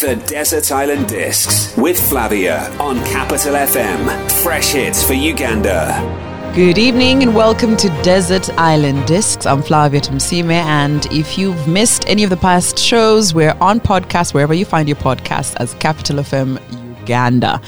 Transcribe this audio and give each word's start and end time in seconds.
The 0.00 0.16
Desert 0.26 0.72
Island 0.72 1.08
Discs 1.08 1.74
with 1.74 1.98
Flavia 2.10 2.70
on 2.78 3.02
Capital 3.06 3.54
FM. 3.54 4.30
Fresh 4.42 4.72
hits 4.72 5.02
for 5.02 5.14
Uganda. 5.14 6.52
Good 6.54 6.76
evening 6.76 7.22
and 7.22 7.34
welcome 7.34 7.78
to 7.78 7.88
Desert 8.02 8.50
Island 8.58 9.06
Discs. 9.06 9.46
I'm 9.46 9.62
Flavia 9.62 10.02
Tumusiime, 10.02 10.50
and 10.50 11.06
if 11.06 11.38
you've 11.38 11.66
missed 11.66 12.06
any 12.08 12.24
of 12.24 12.28
the 12.28 12.36
past 12.36 12.78
shows, 12.78 13.32
we're 13.32 13.56
on 13.62 13.80
podcast 13.80 14.34
wherever 14.34 14.52
you 14.52 14.66
find 14.66 14.86
your 14.86 14.98
podcast 14.98 15.56
as 15.60 15.72
Capital 15.74 16.18
FM 16.18 16.60
Uganda. 17.00 17.62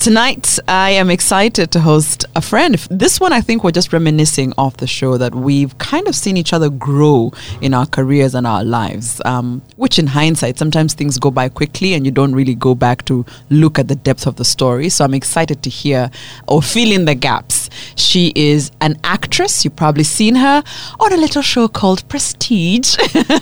Tonight, 0.00 0.58
I 0.66 0.92
am 0.92 1.10
excited 1.10 1.72
to 1.72 1.80
host 1.80 2.24
a 2.34 2.40
friend. 2.40 2.74
This 2.90 3.20
one, 3.20 3.34
I 3.34 3.42
think 3.42 3.62
we're 3.62 3.70
just 3.70 3.92
reminiscing 3.92 4.54
of 4.56 4.74
the 4.78 4.86
show 4.86 5.18
that 5.18 5.34
we've 5.34 5.76
kind 5.76 6.08
of 6.08 6.14
seen 6.14 6.38
each 6.38 6.54
other 6.54 6.70
grow 6.70 7.32
in 7.60 7.74
our 7.74 7.84
careers 7.84 8.34
and 8.34 8.46
our 8.46 8.64
lives, 8.64 9.20
um, 9.26 9.60
which 9.76 9.98
in 9.98 10.06
hindsight, 10.06 10.56
sometimes 10.56 10.94
things 10.94 11.18
go 11.18 11.30
by 11.30 11.50
quickly 11.50 11.92
and 11.92 12.06
you 12.06 12.12
don't 12.12 12.34
really 12.34 12.54
go 12.54 12.74
back 12.74 13.04
to 13.04 13.26
look 13.50 13.78
at 13.78 13.88
the 13.88 13.94
depth 13.94 14.26
of 14.26 14.36
the 14.36 14.44
story. 14.44 14.88
So 14.88 15.04
I'm 15.04 15.12
excited 15.12 15.62
to 15.64 15.68
hear 15.68 16.10
or 16.48 16.62
fill 16.62 16.92
in 16.92 17.04
the 17.04 17.14
gaps. 17.14 17.59
She 17.96 18.32
is 18.34 18.70
an 18.80 18.96
actress. 19.04 19.64
You've 19.64 19.76
probably 19.76 20.04
seen 20.04 20.34
her 20.36 20.62
on 20.98 21.12
a 21.12 21.16
little 21.16 21.42
show 21.42 21.68
called 21.68 22.08
Prestige 22.08 22.96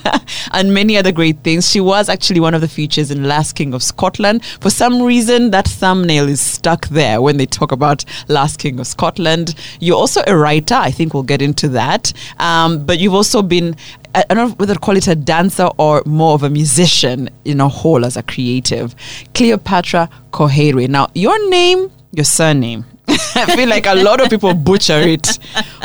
and 0.52 0.72
many 0.74 0.96
other 0.96 1.12
great 1.12 1.42
things. 1.44 1.70
She 1.70 1.80
was 1.80 2.08
actually 2.08 2.40
one 2.40 2.54
of 2.54 2.60
the 2.60 2.68
features 2.68 3.10
in 3.10 3.24
Last 3.24 3.54
King 3.54 3.74
of 3.74 3.82
Scotland. 3.82 4.44
For 4.60 4.70
some 4.70 5.02
reason, 5.02 5.50
that 5.50 5.66
thumbnail 5.66 6.28
is 6.28 6.40
stuck 6.40 6.88
there 6.88 7.20
when 7.20 7.36
they 7.36 7.46
talk 7.46 7.72
about 7.72 8.04
Last 8.28 8.58
King 8.58 8.80
of 8.80 8.86
Scotland. 8.86 9.54
You're 9.80 9.96
also 9.96 10.22
a 10.26 10.36
writer. 10.36 10.74
I 10.74 10.90
think 10.90 11.14
we'll 11.14 11.22
get 11.22 11.42
into 11.42 11.68
that. 11.68 12.12
Um, 12.38 12.84
but 12.84 12.98
you've 12.98 13.14
also 13.14 13.42
been, 13.42 13.76
I 14.14 14.24
don't 14.28 14.36
know 14.38 14.54
whether 14.54 14.74
to 14.74 14.80
call 14.80 14.96
it 14.96 15.08
a 15.08 15.14
dancer 15.14 15.68
or 15.78 16.02
more 16.06 16.34
of 16.34 16.42
a 16.42 16.50
musician 16.50 17.30
in 17.44 17.60
a 17.60 17.68
whole 17.68 18.04
as 18.04 18.16
a 18.16 18.22
creative. 18.22 18.94
Cleopatra 19.34 20.08
Koheirwe. 20.32 20.88
Now, 20.88 21.08
your 21.14 21.48
name, 21.50 21.90
your 22.12 22.24
surname, 22.24 22.84
I 23.34 23.56
feel 23.56 23.68
like 23.68 23.86
a 23.86 23.94
lot 23.94 24.20
of 24.20 24.28
people 24.28 24.52
butcher 24.54 25.00
it. 25.00 25.38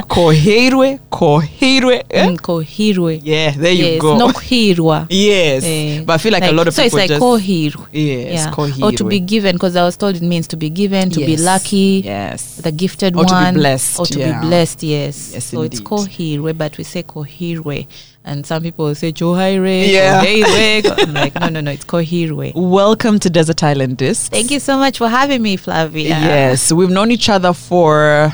Koheirwe, 0.10 1.00
Koheirwe. 1.12 2.04
Eh? 2.10 2.28
Mm, 2.28 2.38
Kohirwe. 2.38 3.22
Yeah, 3.24 3.52
there 3.52 3.72
you 3.72 4.00
go. 4.00 4.18
No 4.18 4.28
Kohirwa. 4.34 5.08
Yes, 5.10 5.64
Eh, 5.64 6.04
but 6.06 6.14
I 6.14 6.18
feel 6.18 6.32
like, 6.34 6.44
a 6.44 6.52
lot 6.52 6.68
of 6.68 6.74
so 6.74 6.84
people 6.84 7.00
it's 7.00 7.10
like 7.12 7.20
just 7.20 7.22
Kohirwe. 7.22 7.88
yes, 7.92 8.48
yeah. 8.80 8.86
Or 8.86 8.92
to 8.92 9.04
be 9.06 9.20
given, 9.20 9.56
because 9.56 9.76
I 9.76 9.84
was 9.84 9.96
told 9.98 10.16
it 10.16 10.22
means 10.22 10.48
to 10.50 10.58
be 10.58 10.70
given, 10.70 11.10
to 11.12 11.20
be 11.20 11.38
lucky, 11.38 12.02
Yes, 12.04 12.58
the 12.58 12.72
gifted 12.72 13.16
Or 13.16 13.24
to 13.26 13.34
be 13.34 13.34
one, 13.34 13.54
blessed, 13.56 14.00
or 14.00 14.06
to 14.08 14.20
yeah. 14.20 14.42
be 14.42 14.48
blessed. 14.48 14.84
Yes. 14.84 15.32
Yes, 15.34 15.46
so 15.46 15.62
it's 15.62 15.80
indeed. 15.80 15.88
Kohirwe, 15.90 16.58
but 16.58 16.78
we 16.78 16.84
say 16.84 17.04
Kohirwe, 17.04 17.88
and 18.26 18.46
some 18.46 18.64
people 18.64 18.86
will 18.86 18.96
say 18.96 19.12
Johaire. 19.12 19.66
Yeah. 19.66 20.22
I'm 20.98 21.14
like, 21.14 21.36
no, 21.36 21.50
no, 21.50 21.62
no, 21.62 21.72
it's 21.72 21.86
Kohirwe. 21.86 22.54
Welcome 22.56 23.20
to 23.20 23.30
Desert 23.30 23.64
Island 23.64 23.98
Discs. 23.98 24.30
Thank 24.30 24.52
you 24.52 24.60
so 24.60 24.78
much 24.78 24.98
for 24.98 25.10
having 25.10 25.42
me, 25.42 25.58
Flavia. 25.58 26.10
Yes, 26.10 26.72
we've 26.72 26.90
known 26.90 27.12
each 27.12 27.30
other 27.30 27.54
for 27.54 28.32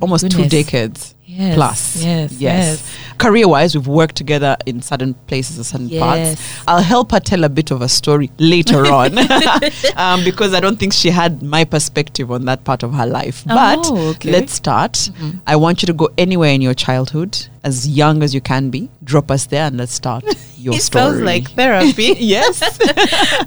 almost 0.00 0.30
two 0.30 0.48
decades 0.48 1.14
Yes, 1.32 1.54
plus. 1.54 2.02
yes, 2.04 2.32
yes. 2.40 2.96
Career 3.18 3.46
wise, 3.46 3.74
we've 3.76 3.86
worked 3.86 4.16
together 4.16 4.56
in 4.66 4.82
certain 4.82 5.14
places 5.28 5.56
and 5.58 5.64
certain 5.66 5.88
Yes. 5.88 6.00
parts. 6.00 6.62
I'll 6.66 6.82
help 6.82 7.12
her 7.12 7.20
tell 7.20 7.44
a 7.44 7.48
bit 7.48 7.70
of 7.70 7.82
a 7.82 7.88
story 7.88 8.30
later 8.38 8.84
on 9.00 9.16
um, 9.96 10.24
because 10.24 10.54
I 10.54 10.60
don't 10.60 10.78
think 10.78 10.92
she 10.92 11.10
had 11.10 11.42
my 11.42 11.64
perspective 11.64 12.30
on 12.32 12.46
that 12.46 12.64
part 12.64 12.82
of 12.82 12.92
her 12.94 13.06
life. 13.06 13.44
But 13.46 13.78
Oh, 13.86 14.08
okay. 14.10 14.32
let's 14.32 14.54
start. 14.54 15.10
I 15.46 15.54
want 15.56 15.82
you 15.82 15.86
to 15.86 15.92
go 15.92 16.08
anywhere 16.18 16.50
in 16.52 16.62
your 16.62 16.74
childhood, 16.74 17.38
as 17.62 17.86
young 17.88 18.22
as 18.24 18.34
you 18.34 18.40
can 18.40 18.70
be. 18.70 18.88
Drop 19.04 19.30
us 19.30 19.46
there 19.46 19.66
and 19.66 19.76
let's 19.76 19.92
start 19.92 20.24
your 20.58 20.74
it 20.74 20.82
story. 20.82 21.04
sounds 21.04 21.20
like 21.22 21.50
therapy. 21.52 22.16
yes. 22.18 22.60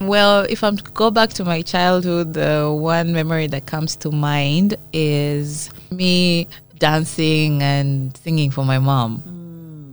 well, 0.01 0.45
if 0.49 0.63
I'm 0.63 0.77
to 0.77 0.83
go 0.91 1.11
back 1.11 1.31
to 1.33 1.43
my 1.43 1.61
childhood, 1.63 2.33
the 2.33 2.71
one 2.71 3.11
memory 3.11 3.47
that 3.47 3.65
comes 3.65 3.95
to 3.97 4.11
mind 4.11 4.75
is 4.93 5.69
me 5.91 6.47
dancing 6.87 7.63
and 7.63 8.15
singing 8.17 8.51
for 8.51 8.65
my 8.65 8.77
mom. 8.79 9.11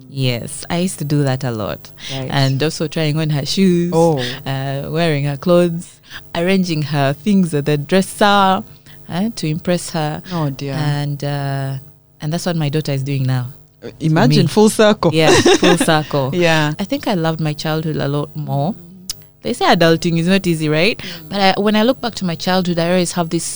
Yes, 0.09 0.65
I 0.69 0.79
used 0.79 0.99
to 0.99 1.05
do 1.05 1.23
that 1.23 1.45
a 1.45 1.53
lot. 1.53 1.93
Right. 2.13 2.29
And 2.31 2.61
also 2.63 2.89
trying 2.89 3.17
on 3.17 3.31
her 3.31 3.47
shoes, 3.47 3.93
Oh. 3.95 4.19
uh, 4.45 4.91
wearing 4.91 5.25
her 5.31 5.37
clothes, 5.37 6.01
arranging 6.35 6.83
her 6.83 7.13
things 7.13 7.55
at 7.55 7.65
the 7.67 7.79
dresser 7.79 8.65
uh, 9.09 9.31
to 9.37 9.47
impress 9.47 9.91
her. 9.91 10.21
Oh 10.33 10.51
dear. 10.51 10.75
And 10.75 11.23
uh, 11.23 11.79
and 12.21 12.33
that's 12.33 12.45
what 12.47 12.57
my 12.57 12.69
daughter 12.69 12.91
is 12.93 13.05
doing 13.05 13.23
now. 13.23 13.45
Imagine 14.01 14.49
full 14.49 14.69
circle. 14.69 15.11
Yeah, 15.15 15.31
full 15.63 15.79
circle. 15.93 16.35
Yeah. 16.35 16.75
I 16.79 16.85
think 16.85 17.07
I 17.07 17.15
loved 17.15 17.41
my 17.41 17.53
childhood 17.55 17.97
a 17.97 18.09
lot 18.09 18.35
more. 18.35 18.75
They 19.43 19.53
say 19.55 19.65
adulting 19.67 20.19
is 20.19 20.27
not 20.27 20.45
easy, 20.47 20.69
right? 20.69 21.01
But 21.31 21.41
I, 21.41 21.61
when 21.61 21.77
I 21.77 21.83
look 21.85 22.01
back 22.01 22.15
to 22.17 22.25
my 22.27 22.35
childhood, 22.35 22.79
I 22.79 22.91
always 22.91 23.13
have 23.13 23.31
this 23.31 23.47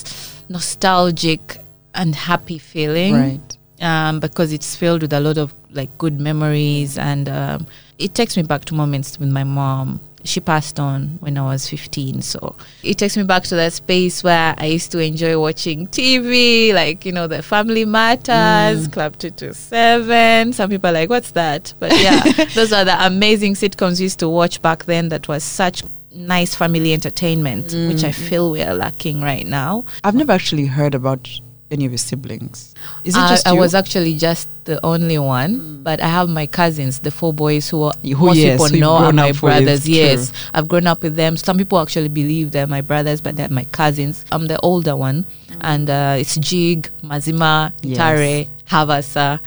nostalgic 0.49 1.59
and 1.95 2.15
happy 2.15 2.59
feeling, 2.59 3.15
Right. 3.15 3.59
Um, 3.81 4.21
because 4.21 4.53
it's 4.53 4.77
filled 4.77 5.03
with 5.03 5.13
a 5.13 5.21
lot 5.21 5.37
of 5.37 5.53
like 5.71 5.97
good 5.99 6.21
memories, 6.21 6.97
and 6.97 7.29
um, 7.29 7.67
it 7.99 8.15
takes 8.15 8.37
me 8.37 8.43
back 8.45 8.65
to 8.67 8.75
moments 8.75 9.19
with 9.19 9.29
my 9.29 9.45
mom. 9.45 10.01
She 10.27 10.41
passed 10.41 10.81
on 10.81 11.19
when 11.21 11.37
I 11.37 11.43
was 11.43 11.69
15, 11.69 12.23
so 12.23 12.57
it 12.83 12.97
takes 12.97 13.15
me 13.17 13.25
back 13.25 13.43
to 13.43 13.57
that 13.57 13.75
space 13.75 14.25
where 14.25 14.55
I 14.57 14.67
used 14.67 14.91
to 14.93 14.99
enjoy 15.01 15.39
watching 15.39 15.87
TV, 15.89 16.73
like 16.73 17.05
you 17.05 17.13
know 17.13 17.27
the 17.27 17.43
Family 17.43 17.85
Matters, 17.85 18.89
Club 18.89 19.19
Two 19.19 19.31
Two 19.31 19.53
Seven. 19.53 20.53
Some 20.55 20.71
people 20.71 20.89
are 20.89 20.93
like, 20.95 21.11
"What's 21.11 21.33
that?" 21.33 21.75
But 21.79 21.93
yeah, 22.01 22.23
those 22.55 22.73
are 22.73 22.85
the 22.87 22.97
amazing 23.05 23.55
sitcoms 23.55 23.99
we 23.99 24.05
used 24.05 24.21
to 24.21 24.29
watch 24.29 24.63
back 24.63 24.85
then. 24.85 25.09
That 25.11 25.29
was 25.29 25.43
such 25.45 25.83
nice 26.15 26.55
family 26.55 26.93
entertainment, 26.93 27.75
which 27.89 28.05
I 28.05 28.13
feel 28.13 28.51
we 28.53 28.63
are 28.63 28.73
lacking 28.75 29.21
right 29.21 29.45
now. 29.45 29.85
I've 30.05 30.15
never 30.15 30.33
actually 30.33 30.67
heard 30.67 30.95
about 30.95 31.29
any 31.71 31.87
of 31.87 31.93
your 31.93 31.99
siblings. 31.99 32.75
Is 33.05 33.15
it 33.17 33.21
I, 33.21 33.29
just 33.29 33.49
I 33.49 33.53
you? 33.53 33.59
was 33.59 33.75
actually 33.75 34.17
just 34.17 34.49
the 34.65 34.79
only 34.85 35.19
one, 35.19 35.83
but 35.83 36.01
I 36.01 36.09
have 36.09 36.29
my 36.29 36.47
cousins, 36.47 37.01
the 37.01 37.11
four 37.11 37.33
boys 37.33 37.69
who, 37.69 37.83
are, 37.83 37.93
Who, 38.03 38.27
most 38.27 38.37
yes, 38.37 38.63
people 38.63 38.79
know 38.81 38.93
are 38.97 39.13
my 39.13 39.23
up 39.25 39.29
with, 39.35 39.41
brothers. 39.41 39.85
true. 39.85 39.95
Yes, 39.95 40.33
I've 40.53 40.69
grown 40.69 40.87
up 40.87 41.03
with 41.03 41.17
them. 41.17 41.37
Some 41.37 41.59
people 41.59 41.79
actually 41.81 42.09
believe 42.09 42.51
they're 42.53 42.67
my 42.67 42.81
brothers, 42.81 43.21
but 43.21 43.37
they're 43.37 43.49
my 43.49 43.65
cousins. 43.65 44.25
I'm 44.31 44.47
the 44.47 44.59
older 44.61 44.95
one, 44.97 45.27
and 45.63 45.91
uh, 45.91 46.17
it's 46.19 46.37
Jig, 46.37 46.91
Mazima, 47.03 47.73
Yes. 47.83 47.97
Tare, 47.99 48.45
Havasa, 48.69 49.41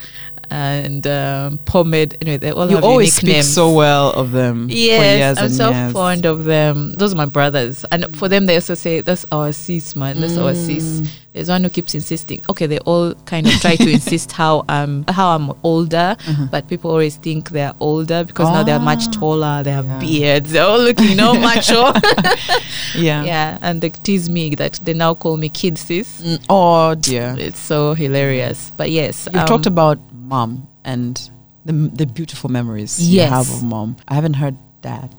and 0.49 1.05
um, 1.07 1.57
Pomade. 1.65 2.17
Anyway, 2.21 2.37
they 2.37 2.51
all 2.51 2.69
you 2.69 2.75
have 2.75 2.83
always 2.85 3.13
speak 3.15 3.29
names. 3.33 3.53
so 3.53 3.71
well 3.73 4.11
of 4.11 4.31
them. 4.31 4.67
for 4.69 4.73
Yes, 4.75 5.17
years 5.19 5.37
I'm 5.37 5.49
so 5.49 5.71
years. 5.71 5.93
fond 5.93 6.25
of 6.25 6.43
them. 6.45 6.93
Those 6.93 7.13
are 7.13 7.17
my 7.17 7.25
brothers, 7.25 7.85
and 7.91 8.15
for 8.17 8.27
them, 8.29 8.45
they 8.45 8.55
also 8.55 8.73
say, 8.75 9.01
"That's 9.01 9.25
our 9.31 9.51
sis, 9.51 9.95
man. 9.95 10.19
That's 10.21 10.37
our 10.37 10.53
sis." 10.55 11.01
There's 11.37 11.49
one 11.49 11.63
who 11.63 11.69
keeps 11.69 11.93
insisting. 11.93 12.41
Okay, 12.49 12.65
they 12.65 12.79
all 12.79 13.13
kind 13.25 13.45
of 13.45 13.53
try 13.61 13.75
to 13.75 13.89
insist 13.97 14.31
how 14.31 14.65
I'm 14.67 15.05
how 15.07 15.35
I'm 15.35 15.53
older, 15.61 16.17
but 16.49 16.67
people 16.67 16.89
always 16.89 17.15
think 17.17 17.51
they're 17.51 17.73
older 17.79 18.23
because 18.23 18.49
now 18.49 18.63
they're 18.63 18.79
much 18.79 18.97
Mm-hmm. 19.07 19.17
Ah, 19.17 19.19
taller. 19.19 19.63
They 19.63 19.71
have 19.71 19.85
yeah. 19.85 19.99
beards. 19.99 20.51
They're 20.51 20.65
all 20.65 20.79
looking 20.79 21.15
no 21.15 21.33
macho. 21.47 21.93
Yeah. 22.95 23.23
yeah, 23.23 23.57
and 23.61 23.81
they 23.81 23.89
tease 23.89 24.29
me 24.29 24.55
that 24.55 24.79
they 24.83 24.93
now 24.95 25.13
call 25.13 25.37
me 25.37 25.49
kid 25.49 25.77
sis. 25.77 26.21
Mm, 26.21 26.43
Oh 26.49 26.95
dear. 26.95 27.35
It's 27.37 27.59
so 27.59 27.93
hilarious. 27.93 28.71
But 28.77 28.89
yes, 28.89 29.27
You've 29.31 29.41
um, 29.41 29.47
talked 29.47 29.67
about 29.67 29.99
mom 30.13 30.67
and 30.83 31.13
the 31.65 31.73
the 31.73 32.05
beautiful 32.07 32.49
memories 32.49 32.97
you 32.99 33.21
have 33.21 33.47
of 33.49 33.61
mom. 33.63 33.97
I 34.07 34.15
haven't 34.15 34.35
heard 34.35 34.55
dad. 34.81 35.13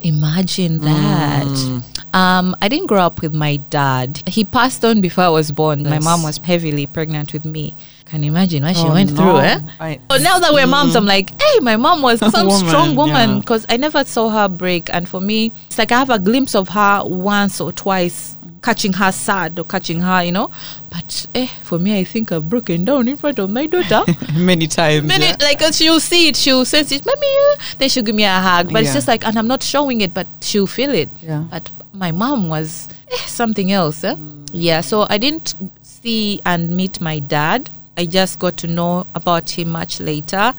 Imagine 0.00 0.78
that. 0.80 1.46
Mm. 1.46 1.99
Um, 2.12 2.56
I 2.60 2.68
didn't 2.68 2.86
grow 2.86 3.00
up 3.02 3.22
with 3.22 3.32
my 3.32 3.56
dad. 3.56 4.22
He 4.26 4.44
passed 4.44 4.84
on 4.84 5.00
before 5.00 5.24
I 5.24 5.28
was 5.28 5.52
born. 5.52 5.84
My 5.84 5.98
mom 6.00 6.22
was 6.22 6.38
heavily 6.38 6.86
pregnant 6.86 7.32
with 7.32 7.44
me. 7.44 7.74
Can 8.06 8.24
you 8.24 8.32
imagine 8.32 8.64
what 8.64 8.76
she 8.76 8.82
Oh, 8.82 8.92
went 8.92 9.12
no. 9.12 9.16
through? 9.16 9.38
Eh? 9.38 9.60
I- 9.78 9.98
now 10.18 10.40
that 10.40 10.52
we're 10.52 10.66
moms, 10.66 10.96
I'm 10.96 11.06
like, 11.06 11.30
hey, 11.40 11.60
my 11.60 11.76
mom 11.76 12.02
was 12.02 12.18
some 12.32 12.48
Woman, 12.48 12.68
strong 12.68 12.96
woman 12.96 13.30
yeah. 13.30 13.38
because 13.38 13.64
I 13.68 13.76
never 13.76 14.04
saw 14.04 14.28
her 14.30 14.48
break. 14.48 14.90
And 14.92 15.08
for 15.08 15.20
me, 15.20 15.52
it's 15.66 15.78
like 15.78 15.92
I 15.92 15.98
have 16.00 16.10
a 16.10 16.18
glimpse 16.18 16.56
of 16.56 16.70
her 16.70 17.02
once 17.04 17.60
or 17.60 17.70
twice, 17.70 18.36
catching 18.62 18.92
her 18.94 19.12
sad 19.12 19.56
or 19.60 19.64
catching 19.64 20.00
her, 20.00 20.24
you 20.24 20.32
know. 20.32 20.50
But 20.90 21.26
eh, 21.36 21.46
for 21.62 21.78
me, 21.78 21.96
I 22.00 22.02
think 22.02 22.32
I've 22.32 22.50
broken 22.50 22.84
down 22.84 23.06
in 23.06 23.16
front 23.16 23.38
of 23.38 23.48
my 23.50 23.66
daughter. 23.66 24.02
Many 24.34 24.66
times. 24.66 25.06
Many, 25.06 25.26
yeah. 25.26 25.36
like 25.40 25.62
she'll 25.72 26.00
see 26.00 26.26
it, 26.26 26.34
she'll 26.34 26.64
sense 26.64 26.90
it, 26.90 27.06
mommy. 27.06 27.28
uh," 27.52 27.56
Then 27.78 27.88
she'll 27.88 28.02
give 28.02 28.16
me 28.16 28.24
a 28.24 28.40
hug, 28.40 28.72
but 28.72 28.82
Yeah. 28.82 28.88
it's 28.88 28.94
just 28.94 29.06
like, 29.06 29.24
and 29.24 29.38
I'm 29.38 29.46
not 29.46 29.62
showing 29.62 30.00
it, 30.00 30.12
but 30.12 30.26
she'll 30.40 30.66
feel 30.66 30.90
it. 30.90 31.08
Yeah. 31.22 31.44
But 31.48 31.70
my 31.92 32.12
mom 32.12 32.48
was 32.48 32.88
eh, 33.10 33.16
something 33.26 33.72
else. 33.72 34.04
Eh? 34.04 34.14
Yeah, 34.52 34.80
so 34.80 35.06
I 35.08 35.18
didn't 35.18 35.54
see 35.82 36.40
and 36.44 36.76
meet 36.76 37.00
my 37.00 37.18
dad. 37.18 37.70
I 37.96 38.06
just 38.06 38.38
got 38.38 38.56
to 38.58 38.66
know 38.66 39.06
about 39.14 39.50
him 39.50 39.70
much 39.70 40.00
later, 40.00 40.54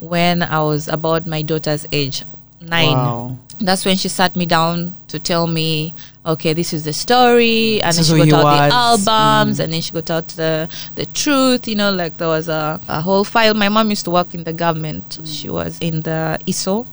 when 0.00 0.42
I 0.42 0.60
was 0.62 0.88
about 0.88 1.26
my 1.26 1.42
daughter's 1.42 1.86
age, 1.92 2.24
nine. 2.60 2.92
Wow. 2.92 3.38
That's 3.60 3.84
when 3.84 3.96
she 3.96 4.08
sat 4.08 4.34
me 4.34 4.46
down 4.46 4.96
to 5.08 5.18
tell 5.20 5.46
me, 5.46 5.94
okay, 6.26 6.52
this 6.52 6.72
is 6.74 6.84
the 6.84 6.92
story, 6.92 7.80
and 7.80 7.96
This 7.96 8.08
then 8.08 8.24
she 8.24 8.30
got 8.30 8.44
out 8.44 8.68
the 8.68 8.74
was. 8.74 9.06
albums, 9.06 9.60
and 9.60 9.72
then 9.72 9.80
she 9.80 9.92
got 9.92 10.10
out 10.10 10.28
the 10.30 10.68
the 10.96 11.06
truth. 11.06 11.68
You 11.68 11.76
know, 11.76 11.92
like 11.92 12.16
there 12.18 12.28
was 12.28 12.48
a, 12.48 12.80
a 12.88 13.00
whole 13.00 13.22
file. 13.22 13.54
My 13.54 13.68
mom 13.68 13.90
used 13.90 14.04
to 14.06 14.10
work 14.10 14.34
in 14.34 14.42
the 14.42 14.52
government. 14.52 15.20
She 15.24 15.48
was 15.48 15.78
in 15.78 16.00
the 16.00 16.38
ISO. 16.46 16.84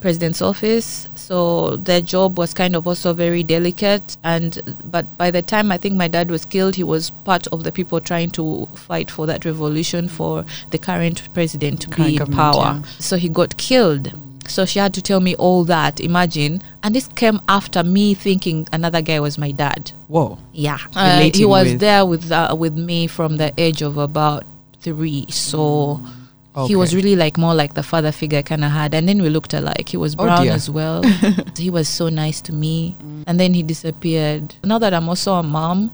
President's 0.00 0.40
office. 0.42 1.08
So 1.14 1.76
their 1.76 2.00
job 2.00 2.38
was 2.38 2.54
kind 2.54 2.76
of 2.76 2.86
also 2.86 3.12
very 3.12 3.42
delicate. 3.42 4.16
And 4.24 4.58
but 4.84 5.04
by 5.18 5.30
the 5.30 5.42
time 5.42 5.70
I 5.72 5.78
think 5.78 5.94
my 5.96 6.08
dad 6.08 6.30
was 6.30 6.44
killed, 6.44 6.76
he 6.76 6.84
was 6.84 7.10
part 7.24 7.46
of 7.48 7.64
the 7.64 7.72
people 7.72 8.00
trying 8.00 8.30
to 8.32 8.68
fight 8.74 9.10
for 9.10 9.26
that 9.26 9.44
revolution 9.44 10.08
for 10.08 10.44
the 10.70 10.78
current 10.78 11.32
president 11.34 11.80
to 11.82 11.88
Current 11.90 12.08
be 12.10 12.16
in 12.16 12.26
power. 12.32 12.54
yeah. 12.80 12.82
So 12.98 13.16
he 13.16 13.28
got 13.28 13.56
killed. 13.56 14.12
So 14.48 14.64
she 14.64 14.78
had 14.78 14.94
to 14.94 15.02
tell 15.02 15.20
me 15.20 15.34
all 15.34 15.64
that. 15.64 16.00
Imagine, 16.00 16.62
and 16.82 16.94
this 16.94 17.06
came 17.16 17.38
after 17.48 17.82
me 17.84 18.14
thinking 18.14 18.66
another 18.72 19.02
guy 19.02 19.20
was 19.20 19.36
my 19.36 19.50
dad. 19.50 19.92
Whoa. 20.06 20.38
Yeah, 20.54 20.78
uh, 20.96 21.28
he 21.34 21.44
was 21.44 21.66
with- 21.72 21.80
there 21.80 22.06
with 22.06 22.32
uh, 22.32 22.56
with 22.58 22.74
me 22.74 23.08
from 23.08 23.36
the 23.36 23.52
age 23.58 23.82
of 23.82 23.98
about 23.98 24.44
three. 24.80 25.26
So 25.28 26.00
he 26.66 26.76
was 26.76 26.94
really 26.94 27.14
like 27.16 27.36
more 27.38 27.54
like 27.54 27.74
the 27.74 27.82
father 27.82 28.10
figure 28.12 28.38
I 28.38 28.42
kind 28.42 28.64
of 28.64 28.70
had. 28.70 28.94
And 28.94 29.08
then 29.08 29.22
we 29.22 29.28
looked 29.28 29.54
alike. 29.54 29.88
He 29.88 29.96
was 29.96 30.14
Oh, 30.18 30.24
brown 30.24 30.42
dear. 30.44 30.52
as 30.52 30.68
well. 30.68 31.02
he 31.56 31.70
was 31.70 31.88
so 31.88 32.08
nice 32.08 32.40
to 32.42 32.52
me. 32.52 32.96
And 33.26 33.38
then 33.38 33.54
he 33.54 33.62
disappeared. 33.62 34.54
Now 34.64 34.78
that 34.78 34.92
I'm 34.94 35.08
also 35.08 35.34
a 35.34 35.42
mom. 35.42 35.90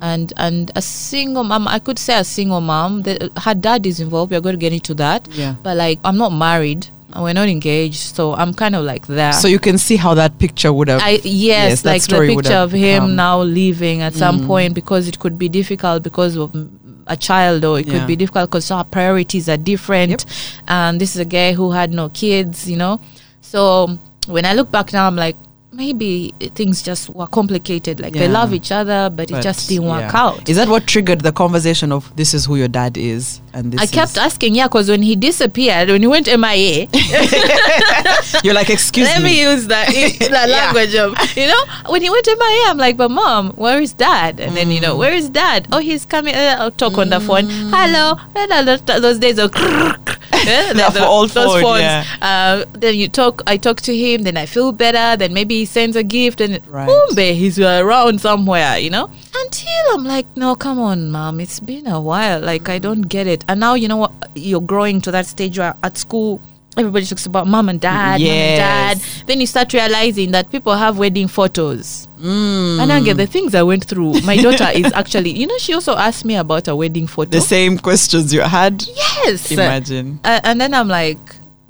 And 0.00 0.32
and 0.36 0.70
a 0.76 0.80
single 0.82 1.42
mom, 1.42 1.66
I 1.66 1.80
could 1.80 1.98
say 1.98 2.16
a 2.18 2.22
single 2.24 2.60
mom. 2.60 3.02
The, 3.02 3.32
her 3.36 3.52
dad 3.54 3.84
is 3.84 3.98
involved. 3.98 4.30
We're 4.30 4.40
going 4.40 4.54
to 4.54 4.60
get 4.60 4.72
into 4.72 4.94
that. 4.94 5.26
Yeah. 5.32 5.56
But 5.62 5.76
like, 5.76 5.98
I'm 6.04 6.16
not 6.16 6.30
married. 6.30 6.86
and 7.12 7.24
We're 7.24 7.32
not 7.34 7.48
engaged, 7.48 8.14
so 8.14 8.34
I'm 8.34 8.54
kind 8.54 8.76
of 8.76 8.84
like 8.84 9.08
that. 9.08 9.32
So 9.32 9.48
you 9.48 9.58
can 9.58 9.76
see 9.76 9.96
how 9.96 10.14
that 10.14 10.38
picture 10.38 10.72
would 10.72 10.86
have. 10.88 11.00
I 11.02 11.18
yes, 11.24 11.82
that 11.82 11.90
like 11.90 12.02
the 12.06 12.20
picture 12.32 12.54
of 12.54 12.70
him 12.70 13.16
now 13.16 13.42
leaving 13.42 14.02
at 14.02 14.14
some 14.14 14.46
point 14.46 14.74
because 14.74 15.08
it 15.08 15.18
could 15.18 15.36
be 15.36 15.48
difficult 15.48 16.04
because 16.04 16.36
of 16.36 16.52
mm, 16.52 16.68
a 17.08 17.16
child 17.16 17.64
or 17.64 17.80
it 17.80 17.86
Yeah. 17.86 17.92
could 17.98 18.06
be 18.06 18.16
difficult 18.16 18.50
because 18.50 18.70
our 18.70 18.84
priorities 18.84 19.48
are 19.48 19.56
different. 19.56 20.24
And 20.68 21.00
this 21.00 21.14
is 21.16 21.20
a 21.20 21.24
guy 21.24 21.52
who 21.54 21.72
had 21.72 21.92
no 21.92 22.08
kids 22.10 22.68
you 22.70 22.76
know? 22.76 23.00
So 23.40 23.98
when 24.26 24.44
i 24.44 24.52
look 24.52 24.70
back 24.70 24.92
now 24.92 25.06
i'm 25.06 25.16
like 25.16 25.36
maybe 25.70 26.32
things 26.54 26.82
just 26.82 27.10
were 27.10 27.26
complicated 27.26 28.00
like 28.00 28.14
they 28.14 28.26
love 28.26 28.54
each 28.54 28.72
other 28.72 29.10
but, 29.14 29.30
it 29.30 29.42
just 29.42 29.68
didn't 29.68 29.84
work 29.86 30.14
out 30.14 30.48
Is 30.48 30.56
that 30.56 30.66
what 30.68 30.86
triggered 30.86 31.20
the 31.20 31.30
conversation 31.32 31.92
of 31.92 32.10
this 32.16 32.32
is 32.32 32.46
who 32.46 32.56
your 32.56 32.68
dad 32.68 32.96
is 32.96 33.40
and 33.52 33.72
this 33.72 33.80
I 33.80 33.86
kept 33.86 34.16
asking, 34.18 34.54
yeah, 34.54 34.68
because 34.68 34.88
when 34.88 35.02
he 35.02 35.16
disappeared, 35.16 35.88
when 35.88 36.00
he 36.02 36.06
went 36.06 36.26
MIA, 36.26 36.86
You're 38.44 38.54
like, 38.54 38.70
excuse 38.70 39.06
let 39.08 39.22
me. 39.22 39.24
Let 39.24 39.30
me 39.30 39.40
use 39.42 39.66
that 39.68 39.88
the 39.92 40.28
Yeah. 40.30 40.46
language 40.46 40.94
of 40.94 41.14
you 41.36 41.46
know 41.46 41.64
when 41.88 42.02
he 42.02 42.10
went 42.10 42.26
MIA, 42.26 42.62
I'm 42.70 42.78
like, 42.78 42.96
but 42.96 43.10
mom, 43.10 43.50
where 43.52 43.80
is 43.80 43.92
dad? 43.94 44.38
And 44.40 44.56
then 44.56 44.70
you 44.70 44.78
Mm. 44.78 44.82
know, 44.82 44.96
where 44.96 45.12
is 45.12 45.28
dad? 45.28 45.66
Oh, 45.72 45.78
he's 45.78 46.04
coming. 46.06 46.34
Uh, 46.34 46.56
I'll 46.58 46.70
talk 46.70 46.96
on 46.98 47.08
the 47.10 47.20
phone. 47.20 47.46
Hello. 47.48 48.16
And 48.36 48.52
I 48.52 48.76
those 49.00 49.18
days 49.18 49.38
of 49.38 49.52
yeah, 50.46 50.72
Yeah, 50.76 50.90
for 50.90 51.02
old 51.04 51.30
those 51.30 51.52
phone, 51.52 51.62
phones. 51.62 51.80
yeah. 51.82 52.04
Uh, 52.20 52.64
then 52.72 52.94
you 52.96 53.08
talk. 53.08 53.42
I 53.46 53.56
talk 53.56 53.80
to 53.82 53.96
him. 53.96 54.22
Then 54.22 54.36
I 54.36 54.46
feel 54.46 54.72
better. 54.72 55.16
Then 55.16 55.32
maybe 55.34 55.56
he 55.58 55.64
sends 55.64 55.96
a 55.96 56.02
gift, 56.02 56.40
and 56.40 56.60
Right. 56.68 56.86
boom, 56.86 57.14
babe, 57.14 57.36
he's 57.36 57.58
around 57.58 58.20
somewhere. 58.20 58.78
You 58.78 58.90
know. 58.90 59.10
Until 59.34 59.94
I'm 59.94 60.04
like, 60.04 60.26
no, 60.36 60.54
come 60.56 60.78
on, 60.80 61.10
mom. 61.10 61.40
It's 61.40 61.60
been 61.60 61.86
a 61.86 62.00
while. 62.00 62.40
Like 62.40 62.68
I 62.68 62.78
don't 62.78 63.02
get 63.02 63.26
it. 63.26 63.44
And 63.48 63.60
now 63.60 63.74
you 63.74 63.88
know 63.88 63.96
what? 63.96 64.12
You're 64.34 64.60
growing 64.60 65.00
to 65.02 65.10
that 65.12 65.26
stage 65.26 65.58
where 65.58 65.74
at 65.82 65.96
school. 65.96 66.40
Everybody 66.78 67.06
talks 67.06 67.26
about 67.26 67.46
mom 67.46 67.68
and 67.68 67.80
dad, 67.80 68.20
mom 68.20 68.28
and 68.30 68.58
dad. 68.58 68.98
Then 69.26 69.40
you 69.40 69.46
start 69.46 69.72
realizing 69.72 70.30
that 70.32 70.50
people 70.50 70.74
have 70.74 70.96
wedding 70.98 71.26
photos. 71.28 72.06
Mm. 72.20 72.80
And 72.80 72.92
again, 72.92 73.16
the 73.16 73.26
things 73.26 73.54
I 73.54 73.62
went 73.62 73.84
through, 73.84 74.20
my 74.22 74.36
daughter 74.36 74.68
is 74.72 74.92
actually, 74.92 75.30
you 75.30 75.46
know, 75.46 75.58
she 75.58 75.74
also 75.74 75.94
asked 75.96 76.24
me 76.24 76.36
about 76.36 76.68
a 76.68 76.76
wedding 76.76 77.06
photo. 77.06 77.30
the 77.30 77.40
same 77.40 77.78
questions 77.78 78.32
you 78.32 78.40
had. 78.42 78.82
yes. 78.86 79.50
Imagine. 79.50 80.20
Uh, 80.24 80.40
and 80.44 80.60
then 80.60 80.72
I'm 80.74 80.88
like, 80.88 81.18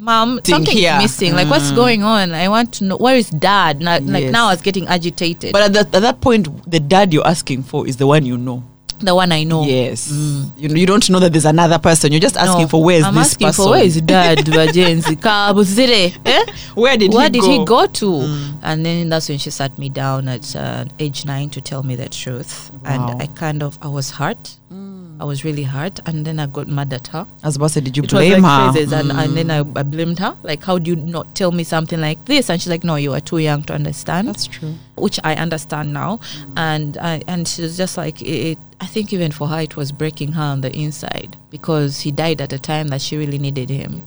Mom, 0.01 0.39
Thing 0.43 0.55
something's 0.55 0.79
here. 0.79 0.97
missing. 0.99 1.35
Like, 1.35 1.49
what's 1.51 1.73
Mm. 1.73 1.75
going 1.75 2.03
on? 2.05 2.31
I 2.33 2.47
want 2.49 2.73
to 2.75 2.85
know 2.85 2.97
where 2.99 3.17
is 3.17 3.31
dad? 3.31 3.81
Now, 3.81 3.99
Like 3.99 4.23
Yes. 4.25 4.33
now, 4.33 4.47
I 4.47 4.53
was 4.53 4.63
getting 4.63 4.87
agitated. 4.87 5.53
But 5.53 5.63
at 5.63 5.73
that, 5.73 5.95
at 5.95 6.03
that 6.03 6.21
point, 6.21 6.47
the 6.71 6.79
dad 6.79 7.13
you're 7.13 7.27
asking 7.27 7.65
for 7.65 7.85
is 7.85 7.97
the 7.97 8.07
one 8.07 8.25
you 8.25 8.39
know. 8.39 8.63
The 9.01 9.15
one 9.15 9.31
I 9.33 9.45
know. 9.45 9.65
Yes. 9.65 10.11
Mm. 10.11 10.51
You, 10.59 10.69
know, 10.69 10.75
you 10.75 10.87
don't 10.87 11.09
know 11.11 11.21
that 11.21 11.33
there's 11.33 11.45
another 11.45 11.79
person. 11.79 12.13
You're 12.13 12.21
just 12.21 12.37
asking 12.37 12.63
No, 12.63 12.69
for 12.69 12.83
where's 12.85 13.05
I'm 13.05 13.15
this 13.15 13.29
asking 13.33 13.47
person. 13.49 13.65
for 13.65 13.71
where 13.71 13.85
is 13.85 14.01
dad? 14.03 14.39
Kabuzire. 14.39 16.17
Eh? 16.25 16.45
Where 16.75 16.97
did 16.97 17.13
Where 17.13 17.25
he 17.25 17.31
did 17.31 17.43
go? 17.43 17.51
he 17.51 17.65
go 17.65 17.87
to? 17.87 18.05
Mm. 18.07 18.59
And 18.63 18.87
then 18.87 19.09
that's 19.09 19.29
when 19.29 19.39
she 19.39 19.51
sat 19.51 19.79
me 19.79 19.89
down 19.89 20.29
at 20.29 20.55
uh, 20.57 20.85
age 20.99 21.25
nine 21.27 21.51
to 21.51 21.61
tell 21.61 21.83
me 21.83 21.97
the 21.97 22.09
truth. 22.09 22.71
Wow. 22.85 23.11
And 23.13 23.23
I 23.23 23.27
kind 23.29 23.63
of, 23.63 23.79
I 23.83 23.89
was 23.89 24.11
hurt. 24.11 24.57
Mm. 24.73 25.21
I 25.21 25.25
was 25.25 25.45
really 25.45 25.65
hurt. 25.65 26.01
And 26.07 26.25
then 26.25 26.39
I 26.39 26.47
got 26.47 26.69
mad 26.69 26.93
at 26.93 27.09
her. 27.09 27.27
I 27.43 27.47
was 27.47 27.57
about 27.57 27.71
say, 27.73 27.81
did 27.81 27.97
you 27.97 28.03
it 28.05 28.11
blame 28.11 28.43
like 28.43 28.67
her? 28.67 28.73
phrases. 28.73 28.93
And, 28.93 29.11
and 29.13 29.37
then 29.37 29.51
I, 29.51 29.59
I 29.61 29.83
blamed 29.83 30.19
her. 30.21 30.37
Like, 30.43 30.63
how 30.63 30.79
do 30.79 30.91
you 30.91 30.97
not 30.97 31.35
tell 31.35 31.51
me 31.53 31.65
something 31.65 32.01
like 32.01 32.25
this? 32.27 32.51
And 32.51 32.61
she's 32.61 32.71
like, 32.71 32.85
no, 32.85 32.97
you 32.97 33.13
are 33.15 33.21
too 33.21 33.39
young 33.39 33.63
to 33.65 33.73
understand. 33.75 34.29
That's 34.29 34.47
true. 34.47 34.75
which 34.97 35.19
I 35.25 35.35
understand 35.35 35.93
now. 35.93 36.21
And 36.57 36.97
I, 36.99 37.23
and 37.27 37.47
she 37.49 37.63
was 37.63 37.77
just 37.77 37.97
like, 37.97 38.23
it, 38.23 38.59
I 38.81 38.87
think 38.87 39.13
even 39.13 39.33
for 39.33 39.49
her, 39.49 39.61
it 39.61 39.77
was 39.77 39.91
breaking 39.93 40.33
her 40.33 40.43
on 40.43 40.61
the 40.61 40.75
inside 40.77 41.37
because 41.51 42.01
he 42.01 42.13
died 42.13 42.41
at 42.41 42.53
a 42.53 42.59
time 42.59 42.89
that 42.89 43.01
she 43.01 43.17
really 43.17 43.39
needed 43.39 43.71
him. 43.71 44.03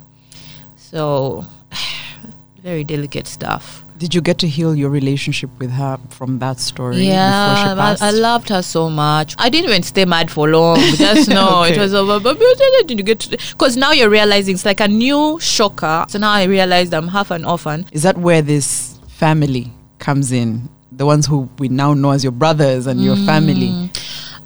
So, 0.76 1.46
very 2.64 2.84
delicate 2.84 3.28
stuff. 3.28 3.84
Did 3.98 4.16
you 4.16 4.22
get 4.22 4.40
to 4.40 4.48
heal 4.48 4.74
your 4.76 4.90
relationship 4.90 5.52
with 5.60 5.70
her 5.72 6.00
from 6.10 6.40
that 6.40 6.60
story 6.60 6.96
before 6.96 7.04
she 7.04 7.08
Yeah. 7.12 7.96
I, 8.02 8.08
I 8.08 8.12
loved 8.12 8.50
her 8.50 8.64
so 8.64 8.90
much. 8.90 9.36
I 9.38 9.48
didn't 9.50 9.70
even 9.70 9.84
stay 9.84 10.06
mad 10.06 10.32
for 10.32 10.48
long. 10.50 10.78
Just 10.96 11.30
no, 11.30 11.62
Okay. 11.64 11.76
it 11.76 11.78
was 11.78 11.94
over. 11.94 12.20
But 12.20 12.40
did 12.88 12.98
you 12.98 13.04
get? 13.04 13.30
Because 13.30 13.78
now 13.78 13.92
you're 13.92 14.10
realizing 14.10 14.56
it's 14.56 14.66
like 14.66 14.80
a 14.80 14.88
new 14.88 15.38
shocker. 15.40 16.06
So 16.10 16.18
now 16.18 16.32
I 16.32 16.46
realized 16.46 16.94
I'm 16.96 17.10
half 17.10 17.30
an 17.30 17.46
orphan. 17.46 17.86
Is 17.92 18.02
that 18.04 18.18
where 18.18 18.42
this 18.42 18.98
family 19.08 19.72
comes 20.00 20.32
in? 20.32 20.68
The 20.92 21.06
ones 21.06 21.28
who 21.28 21.48
we 21.60 21.70
now 21.70 21.94
know 21.94 22.10
as 22.12 22.24
your 22.24 22.32
brothers 22.34 22.88
and 22.88 23.04
your 23.04 23.16
Mm. 23.16 23.26
family. 23.28 23.90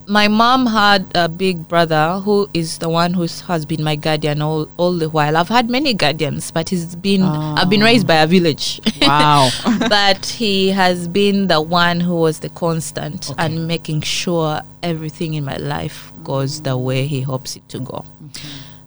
My 0.08 0.28
mom 0.28 0.66
had 0.66 1.12
a 1.16 1.28
big 1.28 1.68
brother 1.68 2.20
who 2.24 2.50
is 2.54 2.78
the 2.80 2.90
one 2.90 3.14
who 3.14 3.28
has 3.48 3.66
been 3.66 3.84
my 3.84 3.96
guardian 3.96 4.42
all, 4.42 4.70
all 4.78 4.94
the 4.94 5.10
while. 5.10 5.38
I've 5.38 5.50
had 5.50 5.70
many 5.70 5.94
guardians, 5.94 6.52
but 6.52 6.70
he's 6.70 6.96
been 6.96 7.24
I've 7.24 7.70
been 7.70 7.82
oh. 7.82 7.86
raised 7.86 8.08
by 8.08 8.16
a 8.16 8.28
village. 8.28 8.80
Wow. 9.02 9.50
but 9.90 10.26
he 10.26 10.70
has 10.70 11.08
been 11.08 11.48
the 11.48 11.62
one 11.62 12.00
who 12.00 12.16
was 12.16 12.40
the 12.40 12.50
constant 12.50 13.32
and 13.38 13.68
making 13.68 14.02
sure 14.02 14.62
everything 14.84 15.34
in 15.34 15.46
my 15.46 15.58
life 15.58 16.12
goes 16.24 16.62
the 16.62 16.78
way 16.78 17.08
he 17.08 17.22
hopes 17.22 17.56
it 17.56 17.68
to 17.70 17.80
go. 17.80 18.06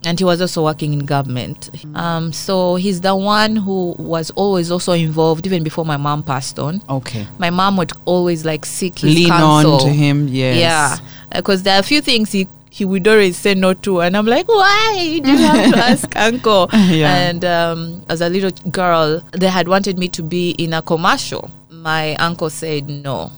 And 0.08 0.18
he 0.18 0.24
was 0.24 0.40
also 0.40 0.64
working 0.64 0.94
in 0.96 1.00
government. 1.04 1.68
Um, 1.94 2.32
so 2.32 2.76
he's 2.76 3.00
the 3.08 3.14
one 3.14 3.56
who 3.56 3.94
was 3.98 4.30
always 4.42 4.70
also 4.70 4.92
involved 4.92 5.44
even 5.46 5.62
before 5.62 5.84
my 5.84 5.98
mom 5.98 6.22
passed 6.22 6.58
on 6.58 6.80
okay. 6.88 7.26
my 7.38 7.50
mom 7.50 7.76
would 7.76 7.92
always 8.06 8.40
like 8.50 8.64
seek 8.64 8.94
his 9.00 9.14
Lean 9.14 9.28
counsel. 9.28 9.74
on 9.74 9.80
to 9.86 9.92
him, 9.92 10.16
yes. 10.28 10.56
Yeah, 10.66 10.96
because 11.36 11.62
there 11.64 11.76
are 11.76 11.80
a 11.80 11.88
few 11.92 12.00
things 12.00 12.32
he 12.32 12.48
he 12.70 12.84
would 12.84 13.06
always 13.08 13.36
say 13.36 13.54
no 13.54 13.74
to, 13.74 14.00
and 14.00 14.16
I'm 14.16 14.26
like, 14.26 14.46
why 14.48 14.96
You 15.14 15.20
do 15.20 15.30
you 15.32 15.38
have 15.38 15.72
to 15.72 15.78
ask 15.92 16.16
uncle? 16.16 16.64
Yeah. 16.72 17.14
And 17.28 17.44
um, 17.44 17.80
as 18.08 18.20
a 18.20 18.28
little 18.28 18.52
girl, 18.70 19.20
they 19.32 19.48
had 19.48 19.66
wanted 19.68 19.98
me 19.98 20.08
to 20.08 20.22
be 20.22 20.50
in 20.64 20.72
a 20.72 20.82
commercial. 20.82 21.50
My 21.70 22.14
uncle 22.16 22.50
said 22.50 22.88
no. 22.88 23.30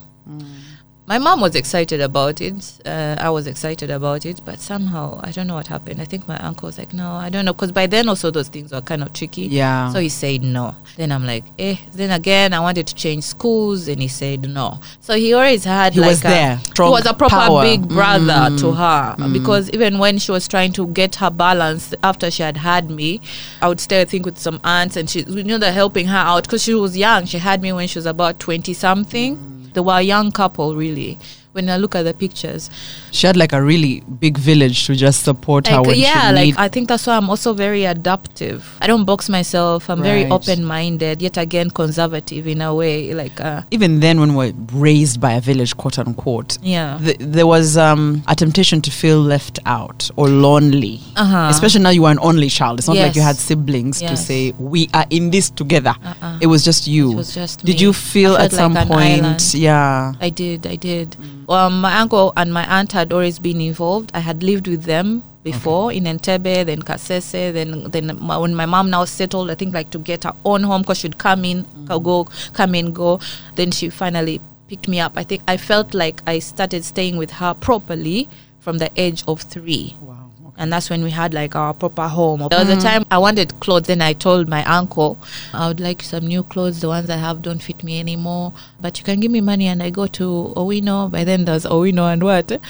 My 1.10 1.18
mom 1.18 1.40
was 1.40 1.56
excited 1.56 2.00
about 2.00 2.40
it. 2.40 2.54
Uh, 2.86 3.16
I 3.18 3.30
was 3.30 3.48
excited 3.48 3.90
about 3.90 4.24
it, 4.24 4.40
but 4.44 4.60
somehow 4.60 5.18
I 5.24 5.32
don't 5.32 5.48
know 5.48 5.56
what 5.56 5.66
happened. 5.66 6.00
I 6.00 6.04
think 6.04 6.28
my 6.28 6.38
uncle 6.38 6.66
was 6.68 6.78
like, 6.78 6.92
"No, 6.94 7.10
I 7.14 7.28
don't 7.30 7.44
know," 7.44 7.52
because 7.52 7.72
by 7.72 7.88
then 7.88 8.08
also 8.08 8.30
those 8.30 8.46
things 8.46 8.70
were 8.70 8.80
kind 8.80 9.02
of 9.02 9.12
tricky. 9.12 9.46
Yeah. 9.48 9.92
So 9.92 9.98
he 9.98 10.08
said 10.08 10.44
no. 10.44 10.76
Then 10.96 11.10
I'm 11.10 11.26
like, 11.26 11.42
eh. 11.58 11.74
Then 11.92 12.12
again, 12.12 12.54
I 12.54 12.60
wanted 12.60 12.86
to 12.86 12.94
change 12.94 13.24
schools, 13.24 13.88
and 13.88 14.00
he 14.00 14.06
said 14.06 14.48
no. 14.48 14.78
So 15.00 15.14
he 15.16 15.34
always 15.34 15.64
had 15.64 15.94
He 15.94 16.00
like 16.00 16.10
was 16.10 16.20
a, 16.20 16.28
there, 16.28 16.56
He 16.76 16.82
was 16.82 17.06
a 17.06 17.12
proper 17.14 17.34
power. 17.34 17.62
big 17.64 17.88
brother 17.88 18.40
Mm. 18.48 18.60
to 18.60 18.70
her 18.70 19.16
because 19.32 19.68
even 19.70 19.98
when 19.98 20.16
she 20.18 20.30
was 20.30 20.46
trying 20.46 20.72
to 20.74 20.86
get 20.86 21.16
her 21.16 21.28
balance 21.30 21.92
after 22.04 22.30
she 22.30 22.44
had 22.44 22.56
had 22.58 22.88
me, 22.88 23.20
I 23.60 23.66
would 23.66 23.80
stay 23.80 24.00
I 24.00 24.04
think 24.04 24.26
with 24.26 24.38
some 24.38 24.60
aunts, 24.62 24.94
and 24.96 25.10
she 25.10 25.24
you 25.24 25.42
know 25.42 25.58
they're 25.58 25.72
helping 25.72 26.06
her 26.06 26.18
out 26.32 26.44
because 26.44 26.62
she 26.62 26.74
was 26.74 26.96
young. 26.96 27.24
She 27.24 27.38
had 27.38 27.62
me 27.62 27.72
when 27.72 27.88
she 27.88 27.98
was 27.98 28.06
about 28.06 28.38
twenty 28.38 28.74
something. 28.74 29.49
They 29.72 29.80
were 29.80 29.98
a 29.98 30.02
young 30.02 30.32
couple, 30.32 30.74
really. 30.74 31.18
When 31.52 31.68
I 31.68 31.78
look 31.78 31.94
at 31.96 32.02
the 32.04 32.14
pictures, 32.14 32.70
She 33.10 33.26
had 33.26 33.36
like 33.36 33.52
a 33.52 33.60
really 33.60 34.00
big 34.20 34.38
village 34.38 34.86
to 34.86 34.94
just 34.94 35.24
support 35.24 35.66
her 35.66 35.82
when 35.82 35.98
yeah, 35.98 36.28
she 36.28 36.34
like 36.34 36.58
I 36.58 36.68
think 36.68 36.88
that's 36.88 37.06
why 37.06 37.16
I'm 37.16 37.28
also 37.28 37.54
very 37.54 37.84
adaptive. 37.84 38.64
I 38.80 38.86
don't 38.86 39.04
box 39.04 39.28
myself. 39.28 39.90
I'm 39.90 40.00
very 40.02 40.26
open-minded, 40.26 41.20
yet 41.22 41.36
again 41.36 41.70
conservative 41.70 42.46
in 42.46 42.60
a 42.60 42.72
way. 42.74 43.12
Like, 43.14 43.40
uh, 43.40 43.62
even 43.72 44.00
then 44.00 44.20
when 44.20 44.34
we're 44.34 44.52
raised 44.72 45.20
by 45.20 45.32
a 45.32 45.40
village, 45.40 45.76
quote 45.76 45.98
unquote. 45.98 46.58
yeah, 46.62 46.98
th- 47.02 47.16
there 47.18 47.46
was 47.46 47.76
um, 47.76 48.22
a 48.28 48.34
temptation 48.36 48.80
to 48.82 48.90
feel 48.90 49.20
left 49.20 49.58
out 49.66 50.08
or 50.16 50.28
lonely. 50.28 51.00
Uh-huh. 51.16 51.48
Especially 51.50 51.80
now 51.82 51.90
you 51.90 52.04
are 52.04 52.12
an 52.12 52.18
only 52.20 52.48
child. 52.48 52.78
It's 52.78 52.86
not 52.88 52.96
like 52.96 53.16
you 53.16 53.22
had 53.22 53.36
siblings 53.36 54.00
to 54.00 54.16
say, 54.16 54.52
we 54.58 54.88
are 54.94 55.06
in 55.10 55.30
this 55.30 55.50
together. 55.50 55.94
Uh-uh. 56.04 56.38
It 56.40 56.46
was 56.46 56.64
just 56.64 56.86
you. 56.86 57.12
It 57.12 57.16
was 57.16 57.34
just 57.34 57.64
Did 57.64 57.76
me. 57.76 57.82
you 57.86 57.92
feel 57.92 58.34
at 58.36 58.50
felt 58.50 58.52
some 58.52 58.74
like 58.74 58.88
point? 58.88 59.22
island. 59.24 59.54
Yeah. 59.54 60.12
I 60.20 60.30
did, 60.30 60.66
I 60.66 60.76
did. 60.76 61.16
Um, 61.50 61.80
my 61.80 61.98
uncle 61.98 62.32
and 62.36 62.54
my 62.54 62.64
aunt 62.78 62.92
had 62.92 63.12
always 63.12 63.40
been 63.40 63.60
involved. 63.60 64.12
I 64.14 64.20
had 64.20 64.44
lived 64.44 64.68
with 64.68 64.84
them 64.84 65.24
before 65.42 65.92
in 65.92 66.04
Entebbe, 66.04 66.64
then 66.66 66.80
Kasese, 66.80 67.52
then 67.52 67.90
then 67.90 68.16
my, 68.20 68.38
when 68.38 68.54
my 68.54 68.66
mom 68.66 68.88
now 68.88 69.04
settled, 69.04 69.50
I 69.50 69.56
think 69.56 69.74
like 69.74 69.90
to 69.90 69.98
get 69.98 70.22
her 70.24 70.32
own 70.44 70.62
home 70.62 70.82
because 70.82 70.98
she'd 70.98 71.18
come 71.18 71.44
in, 71.44 71.66
go, 71.86 72.24
come 72.52 72.74
in, 72.76 72.92
go. 72.92 73.18
Then 73.56 73.72
she 73.72 73.90
finally 73.90 74.40
picked 74.68 74.86
me 74.86 75.00
up. 75.00 75.12
I 75.16 75.24
think 75.24 75.42
I 75.48 75.56
felt 75.56 75.92
like 75.92 76.22
I 76.26 76.38
started 76.38 76.84
staying 76.84 77.16
with 77.16 77.32
her 77.32 77.54
properly 77.54 78.28
from 78.60 78.78
the 78.78 78.90
age 78.96 79.24
of 79.26 79.40
three. 79.40 79.96
Wow. 80.00 80.19
And 80.60 80.70
that's 80.70 80.90
when 80.90 81.02
we 81.02 81.10
had 81.10 81.32
like 81.32 81.56
our 81.56 81.72
proper 81.72 82.06
home. 82.06 82.46
There 82.50 82.58
was 82.58 82.68
a 82.68 82.76
mm. 82.76 82.82
time 82.82 83.06
I 83.10 83.16
wanted 83.16 83.58
clothes, 83.60 83.86
then 83.86 84.02
I 84.02 84.12
told 84.12 84.46
my 84.46 84.62
uncle, 84.64 85.16
I 85.54 85.68
would 85.68 85.80
like 85.80 86.02
some 86.02 86.26
new 86.26 86.42
clothes. 86.42 86.82
The 86.82 86.88
ones 86.88 87.08
I 87.08 87.16
have 87.16 87.40
don't 87.40 87.62
fit 87.62 87.82
me 87.82 87.98
anymore. 87.98 88.52
But 88.78 88.98
you 88.98 89.04
can 89.04 89.20
give 89.20 89.32
me 89.32 89.40
money 89.40 89.68
and 89.68 89.82
I 89.82 89.88
go 89.88 90.06
to 90.06 90.52
Owino. 90.56 91.10
By 91.10 91.24
then 91.24 91.46
there's 91.46 91.64
Owino 91.64 92.12
and 92.12 92.22
what? 92.22 92.60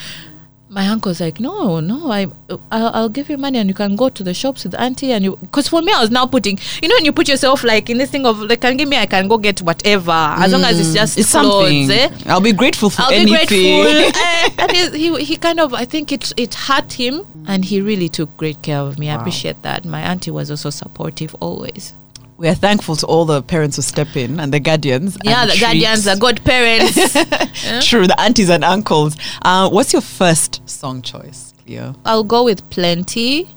My 0.73 0.87
uncle's 0.87 1.19
like, 1.19 1.41
no, 1.41 1.81
no, 1.81 2.09
I, 2.09 2.27
I'll, 2.71 2.91
I'll 2.93 3.09
give 3.09 3.29
you 3.29 3.37
money 3.37 3.59
and 3.59 3.67
you 3.67 3.73
can 3.73 3.97
go 3.97 4.07
to 4.07 4.23
the 4.23 4.33
shops 4.33 4.63
with 4.63 4.73
auntie 4.75 5.11
and 5.11 5.21
you. 5.21 5.35
Because 5.35 5.67
for 5.67 5.81
me, 5.81 5.91
I 5.91 5.99
was 5.99 6.11
now 6.11 6.25
putting, 6.25 6.57
you 6.81 6.87
know, 6.87 6.95
when 6.95 7.03
you 7.03 7.11
put 7.11 7.27
yourself 7.27 7.65
like 7.65 7.89
in 7.89 7.97
this 7.97 8.09
thing 8.09 8.25
of, 8.25 8.39
like, 8.39 8.61
can 8.61 8.77
give 8.77 8.87
me, 8.87 8.95
I 8.95 9.05
can 9.05 9.27
go 9.27 9.37
get 9.37 9.61
whatever 9.61 10.11
as 10.13 10.53
long 10.53 10.63
as 10.63 10.79
it's 10.79 10.93
just 10.93 11.17
It's 11.17 11.29
clothes. 11.31 11.87
something. 11.89 11.91
Eh? 11.91 12.09
I'll 12.31 12.39
be 12.39 12.53
grateful 12.53 12.89
for 12.89 13.01
I'll 13.01 13.11
anything. 13.11 13.47
be 13.49 13.83
grateful. 13.83 14.21
Eh, 14.23 14.49
and 14.59 14.71
he, 14.71 14.97
he, 15.17 15.23
he 15.25 15.35
kind 15.35 15.59
of, 15.59 15.73
I 15.73 15.83
think 15.83 16.13
it, 16.13 16.31
it 16.37 16.53
hurt 16.53 16.93
him, 16.93 17.25
and 17.47 17.65
he 17.65 17.81
really 17.81 18.07
took 18.07 18.35
great 18.37 18.61
care 18.61 18.79
of 18.79 18.97
me. 18.97 19.09
I 19.09 19.15
appreciate 19.15 19.61
that. 19.63 19.83
My 19.83 19.99
auntie 19.99 20.31
was 20.31 20.49
also 20.49 20.69
supportive 20.69 21.35
always. 21.41 21.93
We 22.41 22.47
are 22.47 22.55
thankful 22.55 22.95
to 22.95 23.05
all 23.05 23.25
the 23.25 23.43
parents 23.43 23.75
who 23.75 23.83
step 23.83 24.17
in 24.17 24.39
and 24.39 24.51
the 24.51 24.59
guardians. 24.59 25.15
Yeah, 25.23 25.45
the 25.45 25.51
treat- 25.51 25.61
guardians, 25.61 26.05
the 26.05 26.15
godparents. 26.15 27.13
True, 27.87 28.07
the 28.07 28.19
aunties 28.19 28.49
and 28.49 28.63
uncles. 28.63 29.15
Uh, 29.43 29.69
what's 29.69 29.93
your 29.93 30.01
first 30.01 30.67
song 30.67 31.03
choice, 31.03 31.53
Cleo? 31.63 31.93
I'll 32.03 32.23
go 32.23 32.43
with 32.43 32.67
Plenty. 32.71 33.47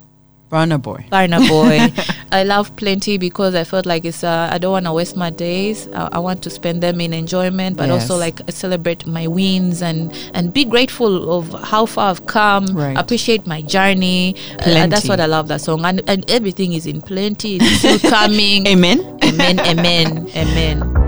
Burna 0.50 0.80
Boy. 0.80 1.06
Burna 1.10 1.48
Boy. 1.48 1.94
I 2.34 2.42
love 2.42 2.74
Plenty 2.74 3.16
because 3.16 3.54
I 3.54 3.62
felt 3.62 3.86
like 3.86 4.04
it's. 4.04 4.24
Uh, 4.24 4.48
I 4.50 4.58
don't 4.58 4.72
want 4.72 4.86
to 4.86 4.92
waste 4.92 5.16
my 5.16 5.30
days. 5.30 5.86
I, 5.94 6.08
I 6.14 6.18
want 6.18 6.42
to 6.42 6.50
spend 6.50 6.82
them 6.82 7.00
in 7.00 7.12
enjoyment, 7.14 7.76
but 7.76 7.90
also 7.90 8.16
like 8.16 8.40
celebrate 8.50 9.06
my 9.06 9.28
wins 9.28 9.82
and 9.82 10.12
and 10.34 10.52
be 10.52 10.64
grateful 10.64 11.32
of 11.38 11.52
how 11.62 11.86
far 11.86 12.10
I've 12.10 12.26
come. 12.26 12.66
Right. 12.74 12.98
Appreciate 12.98 13.46
my 13.46 13.62
journey. 13.62 14.34
Uh, 14.58 14.70
and 14.70 14.92
that's 14.92 15.08
what 15.08 15.20
I 15.20 15.26
love 15.26 15.46
that 15.46 15.60
song. 15.60 15.84
And 15.84 16.02
and 16.08 16.28
everything 16.28 16.72
is 16.72 16.86
in 16.86 17.00
plenty. 17.02 17.58
It's 17.60 17.78
still 17.78 18.10
coming. 18.10 18.66
Amen. 18.66 18.98
Amen. 19.22 19.60
Amen. 19.60 20.28
Amen. 20.34 21.04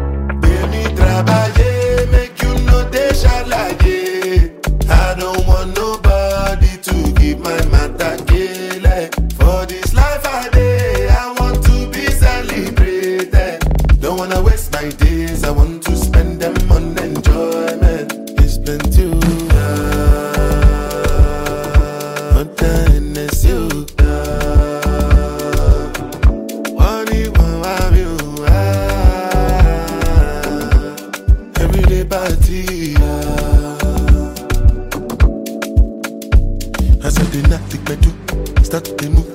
As 37.37 37.53
I 37.53 37.95
do, 37.97 38.65
start 38.65 38.85
to 38.87 38.97
dey 38.97 39.09
move, 39.11 39.27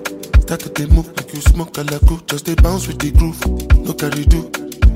start 0.41 0.60
to 0.62 0.70
dey 0.70 0.88
move 0.88 1.08
like 1.15 1.31
you 1.36 1.41
smoke 1.41 1.77
a 1.77 1.84
la 1.84 2.00
crew. 2.00 2.20
Just 2.25 2.46
dey 2.46 2.55
bounce 2.55 2.88
with 2.88 2.98
the 2.98 3.12
groove, 3.12 3.39
no 3.86 3.93
carry 3.93 4.25
do. 4.25 4.50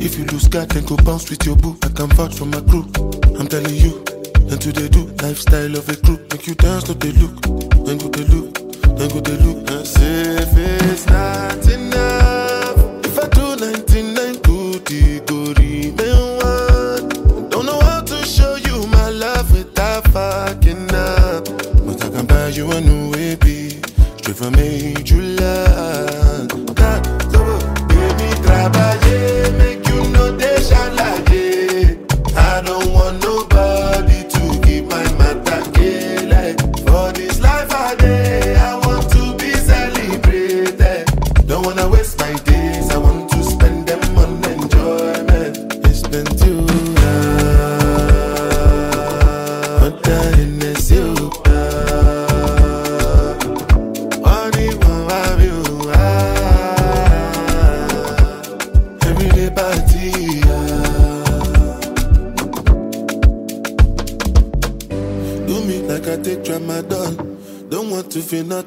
If 0.04 0.18
you 0.18 0.26
lose 0.26 0.48
God, 0.48 0.70
then 0.70 0.86
go 0.86 0.98
bounce 0.98 1.30
with 1.30 1.46
your 1.46 1.56
boo. 1.56 1.78
I 1.84 1.90
can 1.90 2.08
vouch 2.10 2.34
for 2.36 2.46
my 2.46 2.62
crew. 2.62 2.82
I'm 3.38 3.46
telling 3.48 3.76
you, 3.76 4.04
and 4.50 4.60
to 4.60 4.72
they 4.72 4.90
do 4.90 5.06
lifestyle 5.22 5.76
of 5.78 5.88
a 5.88 5.96
crew. 5.98 6.18
Make 6.32 6.48
you 6.48 6.56
dance, 6.56 6.88
no 6.88 6.96
they 6.96 7.12
look, 7.12 7.40
then 7.86 7.98
go 8.00 8.08
they 8.10 8.26
look, 8.26 8.54
then 8.98 9.10
go 9.10 9.20
they 9.22 9.38
look. 9.38 9.86
Say 9.86 10.42
if 10.42 10.58
it's 10.58 11.06
not 11.06 11.62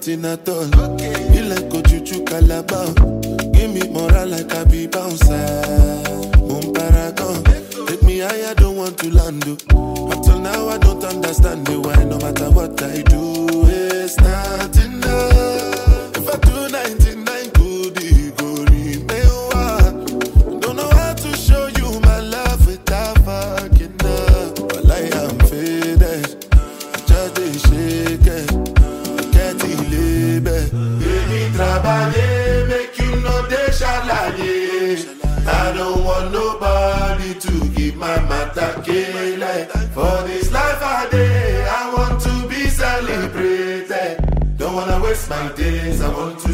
to 0.08 0.14
feel 0.14 0.20
nothing 0.22 0.57
For 39.28 40.22
this 40.26 40.50
life 40.50 40.80
I 40.80 41.06
day, 41.10 41.66
I 41.68 41.94
want 41.94 42.18
to 42.22 42.48
be 42.48 42.66
celebrated. 42.68 44.56
Don't 44.56 44.74
wanna 44.74 45.02
waste 45.02 45.28
my 45.28 45.52
days, 45.52 46.00
I 46.00 46.08
want 46.08 46.38
to 46.40 46.47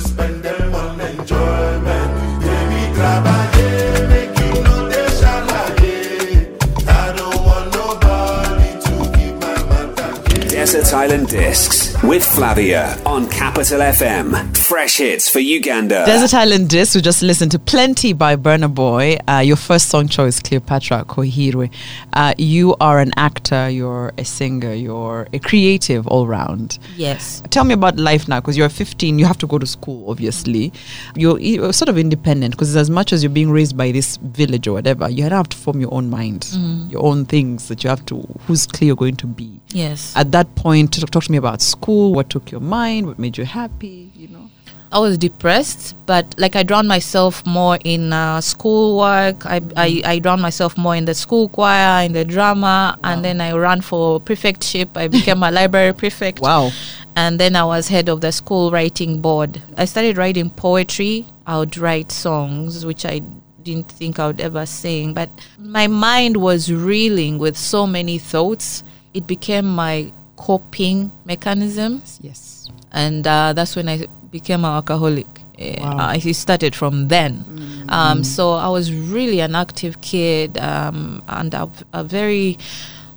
Island 11.05 11.29
Discs 11.29 12.03
with 12.03 12.25
Flavia 12.25 12.99
on 13.05 13.29
Capital 13.29 13.81
FM. 13.81 14.57
Fresh 14.57 14.97
hits 14.97 15.29
for 15.29 15.39
Uganda. 15.39 16.07
Desert 16.07 16.33
Island 16.33 16.71
Discs, 16.71 16.95
we 16.95 17.03
just 17.03 17.23
listened 17.23 17.51
to 17.51 17.59
Plenty 17.59 18.15
by 18.15 18.37
Burna 18.37 18.75
Boy. 18.75 19.19
Uh, 19.29 19.41
your 19.41 19.57
first 19.57 19.91
song 19.91 20.09
choice, 20.09 20.41
Cleopatra 20.41 21.05
Kohirwe. 21.05 21.71
Uh, 22.15 22.33
you 22.39 22.75
are 22.81 23.01
an 23.01 23.13
actor, 23.19 23.69
you're 23.69 24.15
a 24.17 24.25
singer, 24.25 24.73
you're 24.73 25.29
a 25.35 25.39
creative 25.39 26.07
all 26.07 26.27
round. 26.27 26.79
Yes. 26.97 27.43
Tell 27.51 27.65
me 27.65 27.75
about 27.75 27.99
life 27.99 28.27
now, 28.27 28.41
because 28.41 28.57
you're 28.57 28.71
15, 28.71 29.19
you 29.19 29.27
have 29.27 29.37
to 29.39 29.47
go 29.47 29.59
to 29.59 29.67
school, 29.67 30.09
obviously. 30.11 30.73
You're, 31.17 31.39
you're 31.39 31.75
sort 31.75 31.91
of 31.91 31.99
independent, 31.99 32.55
because 32.55 32.75
as 32.77 32.89
much 32.89 33.13
as 33.13 33.23
you're 33.23 33.29
being 33.29 33.51
raised 33.51 33.77
by 33.77 33.93
this 33.93 34.17
village 34.17 34.67
or 34.67 34.73
whatever, 34.73 35.11
you 35.11 35.25
have 35.25 35.51
to 35.51 35.57
form 35.59 35.83
your 35.83 35.93
own 35.93 36.09
mind, 36.09 36.49
your 36.91 37.05
own 37.05 37.27
things 37.27 37.69
that 37.69 37.85
you 37.85 37.91
have 37.91 38.07
to, 38.07 38.23
who's 38.47 38.67
Cleo 38.67 38.95
going 38.95 39.17
to 39.17 39.27
be? 39.27 39.61
Yes. 39.69 40.17
At 40.17 40.33
that 40.33 40.55
point, 40.55 40.94
talk, 41.01 41.11
talk 41.11 41.25
to 41.25 41.33
me 41.33 41.39
about 41.39 41.61
school, 41.63 42.13
what 42.15 42.31
took 42.31 42.51
your 42.51 42.61
mind, 42.61 43.07
what 43.07 43.19
made 43.19 43.37
you 43.39 43.45
happy, 43.45 44.11
you 44.15 44.29
know? 44.29 44.51
I 44.93 44.99
was 45.01 45.19
depressed, 45.19 45.97
but 46.07 46.37
like 46.39 46.55
I 46.55 46.63
drowned 46.63 46.87
myself 46.87 47.45
more 47.45 47.79
in 47.83 48.13
uh, 48.13 48.41
schoolwork. 48.41 49.45
I, 49.45 49.61
I 49.77 50.03
I 50.05 50.19
drowned 50.21 50.41
myself 50.41 50.79
more 50.79 50.95
in 50.95 51.05
the 51.05 51.15
school 51.15 51.49
choir, 51.49 52.05
in 52.05 52.13
the 52.13 52.25
drama, 52.25 52.97
and 53.03 53.25
then 53.25 53.41
I 53.41 53.51
ran 53.55 53.81
for 53.81 54.21
prefectship. 54.21 54.97
I 54.97 55.09
became 55.09 55.43
a 55.43 55.51
library 55.59 55.95
prefect. 55.95 56.39
Wow. 56.39 56.71
and 57.17 57.41
then 57.41 57.57
I 57.57 57.65
was 57.65 57.89
head 57.89 58.09
of 58.09 58.21
the 58.21 58.31
school 58.31 58.71
writing 58.71 59.21
board. 59.21 59.61
I 59.77 59.85
started 59.87 60.17
writing 60.17 60.49
poetry. 60.51 61.27
I 61.45 61.59
would 61.59 61.77
write 61.77 62.13
songs, 62.13 62.87
which 62.87 63.05
I 63.05 63.21
didn't 63.65 63.91
think 63.91 64.21
I 64.21 64.29
would 64.29 64.41
ever 64.41 64.65
sing, 64.65 65.13
but 65.13 65.29
my 65.59 65.89
mind 65.89 66.37
was 66.37 66.73
reeling 66.73 67.39
with 67.39 67.57
so 67.57 67.85
many 67.85 68.19
thoughts. 68.19 68.85
It 69.13 69.27
became 69.27 69.67
my 69.67 70.13
coping 70.37 71.11
mechanisms. 71.25 72.19
Yes. 72.23 72.69
and 72.93 73.27
uh, 73.27 73.53
that's 73.53 73.75
when 73.77 73.89
I 73.89 74.07
became 74.31 74.65
an 74.65 74.73
alcoholic. 74.73 75.27
Wow. 75.59 75.97
I 75.99 76.17
it 76.25 76.35
started 76.35 76.75
from 76.75 77.09
then. 77.09 77.45
Um, 77.89 78.25
so 78.25 78.53
I 78.53 78.69
was 78.69 78.93
really 78.93 79.41
an 79.41 79.55
active 79.55 80.01
kid 80.01 80.59
um, 80.59 81.23
and 81.29 81.55
a, 81.55 81.71
a 81.93 82.03
very 82.03 82.59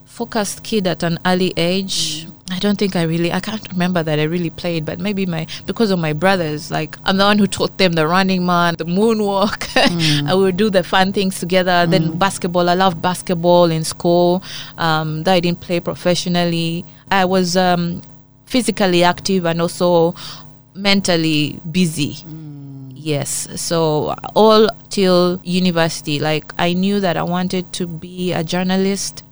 focused 0.05 0.63
kid 0.63 0.85
at 0.87 1.03
an 1.03 1.17
early 1.25 1.53
age. 1.57 2.27
I 2.49 2.59
don't 2.59 2.77
think 2.79 2.95
I 2.95 3.03
really 3.03 3.33
I 3.33 3.39
can't 3.39 3.67
remember 3.71 4.03
that 4.03 4.19
I 4.19 4.23
really 4.23 4.49
played, 4.51 4.85
but 4.85 4.99
maybe 4.99 5.25
my 5.25 5.47
because 5.65 5.89
of 5.91 5.99
my 5.99 6.13
brothers, 6.13 6.71
like 6.71 6.95
I'm 7.03 7.17
the 7.17 7.25
one 7.25 7.37
who 7.39 7.47
taught 7.47 7.77
them 7.77 7.93
the 7.93 8.07
running 8.07 8.45
man, 8.45 8.75
the 8.77 8.85
moonwalk. 8.85 9.67
I 10.29 10.33
would 10.33 10.57
do 10.57 10.69
the 10.69 10.83
fun 10.83 11.11
things 11.13 11.39
together. 11.39 11.85
Then 11.87 12.17
basketball, 12.17 12.69
I 12.69 12.75
loved 12.75 13.01
basketball 13.01 13.65
in 13.65 13.83
school. 13.83 14.43
Um, 14.77 15.23
though 15.23 15.33
I 15.33 15.39
didn't 15.39 15.59
play 15.59 15.79
professionally, 15.81 16.85
I 17.11 17.25
was 17.25 17.55
um, 17.55 18.01
physically 18.45 19.03
active 19.03 19.45
and 19.45 19.61
also 19.61 20.15
mentally 20.73 21.59
busy. 21.71 22.15
Mm. 22.15 22.93
Yes. 22.95 23.47
So 23.55 24.15
all 24.35 24.69
till 24.89 25.39
university, 25.43 26.19
like 26.19 26.53
I 26.57 26.73
knew 26.73 26.99
that 26.99 27.17
I 27.17 27.23
wanted 27.23 27.71
to 27.73 27.87
be 27.87 28.33
a 28.33 28.43
journalist. 28.43 29.23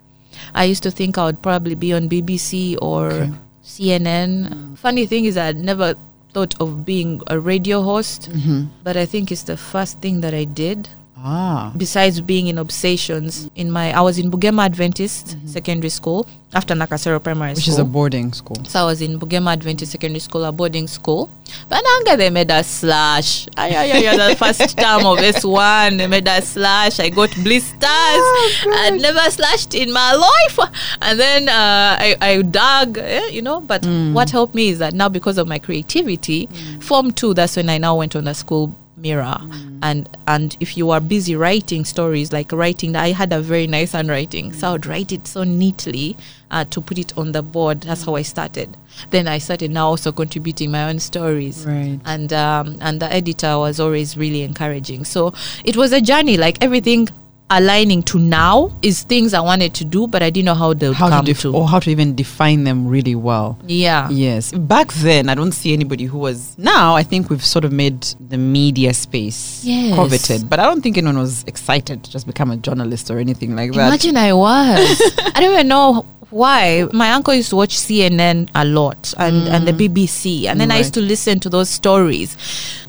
I 0.54 0.66
used 0.66 0.84
to 0.84 0.92
think 0.92 1.18
I 1.18 1.26
would 1.26 1.42
probably 1.42 1.76
be 1.76 1.94
on 1.94 2.08
BBC 2.10 2.78
or 2.82 3.12
Okay. 3.12 3.32
CNN. 3.64 4.50
Mm. 4.50 4.78
Funny 4.78 5.06
thing 5.06 5.26
is, 5.26 5.38
I 5.38 5.52
never 5.54 5.96
thought 6.34 6.56
of 6.62 6.86
being 6.86 7.22
a 7.28 7.40
radio 7.40 7.82
host, 7.82 8.30
mm-hmm. 8.32 8.66
but 8.84 8.96
I 8.96 9.06
think 9.06 9.32
it's 9.32 9.44
the 9.44 9.58
first 9.58 10.00
thing 10.02 10.22
that 10.22 10.34
I 10.34 10.44
did. 10.44 10.90
Ah. 11.28 11.74
Besides 11.76 12.22
being 12.22 12.46
in 12.46 12.60
obsessions, 12.60 13.50
in 13.56 13.72
my 13.72 13.92
I 13.92 14.02
was 14.02 14.20
in 14.20 14.30
Bugema 14.30 14.66
Adventist 14.66 15.36
Secondary 15.48 15.90
School 15.90 16.28
after 16.54 16.76
Nakasero 16.76 17.22
Primary 17.22 17.54
Which 17.54 17.64
School. 17.64 17.74
Which 17.74 17.80
is 17.80 17.80
a 17.80 17.84
boarding 17.84 18.32
school. 18.32 18.64
So 18.66 18.82
I 18.82 18.86
was 18.86 19.02
in 19.02 19.18
Bugema 19.20 19.54
Adventist 19.54 19.92
Secondary 19.92 20.20
School, 20.20 20.46
a 20.46 20.52
boarding 20.52 20.86
school. 20.86 21.32
But 21.68 21.82
Nanga, 21.84 22.16
they 22.16 22.30
made 22.30 22.52
a 22.52 22.64
slash. 22.64 23.48
Ay, 23.58 23.74
ay, 23.76 24.08
ay, 24.08 24.18
the 24.30 24.36
first 24.36 24.78
term 24.78 25.04
of 25.08 25.18
S1, 25.18 25.98
they 25.98 26.06
made 26.06 26.28
a 26.28 26.44
slash. 26.44 27.00
I 27.00 27.10
got 27.10 27.32
blisters. 27.44 27.82
I'd 27.82 29.00
never 29.02 29.28
slashed 29.32 29.74
in 29.74 29.92
my 29.92 30.14
life. 30.14 30.60
And 31.02 31.20
then 31.20 31.50
uh, 31.50 31.98
I, 32.00 32.16
I 32.22 32.42
dug, 32.44 33.00
eh, 33.00 33.30
you 33.30 33.42
know. 33.42 33.62
But 33.62 33.84
what 34.14 34.30
helped 34.30 34.54
me 34.54 34.70
is 34.70 34.78
that 34.78 34.94
now, 34.94 35.10
because 35.10 35.40
of 35.40 35.48
my 35.48 35.58
creativity, 35.58 36.48
Form 36.82 37.12
2, 37.12 37.34
that's 37.34 37.58
when 37.58 37.68
I 37.70 37.80
now 37.80 37.98
went 37.98 38.16
on 38.16 38.28
a 38.28 38.36
school 38.36 38.76
mirror. 38.98 39.38
And 39.82 40.10
and 40.28 40.56
if 40.60 40.78
you 40.78 40.92
are 40.92 41.00
busy 41.00 41.36
writing 41.36 41.86
stories 41.86 42.32
like 42.32 42.52
writing 42.52 42.96
i 42.96 43.12
had 43.12 43.34
a 43.34 43.40
very 43.42 43.68
nice 43.68 43.92
handwriting. 43.92 44.54
So 44.54 44.70
i 44.70 44.72
would 44.74 44.86
write 44.86 45.12
it 45.12 45.28
so 45.28 45.44
neatly 45.44 46.16
uh, 46.52 46.66
to 46.66 46.82
put 46.82 46.98
it 46.98 47.18
on 47.18 47.32
the 47.32 47.42
board. 47.42 47.82
That's 47.82 48.04
how 48.04 48.16
i 48.16 48.22
started. 48.22 48.78
Then 49.12 49.28
i 49.28 49.38
started 49.38 49.72
now 49.72 49.88
also 49.88 50.12
contributing 50.12 50.72
my 50.72 50.90
own 50.90 51.00
stories. 51.00 51.66
Right. 51.66 52.00
and 52.06 52.32
um, 52.34 52.78
and 52.82 53.02
the 53.02 53.12
editor 53.12 53.58
was 53.58 53.80
always 53.80 54.18
really 54.18 54.42
encouraging. 54.44 55.06
So 55.06 55.34
it 55.64 55.76
was 55.76 55.92
a 55.92 56.02
journey. 56.02 56.38
Like 56.38 56.64
everything 56.64 57.10
aligning 57.52 58.02
to 58.02 58.18
now 58.18 58.72
is 58.82 59.04
things 59.04 59.34
i 59.34 59.40
wanted 59.40 59.72
to 59.74 59.86
do 59.86 60.08
but 60.08 60.24
i 60.24 60.30
didn't 60.32 60.46
know 60.46 60.56
how 60.56 60.74
they 60.74 60.88
would 60.88 60.98
How 60.98 61.10
to, 61.10 61.16
come 61.18 61.26
def- 61.26 61.42
to 61.42 61.54
or 61.56 61.68
how 61.68 61.80
to 61.80 61.90
even 61.92 62.16
define 62.16 62.64
them 62.64 62.88
really 62.88 63.14
well. 63.16 63.58
yeah 63.68 64.10
Yes. 64.10 64.52
Back 64.52 64.92
then, 64.94 65.30
I 65.30 65.36
don't 65.36 65.52
see 65.52 65.72
anybody 65.74 66.06
who 66.06 66.18
was. 66.18 66.56
Now, 66.58 66.96
I 66.96 67.04
think 67.04 67.30
we've 67.30 67.46
sort 67.46 67.64
of 67.66 67.72
made 67.72 68.02
the 68.30 68.38
media 68.38 68.94
space 68.94 69.62
Yes. 69.64 69.96
coveted, 69.96 70.50
but 70.50 70.60
I 70.60 70.64
don't 70.66 70.82
think 70.82 70.98
anyone 70.98 71.18
was 71.18 71.44
excited 71.44 72.04
to 72.04 72.12
just 72.12 72.26
become 72.26 72.50
a 72.52 72.58
journalist 72.58 73.12
or 73.12 73.20
anything 73.20 73.56
like 73.56 73.72
that. 73.74 73.88
Imagine 73.88 74.18
I 74.18 74.34
was. 74.34 75.02
I 75.36 75.40
don't 75.42 75.54
even 75.54 75.68
know 75.68 76.06
why. 76.36 76.86
My 76.92 77.12
uncle 77.12 77.34
used 77.34 77.50
to 77.52 77.56
watch 77.56 77.78
CNN 77.78 78.50
a 78.54 78.66
lot 78.66 79.14
and, 79.18 79.48
and 79.48 79.66
the 79.66 79.72
BBC. 79.72 80.46
And 80.46 80.60
then 80.60 80.70
I 80.70 80.80
used 80.80 80.94
to 80.96 81.02
listen 81.02 81.40
to 81.40 81.50
those 81.50 81.70
stories. 81.70 82.38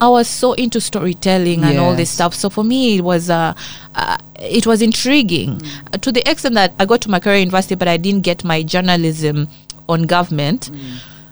I 0.01 0.09
was 0.09 0.27
so 0.27 0.51
into 0.53 0.81
storytelling 0.81 1.63
and 1.63 1.79
all 1.79 1.95
this 1.95 2.09
stuff. 2.09 2.33
So 2.35 2.49
for 2.49 2.63
me, 2.63 2.97
it 2.97 3.01
was 3.01 3.29
uh, 3.29 3.53
uh, 3.95 4.17
it 4.35 4.67
was 4.67 4.81
intriguing 4.81 5.61
uh, 5.93 5.97
to 5.97 6.11
the 6.11 6.29
extent 6.29 6.55
that 6.55 6.73
I 6.77 6.85
got 6.85 6.99
to 7.01 7.09
Makerere 7.09 7.39
University, 7.39 7.75
but 7.75 7.87
I 7.87 7.95
didn't 7.95 8.21
get 8.21 8.43
my 8.43 8.63
journalism 8.63 9.47
on 9.87 10.03
government. 10.03 10.69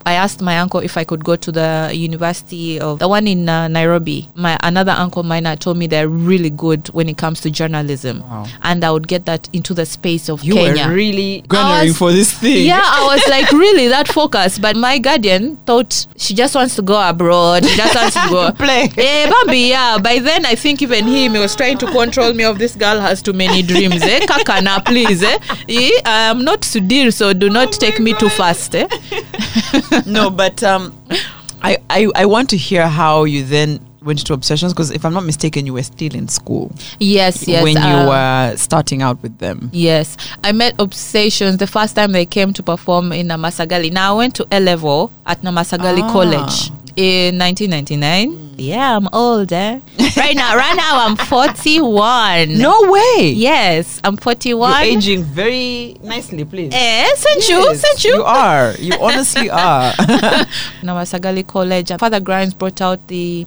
I 0.08 0.14
asked 0.14 0.40
my 0.42 0.60
uncle 0.60 0.82
if 0.82 0.98
I 0.98 1.04
could 1.04 1.24
go 1.24 1.36
to 1.36 1.52
the 1.52 1.90
university 1.94 2.80
of 2.80 3.00
the 3.00 3.08
one 3.08 3.28
in 3.28 3.50
uh, 3.50 3.68
Nairobi. 3.68 4.30
My 4.36 4.56
another 4.62 4.92
uncle 4.92 5.24
mine 5.24 5.46
had 5.46 5.60
told 5.60 5.78
me 5.78 5.88
they're 5.88 6.08
really 6.08 6.52
good 6.52 6.88
when 6.90 7.10
it 7.10 7.18
comes 7.18 7.42
to 7.42 7.50
journalism, 7.50 8.22
Wow. 8.22 8.46
and 8.62 8.84
I 8.84 8.92
would 8.92 9.08
get 9.08 9.26
that 9.26 9.50
into 9.52 9.74
the 9.74 9.86
space 9.86 10.30
of 10.30 10.44
you 10.44 10.54
Kenya. 10.54 10.88
were 10.88 10.94
really 10.94 11.42
I 11.44 11.48
garnering 11.48 11.94
for 11.96 12.12
this 12.12 12.32
thing. 12.32 12.68
Yeah, 12.68 12.82
I 12.84 13.04
was 13.06 13.28
like 13.30 13.52
really 13.52 13.88
that 13.88 14.08
focused. 14.08 14.62
But 14.62 14.76
my 14.76 15.00
guardian 15.00 15.58
thought 15.66 16.06
she 16.18 16.36
just 16.36 16.54
wants 16.54 16.76
to 16.76 16.84
go 16.84 17.02
abroad. 17.10 17.66
She 17.66 17.76
just 17.76 17.96
wants 17.96 18.14
to 18.16 18.28
go 18.30 18.52
Play. 18.66 18.90
Eh, 18.98 19.30
Bambi, 19.32 19.58
yeah. 19.70 19.98
By 19.98 20.20
then, 20.20 20.46
I 20.46 20.54
think 20.54 20.84
even 20.84 21.06
him 21.08 21.34
he 21.34 21.40
was 21.40 21.56
trying 21.56 21.80
to 21.80 21.88
control 21.92 22.34
me. 22.34 22.44
Of 22.44 22.60
this 22.60 22.76
girl 22.76 23.00
has 23.00 23.24
too 23.24 23.34
many 23.34 23.64
dreams. 23.64 24.04
Eh, 24.04 24.20
Kakana, 24.28 24.86
please. 24.86 25.24
Eh, 25.24 25.40
Eh, 25.68 25.90
I'm 26.06 26.44
not 26.44 26.62
Sudhir, 26.62 27.12
so 27.12 27.34
do 27.34 27.50
not 27.50 27.72
take 27.74 28.00
me 28.00 28.14
too 28.14 28.30
fast. 28.30 28.76
Eh? 28.76 28.88
no, 30.06 30.30
but 30.30 30.64
um, 30.64 30.94
I, 31.62 31.78
I 31.90 32.08
I 32.16 32.26
want 32.26 32.50
to 32.52 32.58
hear 32.58 32.88
how 32.88 33.24
you 33.24 33.44
then 33.44 33.80
went 34.02 34.24
to 34.28 34.34
obsessions 34.34 34.72
because 34.72 34.92
if 34.92 35.04
I'm 35.04 35.14
not 35.14 35.24
mistaken, 35.26 35.66
you 35.66 35.74
were 35.74 35.82
still 35.84 36.14
in 36.14 36.28
school 36.28 36.72
Yes, 37.00 37.48
yes. 37.48 37.64
when 37.64 37.74
you 37.76 37.82
uh, 37.82 38.08
were 38.08 38.56
starting 38.58 39.02
out 39.02 39.22
with 39.24 39.40
them. 39.40 39.72
Yes, 39.74 40.16
I 40.44 40.52
met 40.52 40.76
Obsessions 40.78 41.58
the 41.58 41.66
first 41.68 41.96
time 41.96 42.12
they 42.12 42.28
came 42.28 42.54
to 42.54 42.62
perform 42.62 43.12
in 43.14 43.28
Namasagali. 43.28 43.92
Now 43.92 44.14
I 44.14 44.18
went 44.18 44.36
to 44.36 44.48
A 44.52 44.60
level 44.60 45.12
at 45.26 45.42
Namasagali 45.42 46.02
Ah. 46.04 46.12
College 46.12 46.70
in 46.96 47.40
1999. 47.40 48.45
Yeah, 48.58 48.96
I'm 48.96 49.08
old. 49.12 49.52
Eh? 49.52 49.80
right 50.18 50.36
now, 50.36 50.56
right 50.56 50.76
now 50.76 51.06
I'm 51.06 51.16
41. 51.18 52.58
No 52.58 52.90
way. 52.92 53.34
Yes, 53.36 54.00
I'm 54.04 54.18
41. 54.18 54.72
You're 54.72 54.98
aging 54.98 55.24
very 55.24 55.98
nicely, 56.02 56.46
please. 56.46 56.72
Eh, 56.74 57.16
sent 57.16 57.50
you, 57.50 57.58
Yes, 57.58 57.82
sent 57.82 58.04
you. 58.06 58.16
You 58.16 58.24
are. 58.24 58.74
You 58.80 58.94
honestly 59.00 59.50
are. 59.52 59.92
Namasagali 60.82 61.46
College. 61.46 61.92
And 61.92 62.00
Father 62.00 62.20
Grimes 62.20 62.54
brought 62.54 62.82
out 62.82 63.06
the 63.08 63.46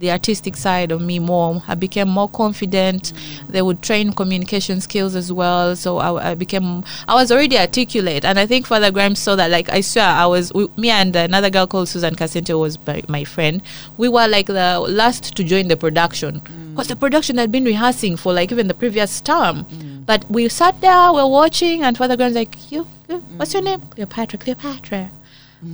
the 0.00 0.10
artistic 0.10 0.56
side 0.56 0.90
of 0.90 1.00
me 1.00 1.18
more. 1.18 1.62
I 1.68 1.74
became 1.74 2.08
more 2.08 2.28
confident. 2.28 3.12
They 3.48 3.62
would 3.62 3.82
train 3.82 4.12
communication 4.12 4.80
skills 4.80 5.14
as 5.14 5.32
well. 5.32 5.76
So 5.76 5.98
I, 5.98 6.30
I 6.30 6.34
became, 6.34 6.82
I 7.06 7.14
was 7.14 7.30
already 7.30 7.58
articulate. 7.58 8.24
And 8.24 8.38
I 8.38 8.46
think 8.46 8.66
Father 8.66 8.90
Grimes 8.90 9.18
saw 9.18 9.36
that, 9.36 9.50
like, 9.50 9.68
I 9.68 9.82
swear, 9.82 10.06
I 10.06 10.26
was, 10.26 10.52
we, 10.54 10.68
me 10.76 10.90
and 10.90 11.14
another 11.14 11.50
girl 11.50 11.66
called 11.66 11.88
Susan 11.88 12.16
Casente 12.16 12.58
was 12.58 12.78
my, 12.86 13.02
my 13.08 13.24
friend. 13.24 13.62
We 13.98 14.08
were 14.08 14.26
like 14.26 14.46
the 14.46 14.80
last 14.80 15.36
to 15.36 15.44
join 15.44 15.68
the 15.68 15.76
production. 15.76 16.40
Mm. 16.40 16.70
Because 16.70 16.88
the 16.88 16.96
production 16.96 17.36
had 17.36 17.52
been 17.52 17.64
rehearsing 17.64 18.16
for 18.16 18.32
like 18.32 18.50
even 18.50 18.68
the 18.68 18.74
previous 18.74 19.20
term. 19.20 19.64
Mm. 19.66 20.06
But 20.06 20.28
we 20.30 20.48
sat 20.48 20.80
there, 20.80 21.12
we 21.12 21.20
are 21.20 21.28
watching, 21.28 21.82
and 21.82 21.96
Father 21.96 22.16
Grimes 22.16 22.34
like, 22.34 22.72
you, 22.72 22.86
you, 23.08 23.18
what's 23.36 23.52
your 23.52 23.62
mm. 23.62 23.66
name? 23.66 23.80
Cleopatra, 23.80 24.38
Cleopatra 24.38 25.10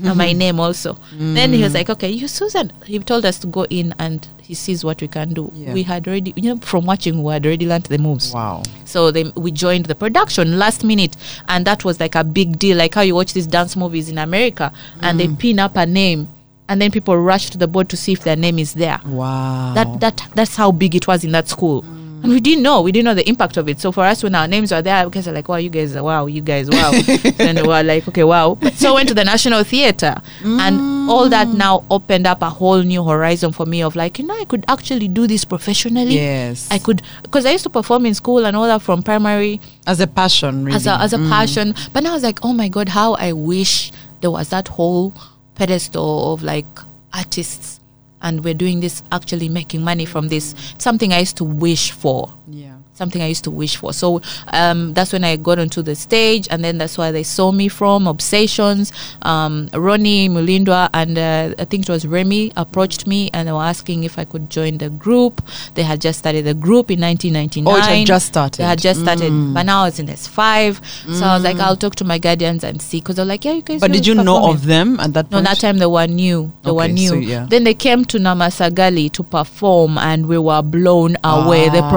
uh, 0.04 0.14
my 0.14 0.32
name 0.32 0.58
also. 0.60 0.98
Then 1.12 1.52
he 1.52 1.62
was 1.62 1.74
like, 1.74 1.88
okay, 1.90 2.10
you 2.10 2.28
Susan. 2.28 2.72
He 2.84 2.98
told 2.98 3.24
us 3.24 3.38
to 3.40 3.46
go 3.46 3.64
in 3.70 3.94
and 3.98 4.26
he 4.42 4.54
sees 4.54 4.84
what 4.84 5.00
we 5.00 5.08
can 5.08 5.32
do. 5.34 5.50
Yeah. 5.54 5.72
We 5.72 5.82
had 5.82 6.06
already, 6.06 6.32
you 6.36 6.54
know, 6.54 6.60
from 6.60 6.86
watching, 6.86 7.22
we 7.22 7.32
had 7.32 7.44
already 7.46 7.66
learned 7.66 7.84
the 7.86 7.98
moves. 7.98 8.32
wow. 8.32 8.62
So 8.84 9.10
then 9.10 9.32
we 9.36 9.50
joined 9.50 9.86
the 9.86 9.94
production 9.94 10.58
last 10.58 10.84
minute, 10.84 11.16
and 11.48 11.64
that 11.66 11.84
was 11.84 11.98
like 12.00 12.14
a 12.14 12.22
big 12.24 12.58
deal. 12.58 12.76
Like 12.76 12.94
how 12.94 13.02
you 13.02 13.14
watch 13.14 13.32
these 13.32 13.46
dance 13.46 13.76
movies 13.76 14.08
in 14.08 14.18
America, 14.18 14.72
and 15.00 15.18
they 15.20 15.28
pin 15.28 15.58
up 15.58 15.76
a 15.76 15.84
name, 15.86 16.28
and 16.68 16.80
then 16.80 16.90
people 16.90 17.16
rush 17.18 17.50
to 17.50 17.58
the 17.58 17.66
board 17.66 17.88
to 17.90 17.96
see 17.96 18.12
if 18.12 18.22
their 18.22 18.36
name 18.36 18.58
is 18.58 18.74
there. 18.74 19.00
Wow. 19.04 19.72
That 19.74 20.00
that 20.00 20.28
that's 20.34 20.56
how 20.56 20.70
big 20.72 20.94
it 20.94 21.06
was 21.08 21.24
in 21.24 21.32
that 21.32 21.48
school. 21.48 21.84
And 22.26 22.34
we 22.34 22.40
didn't 22.40 22.62
know, 22.62 22.82
we 22.82 22.92
didn't 22.92 23.04
know 23.04 23.14
the 23.14 23.28
impact 23.28 23.56
of 23.56 23.68
it. 23.68 23.80
So 23.80 23.92
for 23.92 24.04
us, 24.04 24.22
when 24.22 24.34
our 24.34 24.48
names 24.48 24.72
were 24.72 24.82
there, 24.82 25.04
we 25.04 25.10
guys 25.10 25.28
are 25.28 25.32
like, 25.32 25.48
"Wow, 25.48 25.56
you 25.56 25.70
guys, 25.70 25.94
wow, 25.94 26.26
you 26.26 26.42
guys, 26.42 26.68
wow," 26.68 26.90
and 27.38 27.60
we 27.60 27.66
were 27.68 27.82
like, 27.82 28.06
"Okay, 28.08 28.24
wow." 28.24 28.58
So 28.74 28.90
I 28.90 28.94
went 28.94 29.08
to 29.08 29.14
the 29.14 29.24
National 29.24 29.62
Theatre, 29.64 30.20
and 30.42 30.80
mm. 30.80 31.08
all 31.08 31.28
that 31.28 31.48
now 31.48 31.84
opened 31.90 32.26
up 32.26 32.42
a 32.42 32.50
whole 32.50 32.82
new 32.82 33.04
horizon 33.04 33.52
for 33.52 33.66
me 33.66 33.82
of 33.82 33.96
like, 33.96 34.18
you 34.18 34.26
know, 34.26 34.34
I 34.34 34.44
could 34.44 34.64
actually 34.68 35.08
do 35.08 35.26
this 35.26 35.44
professionally. 35.44 36.14
Yes. 36.14 36.68
I 36.70 36.78
could 36.78 37.02
because 37.22 37.46
I 37.46 37.52
used 37.52 37.64
to 37.64 37.70
perform 37.70 38.06
in 38.06 38.14
school 38.14 38.44
and 38.44 38.56
all 38.56 38.66
that 38.66 38.82
from 38.82 39.02
primary 39.02 39.60
as 39.86 40.00
a 40.00 40.06
passion, 40.06 40.64
really. 40.64 40.76
as 40.76 40.86
a 40.86 41.00
as 41.00 41.12
a 41.12 41.18
mm. 41.18 41.28
passion. 41.28 41.74
But 41.92 42.02
now 42.02 42.10
I 42.10 42.14
was 42.14 42.22
like, 42.22 42.40
oh 42.44 42.52
my 42.52 42.68
god, 42.68 42.88
how 42.88 43.14
I 43.14 43.32
wish 43.32 43.92
there 44.20 44.30
was 44.30 44.48
that 44.50 44.68
whole 44.68 45.12
pedestal 45.54 46.32
of 46.32 46.42
like 46.42 46.66
artists, 47.12 47.80
and 48.22 48.44
we're 48.44 48.54
doing 48.54 48.80
this 48.80 49.02
actually 49.12 49.48
making 49.48 49.82
money 49.82 50.04
from 50.04 50.28
this. 50.28 50.54
Something 50.78 51.12
I 51.12 51.20
used 51.20 51.36
to 51.38 51.44
wish 51.44 51.90
for. 51.92 52.32
yeah. 52.48 52.75
Something 52.96 53.22
I 53.22 53.26
used 53.28 53.44
to 53.44 53.50
wish 53.50 53.76
for. 53.76 53.92
So 53.92 54.20
um, 54.48 54.94
that's 54.94 55.12
when 55.12 55.22
I 55.24 55.36
got 55.36 55.58
onto 55.58 55.82
the 55.82 55.94
stage, 55.94 56.48
and 56.50 56.64
then 56.64 56.78
that's 56.78 56.96
why 56.98 57.12
they 57.12 57.22
saw 57.22 57.52
me 57.52 57.68
from 57.68 58.06
Obsessions. 58.06 58.92
Um, 59.22 59.68
Ronnie 59.72 60.28
Mulindwa 60.28 60.88
and 60.94 61.18
uh, 61.18 61.54
I 61.58 61.64
think 61.64 61.88
it 61.88 61.92
was 61.92 62.06
Remy 62.06 62.52
approached 62.56 63.06
me 63.06 63.30
and 63.34 63.48
they 63.48 63.52
were 63.52 63.62
asking 63.62 64.04
if 64.04 64.18
I 64.18 64.24
could 64.24 64.50
join 64.50 64.78
the 64.78 64.90
group. 64.90 65.42
They 65.74 65.82
had 65.82 66.00
just 66.00 66.18
started 66.20 66.44
the 66.44 66.54
group 66.54 66.90
in 66.90 67.00
1999. 67.00 67.66
Oh, 67.66 67.76
it 67.78 67.84
had 67.98 68.06
just 68.06 68.26
started. 68.26 68.58
They 68.58 68.64
had 68.64 68.78
just 68.80 69.00
started, 69.00 69.30
but 69.54 69.62
now 69.64 69.82
I 69.82 69.84
was 69.86 69.98
in 69.98 70.06
S5. 70.06 71.14
So 71.18 71.24
I 71.24 71.34
was 71.34 71.44
like, 71.44 71.58
I'll 71.58 71.76
talk 71.76 71.94
to 71.96 72.04
my 72.04 72.18
guardians 72.18 72.64
and 72.64 72.80
see 72.80 73.00
because 73.00 73.16
they're 73.16 73.24
like, 73.24 73.44
yeah, 73.44 73.52
you 73.54 73.62
guys. 73.62 73.80
But 73.80 73.92
did 73.92 74.06
you 74.06 74.14
know 74.14 74.50
of 74.50 74.64
them 74.66 74.98
at 75.00 75.12
that 75.14 75.30
No, 75.30 75.40
that 75.42 75.58
time 75.60 75.78
they 75.78 75.86
were 75.86 76.06
new. 76.06 76.52
They 76.62 76.70
were 76.70 76.88
new. 76.88 77.08
so 77.08 77.14
yeah. 77.16 77.46
Then 77.48 77.64
they 77.64 77.74
came 77.74 78.04
to 78.06 78.18
Namasagali 78.18 79.10
to 79.12 79.22
perform, 79.22 79.98
and 79.98 80.26
we 80.28 80.38
were 80.38 80.62
blown 80.62 81.16
away. 81.24 81.68
The 81.68 81.80
Ah. 81.82 81.90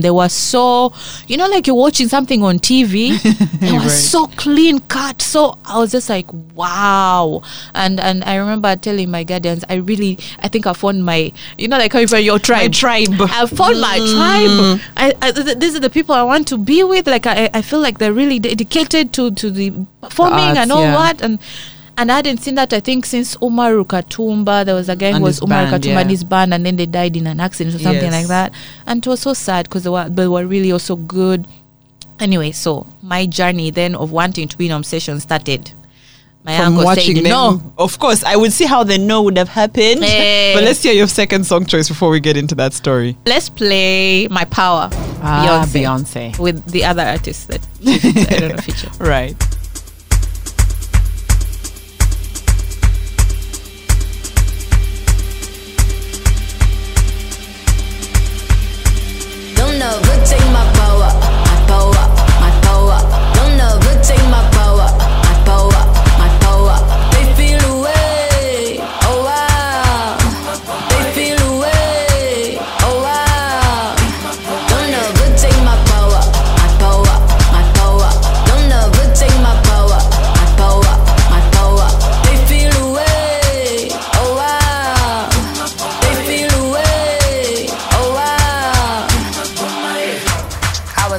They 0.00 0.10
were 0.10 0.28
so, 0.28 0.92
you 1.28 1.36
know, 1.36 1.48
like 1.48 1.66
you're 1.66 1.76
watching 1.76 2.08
something 2.08 2.42
on 2.42 2.58
TV. 2.58 3.20
they 3.60 3.72
were 3.72 3.78
Right. 3.78 3.90
so 3.90 4.26
clean 4.36 4.80
cut. 4.80 5.22
So 5.22 5.58
I 5.64 5.78
was 5.78 5.92
just 5.92 6.08
like, 6.08 6.26
wow. 6.54 7.42
And 7.74 8.00
and 8.00 8.24
I 8.24 8.36
remember 8.36 8.74
telling 8.76 9.10
my 9.10 9.24
guardians, 9.24 9.64
I 9.68 9.74
really, 9.74 10.18
I 10.40 10.48
think 10.48 10.66
I 10.66 10.72
found 10.72 11.04
my, 11.04 11.32
you 11.58 11.68
know, 11.68 11.78
like 11.78 11.92
how 11.92 11.98
you 12.00 12.06
your 12.16 12.38
tribe. 12.38 12.72
tribe. 12.72 13.08
I 13.20 13.46
found 13.46 13.80
my 13.80 13.98
mm. 13.98 14.14
tribe. 14.14 14.80
I, 14.96 15.14
I, 15.22 15.32
th- 15.32 15.58
these 15.58 15.74
are 15.76 15.80
the 15.80 15.90
people 15.90 16.14
I 16.14 16.22
want 16.22 16.48
to 16.48 16.58
be 16.58 16.82
with. 16.84 17.06
Like 17.06 17.26
I, 17.26 17.50
I 17.52 17.62
feel 17.62 17.80
like 17.80 17.98
they're 17.98 18.12
really 18.12 18.38
dedicated 18.38 19.12
to 19.14 19.30
to 19.32 19.50
the 19.50 19.72
performing 20.00 20.38
arts, 20.38 20.58
and 20.58 20.72
all 20.72 20.82
yeah. 20.82 21.12
that. 21.12 21.22
And 21.22 21.38
and 21.98 22.12
I 22.12 22.16
hadn't 22.16 22.38
seen 22.38 22.54
that. 22.56 22.72
I 22.72 22.80
think 22.80 23.06
since 23.06 23.36
Umar 23.42 23.72
Rukatumba, 23.72 24.64
there 24.64 24.74
was 24.74 24.88
a 24.88 24.96
guy 24.96 25.08
And 25.08 25.18
who 25.18 25.22
was 25.24 25.36
his 25.36 25.42
Umar 25.42 25.64
band, 25.64 25.82
Rukatumba 25.82 25.86
yeah. 25.94 26.00
and 26.00 26.10
his 26.10 26.24
band, 26.24 26.54
and 26.54 26.64
then 26.66 26.76
they 26.76 26.86
died 26.86 27.16
in 27.16 27.26
an 27.26 27.40
accident 27.40 27.74
or 27.76 27.78
something 27.78 28.02
Yes. 28.02 28.12
like 28.12 28.26
that. 28.28 28.52
And 28.86 29.04
it 29.04 29.08
was 29.08 29.20
so 29.20 29.32
sad 29.34 29.64
because 29.68 29.84
they 29.84 29.90
were 29.90 30.08
they 30.08 30.26
were 30.28 30.46
really 30.46 30.72
also 30.72 30.96
good. 30.96 31.46
Anyway, 32.20 32.50
so 32.52 32.86
my 33.02 33.26
journey 33.26 33.70
then 33.70 33.94
of 33.94 34.10
wanting 34.12 34.48
to 34.48 34.56
be 34.56 34.66
in 34.66 34.72
obsession 34.72 35.20
started. 35.20 35.70
My 36.44 36.56
From 36.58 36.66
uncle 36.66 36.84
watching 36.84 37.16
said, 37.16 37.24
them, 37.24 37.30
"No, 37.30 37.72
of 37.76 37.98
course, 37.98 38.22
I 38.22 38.36
would 38.36 38.52
see 38.52 38.66
how 38.66 38.84
the 38.84 38.98
no 38.98 39.20
would 39.22 39.36
have 39.36 39.48
happened. 39.48 40.02
Eh. 40.04 40.52
But 40.54 40.62
let's 40.62 40.80
hear 40.82 40.92
your 40.92 41.08
second 41.08 41.44
song 41.44 41.66
choice 41.66 41.88
before 41.88 42.08
we 42.08 42.20
get 42.20 42.36
into 42.36 42.54
that 42.54 42.72
story. 42.72 43.16
let's 43.26 43.48
play 43.48 44.28
my 44.28 44.44
power." 44.44 44.88
Ah, 45.22 45.66
Beyonce. 45.66 46.30
Beyonce. 46.32 46.38
with 46.38 46.64
the 46.70 46.84
other 46.84 47.02
artists 47.02 47.46
that 47.46 47.60
I 47.86 48.38
don't 48.38 48.50
know 48.54 48.62
feature. 48.62 48.90
Right. 49.00 49.34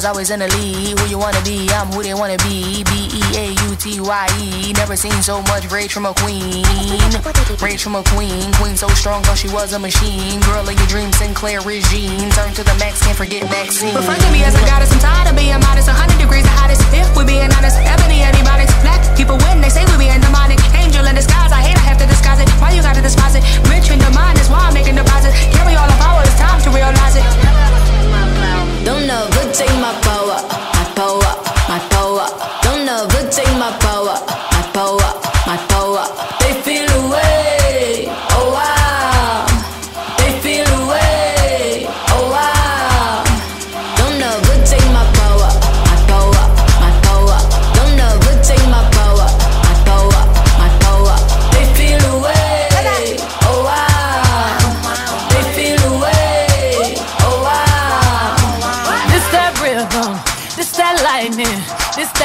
Always 0.07 0.31
in 0.31 0.39
the 0.39 0.47
lead. 0.55 0.95
Who 0.99 1.05
you 1.11 1.19
wanna 1.19 1.43
be? 1.43 1.67
I'm 1.75 1.91
who 1.91 2.01
they 2.01 2.15
wanna 2.15 2.39
be. 2.47 2.81
B 2.87 3.11
E 3.11 3.23
A 3.35 3.45
U 3.67 3.75
T 3.75 3.99
Y 3.99 4.27
E. 4.39 4.71
Never 4.73 4.95
seen 4.95 5.19
so 5.21 5.43
much 5.51 5.67
rage 5.69 5.91
from 5.91 6.07
a 6.07 6.13
queen. 6.23 6.63
Rage 7.59 7.83
from 7.83 7.99
a 7.99 8.03
queen. 8.15 8.47
Queen 8.55 8.75
so 8.79 8.87
strong, 8.95 9.21
thought 9.23 9.37
she 9.37 9.51
was 9.51 9.73
a 9.73 9.79
machine. 9.79 10.39
Girl 10.47 10.63
of 10.63 10.71
your 10.71 10.87
dreams, 10.87 11.17
Sinclair 11.17 11.59
regime. 11.61 12.31
Turn 12.31 12.55
to 12.55 12.63
the 12.63 12.75
max, 12.79 13.03
can't 13.03 13.17
forget 13.17 13.43
Maxine. 13.51 13.93
Refer 13.93 14.15
to 14.15 14.29
me 14.31 14.47
as 14.47 14.55
a 14.55 14.63
goddess. 14.63 14.91
I'm 14.95 15.03
tired 15.03 15.27
of 15.27 15.35
being 15.35 15.59
modest. 15.59 15.91
100 15.91 16.15
degrees 16.17 16.47
the 16.47 16.55
hottest. 16.55 16.81
If 16.95 17.11
we 17.17 17.27
being 17.27 17.51
honest, 17.51 17.75
ebony 17.83 18.23
antibiotics. 18.23 18.71
Black 18.79 19.03
people 19.17 19.35
win. 19.43 19.59
They 19.59 19.69
say 19.69 19.83
we 19.91 20.07
being 20.07 20.21
demonic. 20.23 20.59
Angel 20.71 21.03
in 21.03 21.15
disguise. 21.19 21.51
I 21.51 21.59
hate. 21.59 21.75
I 21.75 21.83
have 21.83 21.99
to 21.99 22.07
disguise 22.07 22.39
it. 22.39 22.47
Why 22.63 22.71
you 22.71 22.81
gotta 22.81 23.03
despise 23.03 23.35
it? 23.35 23.43
Rich 23.67 23.91
in 23.91 23.99
the 23.99 24.11
mind 24.15 24.39
is 24.39 24.47
why 24.47 24.71
I'm 24.71 24.73
making 24.73 24.95
deposits. 24.95 25.35
Carry 25.51 25.75
all 25.75 25.89
the 25.89 25.99
power. 25.99 26.23
It's 26.23 26.39
time 26.39 26.63
to 26.63 26.69
realize 26.71 27.19
it. 27.19 27.96
Don't 28.84 29.10
ever 29.10 29.52
take 29.52 29.76
my 29.82 29.93
power, 30.02 30.38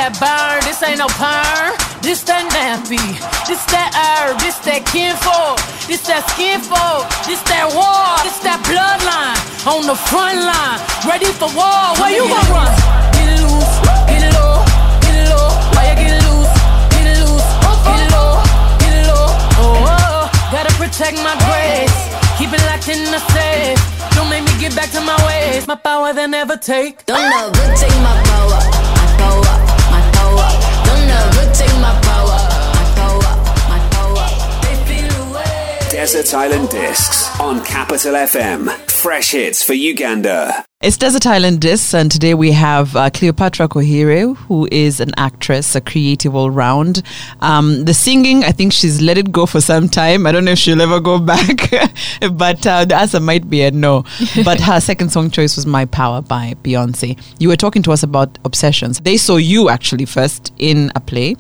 that 0.03 0.19
burn, 0.19 0.59
this 0.67 0.83
ain't 0.83 0.99
no 0.99 1.07
perm, 1.15 1.79
this 2.03 2.27
that 2.27 2.43
nappy, 2.51 2.99
this 3.47 3.63
that 3.71 3.95
herb, 3.95 4.35
this 4.43 4.59
that 4.67 4.83
kinfolk, 4.91 5.63
this 5.87 6.03
that 6.11 6.27
skinfolk, 6.35 7.07
this 7.23 7.39
that 7.47 7.71
war, 7.71 8.19
this 8.27 8.35
that 8.43 8.59
bloodline 8.67 9.39
on 9.63 9.87
the 9.87 9.95
front 9.95 10.43
line, 10.43 10.83
ready 11.07 11.31
for 11.39 11.47
war. 11.55 11.95
Where 12.03 12.11
you 12.11 12.27
gonna 12.27 12.51
run? 12.51 12.75
Get 13.15 13.47
loose, 13.47 13.75
get 14.11 14.27
low, 14.35 14.67
get 15.07 15.31
low. 15.31 15.55
Why 15.79 15.95
you 15.95 15.97
get 16.03 16.19
loose, 16.27 16.51
get 16.99 17.07
loose, 17.23 17.49
get 17.87 18.03
low, 18.11 18.43
get 18.83 19.07
low. 19.07 19.31
Oh, 19.63 19.87
oh, 19.87 20.23
gotta 20.51 20.75
protect 20.83 21.15
my 21.23 21.39
grace, 21.47 21.95
keep 22.43 22.51
it 22.51 22.59
locked 22.67 22.91
in 22.91 23.07
the 23.07 23.23
safe. 23.31 23.79
Don't 24.19 24.27
make 24.27 24.43
me 24.43 24.51
get 24.59 24.75
back 24.75 24.91
to 24.99 25.01
my 25.07 25.15
ways. 25.31 25.71
My 25.71 25.79
power 25.79 26.11
they 26.11 26.27
never 26.27 26.59
take. 26.59 27.07
Don't 27.07 27.23
ever 27.23 27.71
take 27.79 27.95
my 28.03 28.19
power, 28.27 28.59
my 28.99 29.07
power. 29.23 29.62
Desert 36.03 36.35
Island 36.35 36.69
Discs 36.69 37.22
on 37.41 37.65
Capital 37.65 38.15
FM. 38.15 38.71
Fresh 38.91 39.33
hits 39.33 39.63
for 39.63 39.73
Uganda. 39.75 40.65
It's 40.83 40.97
Desert 40.97 41.27
Island 41.27 41.61
Discs, 41.61 41.95
and 41.95 42.11
today 42.11 42.35
we 42.35 42.53
have 42.53 42.97
uh, 42.97 43.11
Cleopatra 43.11 43.69
Kohire, 43.69 44.37
who 44.37 44.69
is 44.73 45.01
an 45.01 45.13
actress, 45.17 45.75
a 45.75 45.81
creative 45.81 46.35
all 46.35 46.51
round. 46.51 47.03
Um, 47.41 47.85
the 47.85 47.95
singing, 47.95 48.45
I 48.45 48.51
think 48.51 48.73
she's 48.73 49.01
let 49.01 49.19
it 49.19 49.31
go 49.31 49.47
for 49.47 49.61
some 49.61 49.89
time. 49.89 50.27
I 50.27 50.33
don't 50.33 50.45
know 50.45 50.53
if 50.53 50.59
she'll 50.59 50.81
ever 50.81 51.01
go 51.01 51.19
back, 51.21 51.71
but 52.33 52.67
uh, 52.67 52.85
the 52.85 52.97
answer 52.97 53.21
might 53.21 53.49
be 53.49 53.63
a 53.63 53.71
no. 53.71 54.05
but 54.45 54.61
her 54.61 54.81
second 54.81 55.11
song 55.11 55.31
choice 55.31 55.57
was 55.57 55.67
My 55.67 55.85
Power 55.85 56.21
by 56.21 56.55
Beyonce. 56.63 57.21
You 57.39 57.49
were 57.49 57.57
talking 57.57 57.83
to 57.85 57.93
us 57.93 58.03
about 58.03 58.39
obsessions. 58.45 58.99
They 59.01 59.17
saw 59.17 59.37
you 59.37 59.69
actually 59.69 60.07
first 60.07 60.53
in 60.59 60.91
a 60.97 61.01
play. 61.01 61.37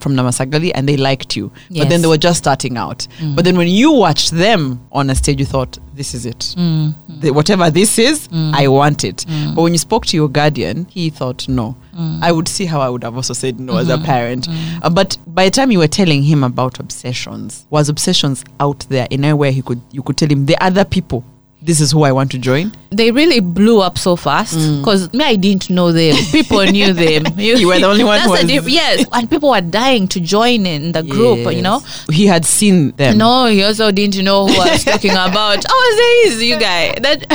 From 0.00 0.14
Namasagali, 0.16 0.72
and 0.74 0.88
they 0.88 0.96
liked 0.96 1.36
you, 1.36 1.50
but 1.70 1.88
then 1.88 2.02
they 2.02 2.08
were 2.08 2.16
just 2.18 2.38
starting 2.38 2.76
out. 2.76 3.06
Mm. 3.18 3.36
But 3.36 3.44
then 3.44 3.56
when 3.58 3.68
you 3.68 3.92
watched 3.92 4.30
them 4.30 4.80
on 4.92 5.10
a 5.10 5.14
stage, 5.14 5.38
you 5.38 5.46
thought, 5.46 5.78
"This 5.94 6.14
is 6.14 6.24
it. 6.26 6.38
Mm-hmm. 6.56 7.20
The- 7.20 7.30
whatever 7.32 7.70
this 7.70 7.98
is, 7.98 8.28
mm. 8.28 8.52
I 8.54 8.68
want 8.68 9.04
it." 9.04 9.24
Mm. 9.28 9.54
But 9.54 9.62
when 9.62 9.72
you 9.72 9.78
spoke 9.78 10.06
to 10.06 10.16
your 10.16 10.28
guardian, 10.28 10.86
he 10.90 11.10
thought, 11.10 11.48
"No." 11.48 11.76
I 12.20 12.30
would 12.30 12.46
see 12.46 12.66
how 12.66 12.80
I 12.80 12.90
would 12.90 13.02
have 13.04 13.16
also 13.16 13.32
said 13.32 13.58
no 13.58 13.78
as 13.78 13.88
a 13.88 13.94
mm-hmm. 13.94 14.04
parent. 14.04 14.48
Uh, 14.82 14.90
but 14.90 15.16
by 15.26 15.46
the 15.46 15.50
time 15.50 15.70
you 15.70 15.78
were 15.78 15.88
telling 15.88 16.22
him 16.22 16.44
about 16.44 16.78
obsessions, 16.78 17.64
was 17.70 17.88
obsessions 17.88 18.44
out 18.60 18.80
there 18.90 19.08
in 19.10 19.24
a 19.24 19.34
way 19.34 19.50
he 19.50 19.62
could 19.62 19.80
you 19.92 20.02
could 20.02 20.18
tell 20.18 20.28
him 20.28 20.44
the 20.46 20.62
other 20.62 20.84
people, 20.84 21.24
this 21.66 21.80
is 21.80 21.90
who 21.92 22.04
I 22.04 22.12
want 22.12 22.30
to 22.30 22.38
join. 22.38 22.72
They 22.90 23.10
really 23.10 23.40
blew 23.40 23.80
up 23.80 23.98
so 23.98 24.14
fast 24.16 24.54
because 24.78 25.12
me, 25.12 25.24
I 25.24 25.34
didn't 25.36 25.68
know 25.68 25.90
them. 25.92 26.14
People 26.30 26.62
knew 26.64 26.92
them. 26.92 27.24
You 27.36 27.66
were 27.66 27.78
the 27.78 27.86
only 27.86 28.04
one 28.04 28.18
That's 28.20 28.40
who 28.42 28.46
diff- 28.46 28.68
yes, 28.68 29.04
and 29.12 29.28
people 29.28 29.50
were 29.50 29.60
dying 29.60 30.06
to 30.08 30.20
join 30.20 30.64
in 30.64 30.92
the 30.92 31.02
group. 31.02 31.52
You 31.52 31.62
know. 31.62 31.80
He 32.10 32.26
had 32.26 32.44
seen 32.44 32.92
them. 32.92 33.18
No, 33.18 33.46
he 33.46 33.62
also 33.64 33.90
didn't 33.90 34.22
know 34.24 34.46
who 34.46 34.54
I 34.60 34.72
was 34.72 34.84
talking 34.84 35.10
about. 35.10 35.64
Oh, 35.78 35.94
there 35.98 36.28
is 36.32 36.42
you 36.42 36.58
guy. 36.58 36.94
That 37.00 37.26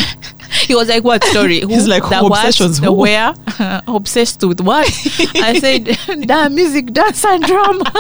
he 0.68 0.76
was 0.76 0.88
like, 0.90 1.04
"What 1.04 1.24
story?" 1.26 1.60
Who, 1.60 1.68
He's 1.68 1.88
like, 1.88 2.04
who 2.04 2.28
obsessions, 2.28 2.80
The 2.80 2.88
who? 2.88 2.94
where? 2.94 3.34
Obsessed 3.88 4.44
with 4.44 4.62
what? 4.62 4.88
I 5.36 5.60
said, 5.60 5.86
"The 5.86 6.50
music, 6.52 6.94
dance, 6.94 7.24
and 7.26 7.44
drama." 7.44 7.92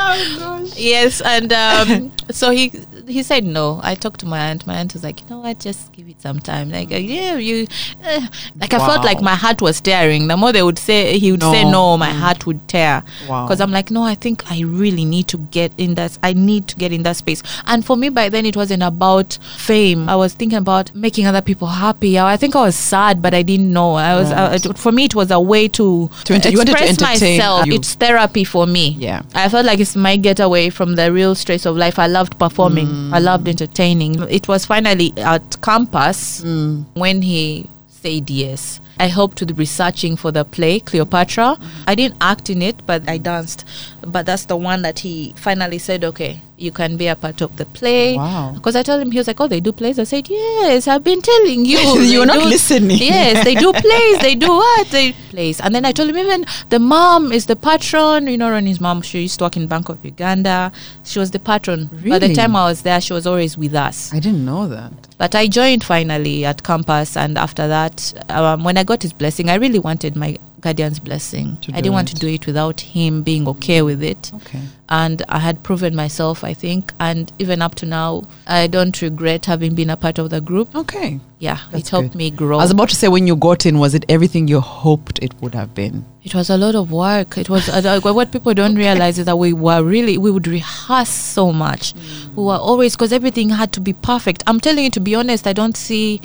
Oh 0.00 0.36
gosh. 0.38 0.76
yes, 0.78 1.20
and 1.20 1.52
um, 1.52 2.12
so 2.30 2.50
he 2.50 2.72
he 3.08 3.22
said 3.22 3.44
no. 3.44 3.80
I 3.82 3.94
talked 3.94 4.20
to 4.20 4.26
my 4.26 4.38
aunt. 4.50 4.66
My 4.66 4.76
aunt 4.76 4.92
was 4.92 5.02
like, 5.02 5.20
you 5.22 5.26
know 5.28 5.40
what, 5.40 5.58
just 5.58 5.92
give 5.92 6.08
it 6.08 6.20
some 6.20 6.38
time. 6.40 6.70
Like, 6.70 6.92
uh, 6.92 6.96
yeah, 6.96 7.36
you, 7.36 7.66
uh, 8.04 8.26
like 8.60 8.74
I 8.74 8.78
felt 8.78 9.04
like 9.04 9.20
my 9.20 9.34
heart 9.34 9.60
was 9.62 9.80
tearing. 9.80 10.28
The 10.28 10.36
more 10.36 10.52
they 10.52 10.62
would 10.62 10.78
say, 10.78 11.18
he 11.18 11.30
would 11.32 11.42
say 11.42 11.64
No. 11.64 11.70
no, 11.70 11.96
my 11.96 12.10
heart 12.10 12.46
would 12.46 12.66
tear. 12.68 13.02
Wow. 13.28 13.46
Because 13.46 13.60
I'm 13.60 13.70
like, 13.72 13.90
no, 13.90 14.02
I 14.04 14.14
think 14.14 14.50
I 14.50 14.60
really 14.62 15.04
need 15.04 15.28
to 15.28 15.38
get 15.38 15.72
in 15.78 15.94
that. 15.96 16.16
I 16.22 16.32
need 16.34 16.68
to 16.68 16.76
get 16.76 16.92
in 16.92 17.02
that 17.04 17.16
space. 17.16 17.42
And 17.66 17.84
for 17.84 17.96
me, 17.96 18.08
by 18.10 18.28
then, 18.28 18.46
it 18.46 18.56
wasn't 18.56 18.82
about 18.82 19.38
fame. 19.56 20.08
I 20.08 20.16
was 20.16 20.34
thinking 20.34 20.58
about 20.58 20.94
making 20.94 21.26
other 21.26 21.40
people 21.42 21.68
happy. 21.68 22.18
I 22.18 22.32
I 22.34 22.36
think 22.36 22.54
I 22.54 22.60
was 22.62 22.76
sad, 22.76 23.20
but 23.22 23.34
I 23.34 23.42
didn't 23.42 23.72
know. 23.72 23.94
I 23.94 24.14
was. 24.16 24.30
I, 24.30 24.54
it- 24.54 24.78
for 24.78 24.92
me, 24.92 25.04
it 25.06 25.14
was 25.14 25.30
a 25.30 25.40
way 25.40 25.66
to, 25.68 26.08
To 26.24 26.34
enter- 26.34 26.50
you 26.50 26.58
wanted 26.58 26.76
to 26.76 26.84
express 26.84 27.02
entertain 27.02 27.38
myself. 27.38 27.66
you. 27.66 27.74
It's 27.74 27.94
therapy 27.94 28.44
for 28.44 28.66
me. 28.66 28.96
Yeah. 28.98 29.22
I 29.34 29.48
felt 29.48 29.64
like 29.66 29.80
it's 29.80 29.96
my 29.96 30.16
getaway 30.16 30.68
from 30.70 30.94
the 30.96 31.10
real 31.12 31.34
stress 31.34 31.64
of 31.66 31.76
life. 31.76 31.98
I 31.98 32.06
loved 32.06 32.38
performing. 32.38 32.88
I 33.12 33.18
loved 33.18 33.48
entertaining. 33.48 34.20
It 34.28 34.48
was 34.48 34.66
finally 34.66 35.12
at 35.16 35.60
campus 35.62 36.42
mm. 36.42 36.84
when 36.94 37.22
he 37.22 37.68
said 37.88 38.30
yes. 38.30 38.80
I 39.00 39.06
helped 39.06 39.40
with 39.40 39.58
researching 39.58 40.16
for 40.16 40.32
the 40.32 40.44
play 40.44 40.80
Cleopatra. 40.80 41.56
Mm-hmm. 41.56 41.82
I 41.86 41.94
didn't 41.94 42.16
act 42.20 42.50
in 42.50 42.62
it, 42.62 42.84
but 42.86 43.08
I 43.08 43.18
danced. 43.18 43.64
But 44.02 44.26
that's 44.26 44.46
the 44.46 44.56
one 44.56 44.82
that 44.82 44.98
he 45.00 45.32
finally 45.36 45.78
said, 45.78 46.04
"Okay, 46.04 46.40
you 46.58 46.72
can 46.72 46.96
be 46.96 47.06
a 47.06 47.16
part 47.16 47.40
of 47.40 47.56
the 47.56 47.64
play." 47.66 48.16
Wow. 48.16 48.52
Because 48.54 48.76
I 48.76 48.82
told 48.82 49.00
him 49.02 49.10
he 49.10 49.18
was 49.18 49.26
like, 49.26 49.40
"Oh, 49.40 49.48
they 49.48 49.60
do 49.60 49.72
plays." 49.72 49.98
I 49.98 50.04
said, 50.04 50.28
"Yes, 50.28 50.88
I've 50.88 51.04
been 51.04 51.22
telling 51.22 51.64
you." 51.64 51.78
You 52.08 52.20
were 52.20 52.26
They 52.26 52.32
not 52.34 52.42
do- 52.42 52.48
listening. 52.48 52.98
Yes, 52.98 53.44
they 53.44 53.54
do 53.54 53.72
plays. 53.84 54.18
They 54.20 54.34
do 54.34 54.48
what? 54.48 54.88
They 54.88 55.12
plays. 55.30 55.60
And 55.60 55.74
then 55.74 55.84
I 55.84 55.92
told 55.92 56.08
him 56.10 56.16
even 56.18 56.44
the 56.70 56.78
mom 56.78 57.32
is 57.32 57.46
the 57.46 57.56
patron. 57.56 58.26
You 58.26 58.36
know, 58.36 58.50
Ronnie's 58.50 58.80
mom. 58.80 59.02
She 59.02 59.22
used 59.22 59.38
to 59.38 59.44
work 59.44 59.56
in 59.56 59.66
Bank 59.66 59.88
of 59.88 60.04
Uganda. 60.04 60.72
She 61.04 61.18
was 61.18 61.30
the 61.30 61.38
patron. 61.38 61.88
Really? 61.92 62.10
By 62.10 62.18
the 62.18 62.34
time 62.34 62.56
I 62.56 62.64
was 62.68 62.82
there, 62.82 63.00
she 63.00 63.12
was 63.12 63.26
always 63.26 63.56
with 63.58 63.74
us. 63.74 64.12
I 64.12 64.20
didn't 64.20 64.44
know 64.44 64.66
that. 64.68 64.92
But 65.18 65.34
I 65.34 65.46
joined 65.48 65.82
finally 65.84 66.44
at 66.44 66.62
campus, 66.62 67.16
and 67.16 67.36
after 67.38 67.66
that, 67.68 68.12
um, 68.28 68.62
when 68.64 68.76
I 68.78 68.84
got 68.84 69.02
his 69.02 69.12
blessing, 69.12 69.50
I 69.50 69.54
really 69.56 69.78
wanted 69.80 70.14
my 70.16 70.36
guardian's 70.60 70.98
blessing. 70.98 71.58
I 71.72 71.80
didn't 71.80 71.92
want 71.92 72.08
to 72.08 72.14
do 72.14 72.26
it 72.28 72.46
without 72.46 72.80
him 72.80 73.22
being 73.22 73.46
okay 73.48 73.82
with 73.82 74.02
it. 74.02 74.32
Okay. 74.34 74.60
And 74.88 75.22
I 75.28 75.38
had 75.38 75.62
proven 75.62 75.94
myself, 75.94 76.42
I 76.42 76.54
think, 76.54 76.92
and 76.98 77.30
even 77.38 77.60
up 77.62 77.74
to 77.76 77.86
now, 77.86 78.24
I 78.46 78.66
don't 78.66 79.00
regret 79.02 79.46
having 79.46 79.74
been 79.74 79.90
a 79.90 79.96
part 79.96 80.18
of 80.18 80.30
the 80.30 80.40
group. 80.40 80.74
Okay. 80.74 81.20
Yeah, 81.38 81.58
That's 81.70 81.88
it 81.88 81.90
helped 81.90 82.12
good. 82.12 82.18
me 82.18 82.30
grow. 82.30 82.58
I 82.58 82.62
was 82.62 82.70
about 82.70 82.88
to 82.88 82.96
say, 82.96 83.08
when 83.08 83.26
you 83.26 83.36
got 83.36 83.66
in, 83.66 83.78
was 83.78 83.94
it 83.94 84.04
everything 84.08 84.48
you 84.48 84.60
hoped 84.60 85.18
it 85.20 85.34
would 85.40 85.54
have 85.54 85.74
been? 85.74 86.04
It 86.24 86.34
was 86.34 86.50
a 86.50 86.56
lot 86.56 86.74
of 86.74 86.90
work. 86.90 87.38
It 87.38 87.48
was 87.48 87.68
uh, 87.68 88.00
what 88.00 88.32
people 88.32 88.54
don't 88.54 88.74
realize 88.74 89.18
is 89.18 89.26
that 89.26 89.36
we 89.36 89.52
were 89.52 89.82
really 89.82 90.18
we 90.18 90.30
would 90.30 90.46
rehearse 90.46 91.08
so 91.08 91.52
much. 91.52 91.94
We 92.34 92.42
were 92.44 92.56
always 92.56 92.96
because 92.96 93.12
everything 93.12 93.50
had 93.50 93.72
to 93.74 93.80
be 93.80 93.92
perfect. 93.92 94.42
I'm 94.46 94.60
telling 94.60 94.84
you 94.84 94.90
to 94.90 95.00
be 95.00 95.14
honest, 95.14 95.46
I 95.46 95.52
don't 95.52 95.76
see. 95.76 96.20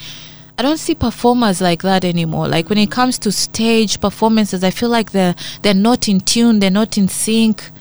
I 0.58 0.62
don't 0.62 0.78
see 0.78 0.94
performers 0.94 1.62
like 1.62 1.82
that 1.82 2.06
anymore. 2.06 2.48
Like 2.48 2.70
when 2.70 2.78
it 2.78 2.92
comes 2.92 3.18
to 3.20 3.32
stage 3.32 4.00
performances, 4.00 4.64
I 4.64 4.70
feel 4.70 4.90
like 4.90 5.12
they're 5.12 5.36
they're 5.64 5.74
not 5.74 6.08
in 6.08 6.20
tune. 6.20 6.60
They're 6.60 6.70
not 6.70 6.98
in 6.98 7.08
sync. 7.08 7.72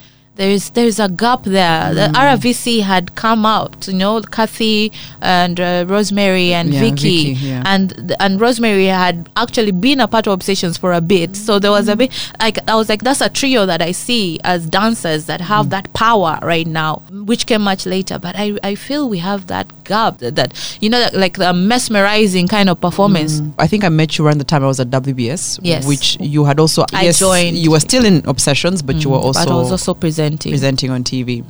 There 0.43 0.51
is 0.51 0.71
there 0.71 0.87
is 0.87 0.99
a 0.99 1.09
gap 1.09 1.45
there. 1.45 1.95
The 1.95 2.09
mm. 2.09 2.15
RVC 2.15 2.83
had 2.83 3.15
come 3.15 3.47
out, 3.47 3.87
you 3.87 3.95
know, 3.95 4.21
Kathy 4.23 4.91
and 5.21 5.61
uh, 5.61 5.85
Rosemary 5.87 6.53
and 6.53 6.75
Yeah, 6.75 6.81
Vicky, 6.81 7.35
Vicky, 7.35 7.47
yeah. 7.47 7.63
and 7.65 8.17
and 8.19 8.41
Rosemary 8.41 8.87
had 8.87 9.31
actually 9.37 9.71
been 9.71 10.01
a 10.01 10.09
part 10.09 10.27
of 10.27 10.33
Obsessions 10.33 10.77
for 10.77 10.95
a 10.95 11.01
bit. 11.01 11.37
So 11.37 11.61
there 11.61 11.71
was 11.71 11.87
a 11.87 11.95
mm. 11.95 11.99
bit 11.99 12.31
like 12.41 12.59
I 12.69 12.75
was 12.75 12.89
like, 12.89 13.03
that's 13.05 13.21
a 13.21 13.29
trio 13.29 13.67
that 13.67 13.81
I 13.81 13.93
see 13.93 14.41
as 14.43 14.67
dancers 14.67 15.27
that 15.27 15.41
have 15.41 15.67
mm. 15.67 15.71
that 15.71 15.93
power 15.93 16.41
right 16.43 16.67
now, 16.67 17.03
which 17.13 17.47
came 17.47 17.63
much 17.63 17.87
later. 17.87 18.19
But 18.19 18.35
I 18.37 18.59
I 18.65 18.75
feel 18.75 19.09
we 19.09 19.19
have 19.19 19.47
that 19.47 19.69
gap 19.85 20.19
that, 20.19 20.35
that 20.35 20.77
you 20.81 20.91
know 20.91 20.99
that, 20.99 21.15
like 21.15 21.37
the 21.37 21.53
mesmerizing 21.53 22.49
kind 22.49 22.69
of 22.69 22.81
performance. 22.81 23.41
I 23.61 23.69
think 23.69 23.85
I 23.85 23.91
met 23.91 24.19
you 24.19 24.27
around 24.27 24.39
the 24.39 24.45
time 24.45 24.65
I 24.65 24.67
was 24.67 24.81
at 24.81 24.89
WBS. 24.89 25.61
Yes. 25.63 25.87
Which 25.87 26.19
you 26.19 26.45
had 26.47 26.59
also. 26.59 26.85
I 26.93 27.05
yes, 27.05 27.21
joined. 27.21 27.57
You 27.57 27.71
were 27.71 27.81
still 27.81 28.05
in 28.05 28.27
Obsessions, 28.27 28.83
but 28.83 28.97
you 29.05 29.11
were 29.11 29.19
also. 29.19 29.45
but 29.45 29.53
I 29.53 29.55
was 29.55 29.71
also 29.71 29.95
presenting. 29.95 30.32
Presenting 30.39 30.91
on 30.91 31.05
TV. 31.05 31.45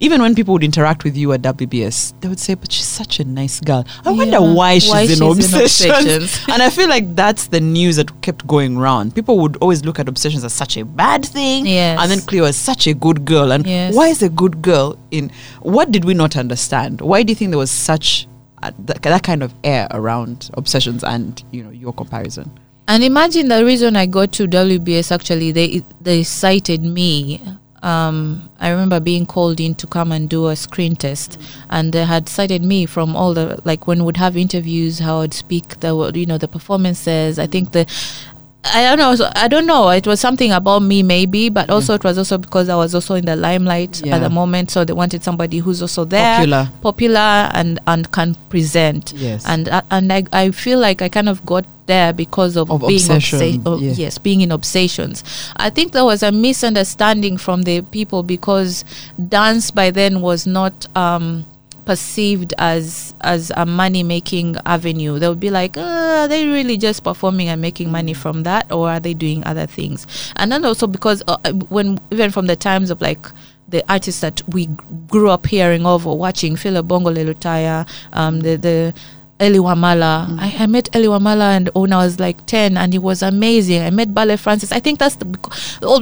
Even 0.00 0.20
when 0.22 0.34
people 0.34 0.52
would 0.54 0.64
interact 0.64 1.04
with 1.04 1.16
you 1.16 1.32
at 1.32 1.42
WBS, 1.42 2.14
they 2.20 2.28
would 2.28 2.40
say, 2.40 2.54
"But 2.54 2.70
she's 2.72 2.86
such 2.86 3.20
a 3.20 3.24
nice 3.24 3.60
girl. 3.60 3.84
I 4.04 4.10
wonder 4.10 4.38
Yeah. 4.40 4.52
why 4.54 4.78
she's, 4.78 4.90
Why 4.90 5.00
in, 5.02 5.08
she's 5.08 5.20
in 5.20 5.26
obsessions. 5.30 5.90
Obsessions. 5.90 6.40
and 6.48 6.62
I 6.62 6.70
feel 6.70 6.88
like 6.88 7.14
that's 7.16 7.46
the 7.48 7.60
news 7.60 7.96
that 7.96 8.20
kept 8.22 8.46
going 8.46 8.78
round. 8.78 9.14
People 9.14 9.38
would 9.40 9.56
always 9.58 9.84
look 9.84 9.98
at 9.98 10.08
obsessions 10.08 10.44
as 10.44 10.52
such 10.52 10.76
a 10.76 10.84
bad 10.84 11.24
thing, 11.24 11.66
Yes. 11.66 11.98
and 12.00 12.10
then 12.10 12.20
Cleo 12.20 12.44
as 12.44 12.56
such 12.56 12.86
a 12.86 12.94
good 12.94 13.24
girl. 13.24 13.52
And 13.52 13.66
Yes. 13.66 13.94
why 13.94 14.08
is 14.08 14.22
a 14.22 14.28
good 14.28 14.62
girl 14.62 14.96
in? 15.10 15.30
What 15.60 15.90
did 15.92 16.04
we 16.04 16.14
not 16.14 16.36
understand? 16.36 17.00
Why 17.00 17.22
do 17.22 17.30
you 17.30 17.34
think 17.36 17.50
there 17.50 17.58
was 17.58 17.70
such 17.70 18.26
uh, 18.62 18.70
that, 18.86 19.02
that 19.02 19.22
kind 19.24 19.42
of 19.42 19.52
air 19.64 19.88
around 19.90 20.48
obsessions 20.54 21.02
and 21.02 21.42
you 21.50 21.62
know 21.64 21.70
your 21.70 21.92
comparison? 21.92 22.50
And 22.88 23.02
imagine 23.04 23.48
the 23.48 23.64
reason 23.64 23.96
I 23.96 24.06
got 24.06 24.32
to 24.32 24.46
WBS 24.46 25.10
actually 25.12 25.52
they 25.52 25.82
they 26.00 26.22
cited 26.22 26.82
me. 26.82 27.40
Um, 27.82 28.48
I 28.60 28.70
remember 28.70 29.00
being 29.00 29.26
called 29.26 29.58
in 29.58 29.74
to 29.76 29.86
come 29.88 30.12
and 30.12 30.28
do 30.28 30.46
a 30.46 30.54
screen 30.54 30.94
test, 30.94 31.40
and 31.68 31.92
they 31.92 32.04
had 32.04 32.28
cited 32.28 32.64
me 32.64 32.86
from 32.86 33.16
all 33.16 33.34
the 33.34 33.60
like 33.64 33.86
when 33.86 34.04
we'd 34.04 34.16
have 34.18 34.36
interviews, 34.36 35.00
how 35.00 35.20
I'd 35.20 35.34
speak, 35.34 35.80
the 35.80 36.12
you 36.14 36.26
know 36.26 36.38
the 36.38 36.48
performances. 36.48 37.38
I 37.38 37.46
think 37.46 37.72
the 37.72 37.86
I 38.64 38.94
don't 38.94 39.18
know. 39.18 39.28
I 39.34 39.48
don't 39.48 39.66
know. 39.66 39.88
It 39.90 40.06
was 40.06 40.20
something 40.20 40.52
about 40.52 40.80
me, 40.82 41.02
maybe, 41.02 41.48
but 41.48 41.68
also 41.68 41.94
it 41.94 42.04
was 42.04 42.16
also 42.16 42.38
because 42.38 42.68
I 42.68 42.76
was 42.76 42.94
also 42.94 43.14
in 43.16 43.24
the 43.24 43.34
limelight 43.34 44.00
Yeah. 44.04 44.16
at 44.16 44.20
the 44.20 44.30
moment. 44.30 44.70
So 44.70 44.84
they 44.84 44.92
wanted 44.92 45.24
somebody 45.24 45.58
who's 45.58 45.82
also 45.82 46.04
there, 46.04 46.36
Popular. 46.36 46.68
popular, 46.80 47.50
and 47.54 47.80
and 47.88 48.10
can 48.12 48.36
present. 48.50 49.12
Yes. 49.16 49.44
And 49.46 49.68
uh, 49.68 49.82
and 49.90 50.12
I, 50.12 50.24
I 50.32 50.52
feel 50.52 50.78
like 50.78 51.02
I 51.02 51.08
kind 51.08 51.28
of 51.28 51.44
got 51.44 51.64
there 51.86 52.12
because 52.12 52.56
of, 52.56 52.70
Of 52.70 52.82
being 52.86 53.00
obsession, 53.10 53.62
oh, 53.66 53.78
yeah. 53.80 53.92
yes, 53.94 54.16
being 54.18 54.40
in 54.42 54.52
obsessions. 54.52 55.24
I 55.56 55.68
think 55.68 55.90
there 55.90 56.04
was 56.04 56.22
a 56.22 56.30
misunderstanding 56.30 57.38
from 57.38 57.62
the 57.62 57.80
people 57.82 58.22
because 58.22 58.84
dance 59.28 59.72
by 59.72 59.90
then 59.90 60.20
was 60.20 60.46
not. 60.46 60.86
Um, 60.96 61.46
perceived 61.84 62.54
as 62.58 63.14
as 63.22 63.52
a 63.56 63.66
money 63.66 64.02
making 64.02 64.56
avenue. 64.66 65.18
They 65.18 65.28
would 65.28 65.40
be 65.40 65.50
like 65.50 65.76
uh, 65.76 65.80
are 65.80 66.28
they 66.28 66.46
really 66.46 66.76
just 66.76 67.04
performing 67.04 67.48
and 67.48 67.60
making 67.60 67.90
money 67.90 68.14
from 68.14 68.44
that 68.44 68.70
or 68.70 68.88
are 68.90 69.00
they 69.00 69.14
doing 69.14 69.44
other 69.44 69.66
things? 69.66 70.06
And 70.36 70.52
then 70.52 70.64
also 70.64 70.86
because 70.86 71.22
uh, 71.28 71.38
when 71.68 71.98
even 72.10 72.30
from 72.30 72.46
the 72.46 72.56
times 72.56 72.90
of 72.90 73.00
like 73.00 73.26
the 73.68 73.82
artists 73.90 74.20
that 74.20 74.42
we 74.48 74.66
grew 75.08 75.30
up 75.30 75.46
hearing 75.46 75.86
of 75.86 76.06
or 76.06 76.18
watching 76.18 76.56
Philly 76.56 76.82
Bongoley 76.82 77.24
Lutaaya 77.24 77.88
um 78.12 78.40
the 78.40 78.56
the 78.56 78.94
Elly 79.42 79.58
Wamala. 79.58 80.38
I, 80.38 80.54
I 80.60 80.66
met 80.66 80.88
Elly 80.94 81.06
Wamala 81.08 81.56
and 81.56 81.68
when 81.74 81.92
I 81.92 81.98
was 82.04 82.20
like 82.20 82.46
10 82.46 82.76
and 82.76 82.92
he 82.92 82.98
was 82.98 83.22
amazing. 83.22 83.82
I 83.82 83.90
met 83.90 84.14
Ballet 84.14 84.36
Francis. 84.36 84.70
I 84.72 84.78
think 84.80 84.98
that's 84.98 85.16
the, 85.16 85.26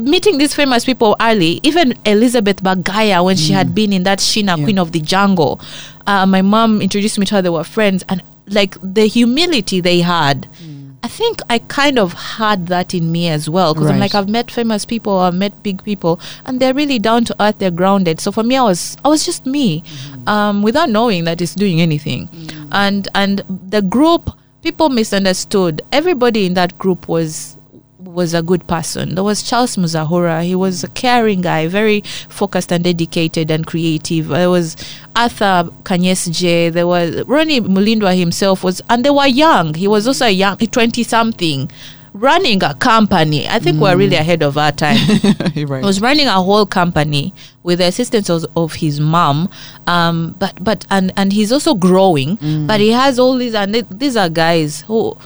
meeting 0.02 0.38
these 0.38 0.54
famous 0.54 0.84
people 0.84 1.16
early. 1.20 1.58
Even 1.62 1.94
Elizabeth 2.04 2.62
Bagaya 2.62 3.24
when 3.24 3.36
she 3.36 3.52
had 3.52 3.74
been 3.74 3.92
in 3.92 4.02
that 4.04 4.18
Sheena 4.18 4.56
Yeah. 4.58 4.64
Queen 4.64 4.78
of 4.78 4.92
the 4.92 5.00
Jungle. 5.00 5.60
Uh, 6.06 6.26
my 6.26 6.42
mom 6.42 6.82
introduced 6.82 7.18
me 7.18 7.26
to 7.26 7.36
her. 7.36 7.42
They 7.42 7.48
were 7.50 7.64
friends 7.64 8.04
and 8.08 8.22
like 8.48 8.76
the 8.82 9.06
humility 9.06 9.80
they 9.80 10.00
had. 10.00 10.46
I 11.02 11.08
think 11.08 11.40
I 11.48 11.60
kind 11.60 11.98
of 11.98 12.12
had 12.12 12.66
that 12.66 12.92
in 12.92 13.10
me 13.10 13.28
as 13.28 13.48
well 13.48 13.72
because 13.72 13.88
I'm 13.88 13.98
like 13.98 14.14
I've 14.14 14.28
met 14.28 14.50
famous 14.50 14.84
people, 14.84 15.18
I've 15.18 15.34
met 15.34 15.62
big 15.62 15.82
people, 15.82 16.20
and 16.44 16.60
they're 16.60 16.74
really 16.74 16.98
down 16.98 17.24
to 17.24 17.36
earth. 17.40 17.56
They're 17.58 17.70
grounded. 17.70 18.20
So 18.20 18.30
for 18.30 18.42
me, 18.42 18.54
I 18.58 18.62
was 18.62 18.98
I 19.02 19.08
was 19.08 19.24
just 19.24 19.46
me, 19.46 19.82
um, 20.26 20.60
without 20.62 20.90
knowing 20.90 21.24
that 21.24 21.40
it's 21.40 21.54
doing 21.54 21.80
anything, 21.80 22.28
and 22.72 23.08
and 23.14 23.42
the 23.48 23.82
group 23.82 24.30
people 24.62 24.88
misunderstood. 24.88 25.82
Everybody 25.92 26.46
in 26.46 26.54
that 26.54 26.78
group 26.78 27.08
was 27.08 27.56
was 27.98 28.34
a 28.34 28.42
good 28.42 28.66
person. 28.66 29.14
There 29.14 29.24
was 29.24 29.42
Charles 29.42 29.76
Muzahura. 29.76 30.44
He 30.44 30.54
was 30.54 30.82
a 30.84 30.88
caring 30.88 31.42
guy, 31.42 31.68
very 31.68 32.02
focused 32.28 32.72
and 32.72 32.82
dedicated 32.82 33.50
and 33.50 33.66
creative. 33.66 34.28
There 34.28 34.50
was 34.50 34.76
Arthur 35.14 35.68
Kanyes 35.84 36.30
J. 36.32 36.70
There 36.70 36.86
was 36.86 37.22
Ronnie 37.26 37.60
Mulindwa 37.60 38.18
himself 38.18 38.64
was, 38.64 38.82
and 38.90 39.04
they 39.04 39.10
were 39.10 39.26
young. 39.26 39.74
He 39.74 39.86
was 39.86 40.06
also 40.06 40.26
a 40.26 40.30
young, 40.30 40.56
twenty 40.56 41.02
something, 41.02 41.70
running 42.12 42.62
a 42.62 42.74
company. 42.74 43.48
I 43.48 43.58
think 43.58 43.80
we're 43.80 43.96
really 43.96 44.16
mm. 44.16 44.20
ahead 44.20 44.42
of 44.42 44.58
our 44.58 44.72
time. 44.72 44.96
right. 45.22 45.52
He 45.54 45.64
was 45.64 46.00
running 46.00 46.26
a 46.26 46.42
whole 46.42 46.66
company 46.66 47.34
with 47.62 47.78
the 47.78 47.86
assistance 47.86 48.28
of, 48.28 48.44
of 48.56 48.74
his 48.74 49.00
mom, 49.00 49.48
um, 49.86 50.34
but 50.38 50.62
but 50.62 50.86
and 50.90 51.12
and 51.16 51.32
he's 51.32 51.52
also 51.52 51.74
growing. 51.74 52.36
Mm. 52.38 52.66
But 52.66 52.80
he 52.80 52.90
has 52.90 53.18
all 53.18 53.36
these, 53.36 53.54
and 53.54 53.72
th- 53.72 53.86
these 53.90 54.16
are 54.16 54.28
guys 54.28 54.82
who 54.82 55.16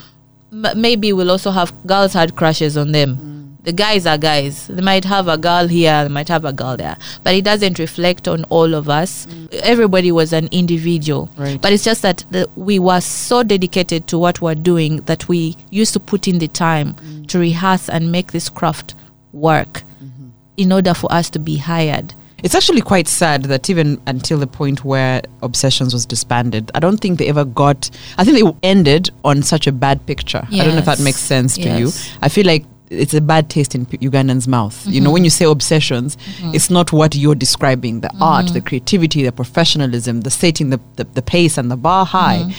m- 0.51 0.79
maybe 0.81 1.13
will 1.13 1.31
also 1.31 1.51
have 1.51 1.73
girls 1.85 2.13
had 2.13 2.35
crushes 2.35 2.77
on 2.77 2.91
them. 2.91 3.17
Mm. 3.17 3.34
The 3.65 3.73
guys 3.73 4.05
are 4.05 4.17
guys. 4.17 4.67
They 4.67 4.81
might 4.81 5.03
have 5.05 5.27
a 5.27 5.37
girl 5.37 5.67
here, 5.67 6.03
they 6.03 6.09
might 6.09 6.29
have 6.29 6.45
a 6.45 6.53
girl 6.53 6.77
there, 6.77 6.97
but 7.23 7.33
it 7.33 7.43
doesn't 7.43 7.79
reflect 7.79 8.27
on 8.27 8.43
all 8.45 8.75
of 8.75 8.89
us. 8.89 9.27
Everybody 9.63 10.11
was 10.11 10.33
an 10.33 10.47
individual, 10.51 11.29
Right. 11.35 11.59
but 11.59 11.73
it's 11.73 11.83
just 11.83 12.03
that 12.03 12.23
the, 12.29 12.47
we 12.55 12.77
were 12.77 13.01
so 13.01 13.41
dedicated 13.41 14.05
to 14.07 14.19
what 14.19 14.39
we're 14.39 14.53
doing 14.55 14.97
that 15.05 15.27
we 15.27 15.57
used 15.71 15.93
to 15.93 15.99
put 15.99 16.27
in 16.27 16.37
the 16.37 16.47
time 16.47 16.93
mm. 16.93 17.27
to 17.27 17.39
rehearse 17.39 17.89
and 17.89 18.11
make 18.11 18.31
this 18.31 18.49
craft 18.49 18.93
work 19.33 19.83
mm-hmm. 20.03 20.29
in 20.57 20.71
order 20.71 20.93
for 20.93 21.11
us 21.11 21.31
to 21.31 21.39
be 21.39 21.57
hired. 21.57 22.13
It's 22.43 22.53
actually 22.53 22.81
quite 22.81 23.07
sad 23.07 23.45
that 23.45 23.71
even 23.71 23.99
until 24.05 24.37
the 24.37 24.45
point 24.45 24.85
where 24.85 25.23
Obsessions 25.41 25.93
was 25.93 26.05
disbanded, 26.05 26.69
I 26.75 26.79
don't 26.79 26.97
think 26.97 27.17
they 27.17 27.27
ever 27.27 27.45
got. 27.45 27.89
I 28.19 28.23
think 28.23 28.37
they 28.37 28.67
ended 28.67 29.09
on 29.23 29.41
such 29.41 29.65
a 29.65 29.71
bad 29.71 30.05
picture. 30.05 30.47
I 30.51 30.57
don't 30.57 30.73
know 30.73 30.77
if 30.77 30.85
that 30.85 30.99
makes 30.99 31.17
sense 31.17 31.55
to 31.55 31.79
you. 31.79 31.89
I 32.21 32.29
feel 32.29 32.45
like 32.45 32.63
it's 32.89 33.13
a 33.13 33.21
bad 33.21 33.49
taste 33.49 33.73
in 33.75 33.85
P- 33.85 33.97
Ugandans' 33.97 34.47
mouth. 34.47 34.85
You 34.85 34.93
Mm-hmm. 34.93 35.03
know, 35.03 35.11
when 35.11 35.23
you 35.23 35.29
say 35.29 35.45
obsessions, 35.45 36.17
it's 36.53 36.69
not 36.69 36.91
what 36.93 37.15
you're 37.15 37.35
describing 37.35 38.01
the 38.01 38.11
art, 38.21 38.45
Mm-hmm. 38.45 38.53
the 38.53 38.61
creativity, 38.61 39.23
the 39.23 39.31
professionalism, 39.31 40.21
the 40.21 40.29
setting 40.31 40.69
the, 40.69 40.79
the, 40.95 41.03
the 41.05 41.21
pace 41.21 41.57
and 41.57 41.71
the 41.71 41.77
bar 41.77 42.05
high. 42.05 42.39
Mm-hmm. 42.43 42.51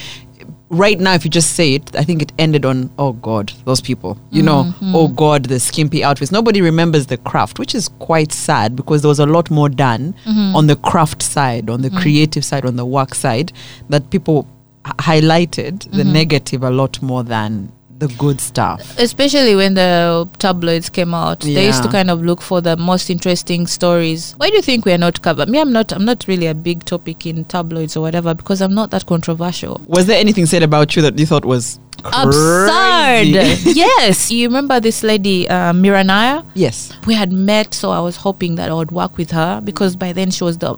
Right 0.69 0.99
now, 0.99 1.15
if 1.15 1.25
you 1.25 1.31
just 1.31 1.53
say 1.53 1.75
it, 1.75 1.95
I 1.95 2.03
think 2.03 2.21
it 2.23 2.33
ended 2.41 2.65
on, 2.65 2.91
oh 2.99 3.12
God, 3.12 3.53
those 3.65 3.81
people. 3.81 4.19
You 4.33 4.43
know, 4.43 4.65
Mm-hmm. 4.65 4.97
oh 4.97 5.07
God, 5.09 5.45
the 5.45 5.61
skimpy 5.61 6.03
outfits. 6.03 6.33
Nobody 6.33 6.61
remembers 6.61 7.07
the 7.07 7.19
craft, 7.19 7.61
which 7.61 7.73
is 7.73 7.87
quite 8.01 8.33
sad 8.33 8.75
because 8.75 9.03
there 9.03 9.09
was 9.09 9.21
a 9.21 9.27
lot 9.27 9.49
more 9.49 9.69
done 9.69 10.12
Mm-hmm. 10.27 10.57
on 10.57 10.67
the 10.67 10.75
craft 10.77 11.23
side, 11.23 11.71
on 11.71 11.83
the 11.83 11.91
creative 11.91 12.45
side, 12.45 12.65
on 12.67 12.75
the 12.75 12.85
work 12.85 13.15
side, 13.15 13.53
that 13.91 14.11
people 14.11 14.49
highlighted 14.85 15.81
the 15.93 16.03
Mm-hmm. 16.03 16.12
negative 16.12 16.62
a 16.62 16.71
lot 16.71 17.01
more 17.03 17.23
than 17.23 17.71
the 17.99 18.09
good 18.19 18.41
stuff. 18.41 18.99
especially 18.99 19.57
when 19.57 19.75
the 19.75 20.29
tabloids 20.39 20.91
came 20.91 21.15
out 21.15 21.41
they 21.41 21.67
used 21.67 21.83
to 21.83 21.89
kind 21.89 22.11
of 22.11 22.23
look 22.23 22.43
for 22.43 22.61
the 22.61 22.77
most 22.77 23.09
interesting 23.11 23.67
stories. 23.67 24.35
Why 24.37 24.51
do 24.51 24.57
you 24.57 24.63
think 24.63 24.85
we 24.85 24.93
are 24.93 24.99
not 24.99 25.23
covered? 25.23 25.49
Me 25.49 25.61
i'm 25.61 25.73
not 25.73 25.93
i'm 25.93 26.05
not 26.05 26.25
really 26.29 26.47
a 26.47 26.55
big 26.55 26.85
topic 26.85 27.27
in 27.27 27.45
tabloids 27.45 27.97
or 27.97 28.01
whatever 28.01 28.35
because 28.35 28.61
i'm 28.61 28.75
not 28.75 28.91
that 28.91 29.07
controversial. 29.07 29.81
Was 29.87 30.07
there 30.07 30.19
anything 30.19 30.47
said 30.47 30.63
about 30.63 30.95
you 30.97 31.03
that 31.03 31.19
you 31.19 31.27
thought 31.27 31.45
was 31.45 31.81
absurd! 32.05 33.27
yes! 33.27 34.31
You 34.31 34.47
remember 34.49 34.79
this 34.81 35.03
lady 35.03 35.49
uh, 35.49 35.73
Mira 35.73 36.05
Nair 36.05 36.43
yes. 36.55 36.93
we 37.07 37.15
had 37.15 37.33
met 37.33 37.75
so 37.75 37.91
i 37.91 38.01
was 38.01 38.17
hoping 38.17 38.57
that 38.57 38.71
i 38.71 38.75
would 38.75 38.91
work 38.91 39.17
with 39.17 39.31
her 39.31 39.61
because 39.63 39.97
by 39.97 40.13
then 40.13 40.31
she 40.31 40.45
was 40.45 40.59
the 40.59 40.77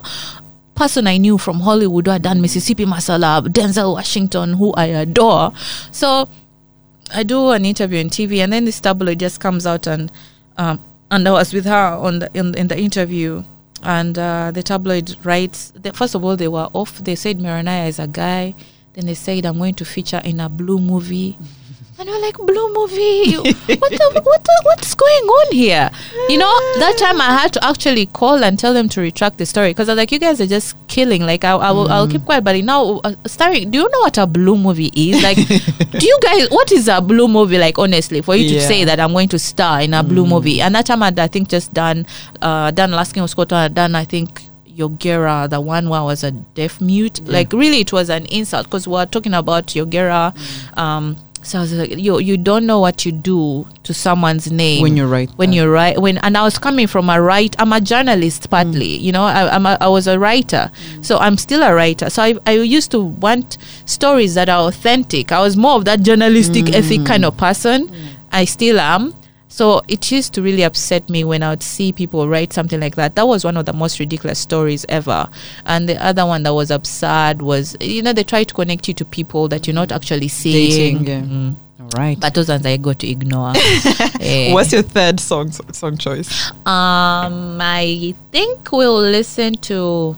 person 0.74 1.06
i 1.08 1.16
knew 1.16 1.36
from 1.36 1.60
hollywood 1.60 2.06
who 2.06 2.12
had 2.12 2.22
done 2.22 2.40
mississippi 2.40 2.86
masala 2.86 3.42
denzel 3.48 3.92
washington 3.94 4.54
who 4.54 4.72
i 4.74 4.86
adore. 4.86 5.52
So 5.90 6.28
i 7.14 7.22
do 7.22 7.50
an 7.50 7.64
interview 7.64 8.00
on 8.00 8.10
tv 8.10 8.38
and 8.38 8.52
then 8.52 8.64
this 8.64 8.80
tabloid 8.80 9.18
just 9.18 9.40
comes 9.40 9.66
out 9.66 9.86
and 9.86 10.10
um, 10.56 10.80
and 11.10 11.26
i 11.26 11.30
was 11.30 11.52
with 11.52 11.64
her 11.64 11.96
on 11.96 12.18
the 12.20 12.30
in, 12.34 12.54
in 12.56 12.68
the 12.68 12.78
interview. 12.78 13.42
And 13.82 14.18
uh, 14.18 14.50
the 14.50 14.62
tabloid 14.62 15.14
writes 15.24 15.72
that 15.76 15.94
first 15.94 16.16
of 16.16 16.24
all 16.24 16.36
they 16.36 16.48
were 16.48 16.68
off. 16.72 16.98
They 16.98 17.14
said 17.14 17.40
Mira 17.40 17.62
Nair 17.62 17.86
is 17.86 18.00
a 18.00 18.08
guy. 18.08 18.54
Then 18.94 19.06
they 19.06 19.14
said 19.14 19.46
i'm 19.46 19.58
going 19.58 19.74
to 19.74 19.84
feature 19.84 20.20
in 20.24 20.40
a 20.40 20.48
blue 20.48 20.80
movie 20.80 21.38
and 21.98 22.08
we're 22.08 22.20
like, 22.20 22.36
blue 22.36 22.72
movie. 22.72 23.36
What 23.78 23.92
the, 23.92 24.20
what 24.24 24.44
the, 24.44 24.60
what's 24.64 24.94
going 24.94 25.24
on 25.24 25.52
here? 25.52 25.90
You 26.28 26.38
know, 26.38 26.52
that 26.78 26.96
time 26.98 27.20
I 27.20 27.36
had 27.36 27.52
to 27.54 27.64
actually 27.64 28.06
call 28.06 28.42
and 28.44 28.58
tell 28.58 28.72
them 28.72 28.88
to 28.90 29.00
retract 29.00 29.38
the 29.38 29.46
story 29.46 29.70
because 29.70 29.88
I 29.88 29.92
was 29.92 29.98
like, 29.98 30.12
you 30.12 30.18
guys 30.18 30.40
are 30.40 30.46
just 30.46 30.76
killing. 30.88 31.22
Like, 31.22 31.44
I, 31.44 31.52
I 31.52 31.70
will, 31.70 31.88
I'll 31.88 32.08
keep 32.08 32.24
quiet. 32.24 32.44
But 32.44 32.56
now, 32.64 33.00
uh, 33.04 33.14
starring, 33.26 33.70
do 33.70 33.78
you 33.78 33.88
know 33.90 34.00
what 34.00 34.16
a 34.18 34.26
blue 34.26 34.56
movie 34.56 34.90
is? 34.94 35.22
Like, 35.22 35.36
do 35.36 36.06
you 36.06 36.18
guys, 36.22 36.48
what 36.50 36.70
is 36.72 36.88
a 36.88 37.00
blue 37.00 37.28
movie? 37.28 37.58
Like, 37.58 37.78
honestly, 37.78 38.20
for 38.22 38.36
you 38.36 38.48
to 38.50 38.60
say 38.60 38.84
that 38.84 39.00
I'm 39.00 39.12
going 39.12 39.28
to 39.28 39.38
star 39.38 39.80
in 39.82 39.94
a 39.94 40.02
blue 40.02 40.26
movie. 40.26 40.60
And 40.60 40.74
that 40.74 40.86
time 40.86 41.02
I'd, 41.02 41.18
I 41.18 41.28
think, 41.28 41.48
just 41.48 41.72
done, 41.74 42.06
uh, 42.40 42.70
done 42.70 42.92
Last 42.92 43.12
King 43.12 43.22
of 43.24 43.30
Scotland, 43.30 43.64
I'd 43.64 43.74
done, 43.74 43.94
I 43.94 44.04
think, 44.04 44.42
Yogera, 44.66 45.50
the 45.50 45.60
one 45.60 45.88
where 45.88 46.00
I 46.00 46.04
was 46.04 46.22
a 46.22 46.30
deaf 46.30 46.80
mute. 46.80 47.20
Like, 47.26 47.52
really, 47.52 47.80
it 47.80 47.92
was 47.92 48.08
an 48.10 48.26
insult 48.26 48.66
because 48.66 48.86
we 48.86 48.92
were 48.92 49.06
talking 49.06 49.34
about 49.34 49.66
Yogera. 49.66 50.32
Um, 50.78 51.16
so 51.48 51.58
I 51.58 51.60
was 51.62 51.72
like, 51.72 51.96
you 51.96 52.18
you 52.18 52.36
don't 52.36 52.66
know 52.66 52.78
what 52.78 53.06
you 53.06 53.12
do 53.12 53.66
to 53.84 53.94
someone's 53.94 54.52
name 54.52 54.82
When 54.82 54.96
you 54.96 55.06
write 55.06 55.30
When 55.36 55.50
that. 55.50 55.56
you 55.56 55.70
write 55.70 55.98
when, 55.98 56.18
and 56.18 56.36
I 56.36 56.42
was 56.42 56.58
coming 56.58 56.86
from 56.86 57.08
a 57.08 57.20
right. 57.20 57.54
I'm 57.58 57.72
a 57.72 57.80
journalist 57.80 58.50
partly. 58.50 58.98
Mm. 58.98 59.00
You 59.00 59.12
know, 59.12 59.22
I, 59.22 59.54
I'm 59.54 59.64
a, 59.64 59.78
I 59.80 59.88
was 59.88 60.06
a 60.06 60.18
writer, 60.18 60.70
mm. 60.70 61.04
so 61.04 61.18
I'm 61.18 61.36
still 61.38 61.62
a 61.62 61.74
writer. 61.74 62.10
So 62.10 62.22
I 62.22 62.34
I 62.46 62.52
used 62.52 62.90
to 62.90 63.00
want 63.00 63.56
stories 63.86 64.34
that 64.34 64.48
are 64.48 64.68
authentic. 64.68 65.32
I 65.32 65.40
was 65.40 65.56
more 65.56 65.76
of 65.76 65.84
that 65.86 66.02
journalistic 66.02 66.66
mm. 66.66 66.74
ethic 66.74 67.06
kind 67.06 67.24
of 67.24 67.36
person. 67.36 67.90
I 68.30 68.44
still 68.44 68.78
am. 68.78 69.14
So 69.48 69.82
it 69.88 70.12
used 70.12 70.34
to 70.34 70.42
really 70.42 70.62
upset 70.62 71.08
me 71.08 71.24
when 71.24 71.42
I 71.42 71.50
would 71.50 71.62
see 71.62 71.92
people 71.92 72.28
write 72.28 72.52
something 72.52 72.80
like 72.80 72.96
that. 72.96 73.14
That 73.16 73.26
was 73.26 73.44
one 73.44 73.56
of 73.56 73.64
the 73.66 73.72
most 73.72 73.98
ridiculous 73.98 74.38
stories 74.38 74.84
ever. 74.88 75.28
And 75.64 75.88
the 75.88 76.02
other 76.04 76.26
one 76.26 76.42
that 76.42 76.54
was 76.54 76.70
absurd 76.70 77.40
was, 77.40 77.76
you 77.80 78.02
know, 78.02 78.12
they 78.12 78.24
try 78.24 78.44
to 78.44 78.54
connect 78.54 78.88
you 78.88 78.94
to 78.94 79.04
people 79.04 79.48
that 79.48 79.66
you're 79.66 79.74
not 79.74 79.90
actually 79.90 80.28
seeing. 80.28 81.02
Dating. 81.02 81.56
Yeah. 81.78 81.84
All 81.84 81.88
right. 81.96 82.20
But 82.20 82.34
those 82.34 82.48
ones 82.48 82.66
I 82.66 82.76
got 82.76 82.98
to 83.00 83.08
ignore. 83.08 83.54
Eh. 84.20 84.52
What's 84.52 84.72
your 84.72 84.82
third 84.82 85.20
song 85.20 85.52
song 85.52 85.96
choice? 85.96 86.50
Um, 86.66 87.58
I 87.62 88.14
think 88.32 88.72
we'll 88.72 89.00
listen 89.00 89.54
to 89.70 90.16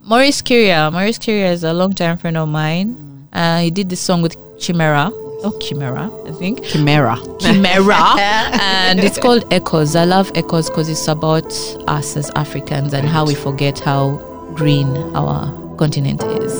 Maurice 0.00 0.40
Kirya. 0.40 0.90
Maurice 0.92 1.18
Kirya 1.18 1.52
is 1.52 1.64
a 1.64 1.72
long-time 1.72 2.16
friend 2.16 2.36
of 2.36 2.48
mine. 2.48 3.26
Uh, 3.32 3.60
he 3.60 3.70
did 3.70 3.90
this 3.90 4.00
song 4.00 4.22
with 4.22 4.36
Chimera. 4.58 5.10
Oh, 5.42 5.56
Chimera, 5.58 6.10
I 6.26 6.32
think. 6.32 6.64
Chimera. 6.64 7.16
Chimera. 7.38 7.96
and 8.18 9.00
it's 9.00 9.18
called 9.18 9.50
Echoes. 9.50 9.96
I 9.96 10.04
love 10.04 10.30
Echoes 10.34 10.68
because 10.68 10.90
it's 10.90 11.08
about 11.08 11.50
us 11.88 12.14
as 12.16 12.30
Africans 12.36 12.92
and 12.92 13.08
how 13.08 13.24
we 13.24 13.34
forget 13.34 13.78
how 13.78 14.16
green 14.54 14.88
our 15.16 15.50
continent 15.78 16.22
is. 16.22 16.52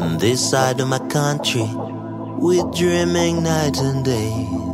On 0.00 0.16
this 0.16 0.50
side 0.50 0.80
of 0.80 0.88
my 0.88 0.98
country, 1.08 1.68
we're 2.38 2.64
dreaming 2.70 3.42
night 3.42 3.76
and 3.78 4.02
day. 4.02 4.69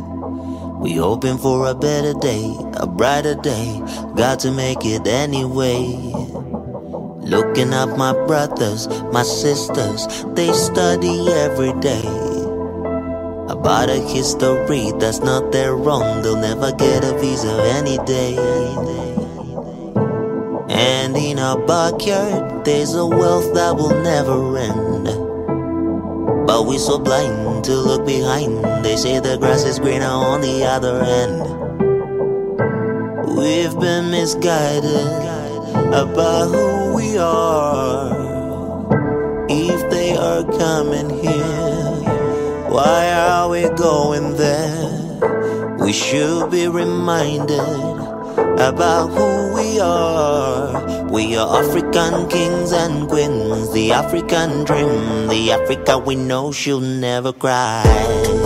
We 0.79 0.93
hoping 0.93 1.39
for 1.39 1.67
a 1.67 1.73
better 1.73 2.13
day, 2.13 2.55
a 2.73 2.85
brighter 2.85 3.33
day. 3.33 3.81
Got 4.15 4.39
to 4.41 4.51
make 4.51 4.85
it 4.85 5.07
anyway. 5.07 5.87
Looking 7.27 7.73
up 7.73 7.97
my 7.97 8.13
brothers, 8.13 8.87
my 9.11 9.23
sisters, 9.23 10.07
they 10.35 10.53
study 10.53 11.27
every 11.29 11.73
day. 11.79 12.05
About 13.49 13.89
a 13.89 13.99
history 14.13 14.91
that's 14.99 15.19
not 15.19 15.51
their 15.51 15.73
own, 15.73 16.21
they'll 16.21 16.37
never 16.37 16.71
get 16.71 17.03
a 17.03 17.17
visa 17.17 17.51
any 17.75 17.97
day. 18.05 18.37
And 20.69 21.17
in 21.17 21.39
our 21.39 21.57
backyard, 21.65 22.65
there's 22.65 22.93
a 22.93 23.05
wealth 23.05 23.51
that 23.55 23.75
will 23.75 23.99
never 24.03 24.57
end. 24.57 25.26
But 26.47 26.65
we're 26.65 26.79
so 26.79 26.97
blind 26.97 27.65
to 27.65 27.75
look 27.75 28.05
behind. 28.05 28.63
They 28.83 28.95
say 28.95 29.19
the 29.19 29.37
grass 29.37 29.65
is 29.65 29.79
greener 29.79 30.05
on 30.05 30.39
the 30.39 30.63
other 30.63 31.01
end. 31.03 31.41
We've 33.35 33.77
been 33.77 34.09
misguided 34.09 35.11
about 35.93 36.47
who 36.47 36.95
we 36.95 37.17
are. 37.17 38.15
If 39.49 39.89
they 39.91 40.15
are 40.15 40.45
coming 40.45 41.09
here, 41.09 42.71
why 42.71 43.11
are 43.11 43.49
we 43.49 43.67
going 43.75 44.37
there? 44.37 45.77
We 45.79 45.91
should 45.91 46.49
be 46.49 46.69
reminded 46.69 47.59
about 48.59 49.09
who 49.09 49.53
we 49.53 49.79
are. 49.79 51.05
We 51.09 51.37
are 51.37 51.63
African 51.63 52.27
kings 52.27 52.71
and 52.71 53.07
queens, 53.07 53.71
the 53.71 53.91
African 53.91 54.63
dream, 54.63 55.27
the 55.27 55.51
Africa 55.51 55.97
we 55.97 56.15
know 56.15 56.51
she'll 56.51 56.79
never 56.79 57.31
cry. 57.31 58.36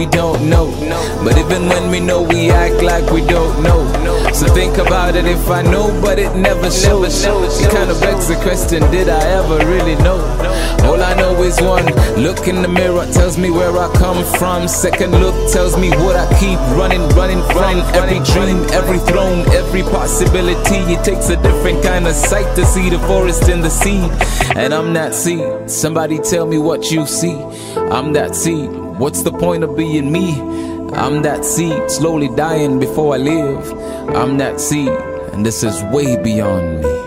We 0.00 0.06
don't 0.06 0.48
know. 0.48 0.66
But 1.22 1.36
even 1.36 1.68
when 1.68 1.90
we 1.90 2.00
know, 2.00 2.22
we 2.22 2.50
act 2.50 2.82
like 2.82 3.10
we 3.12 3.20
don't 3.20 3.62
know. 3.62 3.80
So 4.32 4.46
think 4.46 4.78
about 4.78 5.14
it 5.14 5.26
if 5.26 5.50
I 5.50 5.60
know, 5.60 5.88
but 6.00 6.18
it 6.18 6.34
never 6.34 6.70
shows. 6.70 7.22
It 7.22 7.70
kind 7.70 7.90
of 7.90 8.00
begs 8.00 8.28
the 8.28 8.36
question 8.36 8.80
did 8.90 9.10
I 9.10 9.20
ever 9.38 9.58
really 9.66 9.96
know? 9.96 10.16
All 10.88 11.02
I 11.02 11.12
know 11.20 11.42
is 11.42 11.60
one 11.60 11.84
look 12.16 12.48
in 12.48 12.62
the 12.62 12.68
mirror 12.68 13.04
tells 13.12 13.36
me 13.36 13.50
where 13.50 13.76
I 13.76 13.92
come 13.92 14.24
from. 14.38 14.68
Second 14.68 15.12
look 15.20 15.36
tells 15.52 15.76
me 15.76 15.90
what 15.90 16.16
I 16.16 16.26
keep 16.40 16.58
running, 16.80 17.06
running 17.10 17.42
from. 17.52 17.76
Every 18.00 18.20
dream, 18.32 18.64
every 18.72 19.00
throne, 19.00 19.40
every 19.52 19.82
possibility. 19.82 20.80
It 20.94 21.04
takes 21.04 21.28
a 21.28 21.36
different 21.42 21.82
kind 21.82 22.06
of 22.06 22.14
sight 22.14 22.48
to 22.56 22.64
see 22.64 22.88
the 22.88 23.00
forest 23.00 23.50
and 23.50 23.62
the 23.62 23.68
seed. 23.68 24.10
And 24.56 24.72
I'm 24.72 24.94
that 24.94 25.14
seed. 25.14 25.70
Somebody 25.70 26.18
tell 26.20 26.46
me 26.46 26.56
what 26.56 26.90
you 26.90 27.06
see. 27.06 27.36
I'm 27.76 28.14
that 28.14 28.34
seed. 28.34 28.79
What's 29.00 29.22
the 29.22 29.32
point 29.32 29.64
of 29.64 29.78
being 29.78 30.12
me? 30.12 30.38
I'm 30.92 31.22
that 31.22 31.42
seed, 31.42 31.90
slowly 31.90 32.28
dying 32.36 32.78
before 32.78 33.14
I 33.14 33.16
live. 33.16 33.72
I'm 34.14 34.36
that 34.36 34.60
seed, 34.60 34.90
and 35.32 35.46
this 35.46 35.62
is 35.62 35.82
way 35.84 36.22
beyond 36.22 36.82
me. 36.82 36.99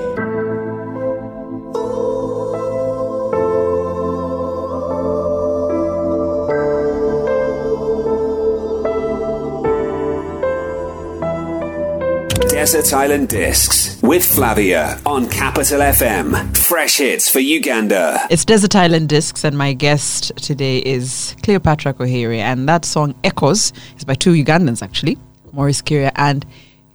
Desert 12.64 12.94
Island 12.94 13.28
Discs 13.28 14.02
with 14.02 14.24
Flavia 14.24 14.98
on 15.06 15.28
Capital 15.28 15.82
FM. 15.82 16.58
Fresh 16.58 16.96
hits 17.00 17.30
for 17.30 17.42
Uganda. 17.42 18.26
It's 18.30 18.46
Desert 18.46 18.74
Island 18.74 19.10
Discs, 19.10 19.44
and 19.44 19.58
my 19.58 19.74
guest 19.74 20.32
today 20.38 20.78
is 20.78 21.36
Cleopatra 21.44 21.94
Koheirwe. 21.94 22.38
And 22.38 22.70
that 22.70 22.86
song, 22.86 23.16
Echoes, 23.26 23.74
is 23.98 24.06
by 24.06 24.14
two 24.14 24.32
Ugandans 24.32 24.82
actually, 24.82 25.18
Maurice 25.52 25.82
Kirya 25.82 26.14
and 26.16 26.46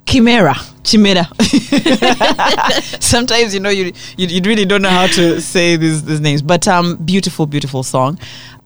Chimera. 0.06 0.54
Chimera. 0.84 1.28
Sometimes, 3.00 3.52
you 3.52 3.60
know, 3.60 3.68
you, 3.68 3.92
you, 4.16 4.26
you 4.26 4.40
really 4.46 4.64
don't 4.64 4.80
know 4.80 4.88
how 4.88 5.08
to 5.08 5.38
say 5.42 5.76
these, 5.76 6.02
these 6.02 6.20
names. 6.20 6.40
But 6.40 6.66
um, 6.66 6.96
beautiful, 7.04 7.44
beautiful 7.44 7.82
song. 7.82 8.18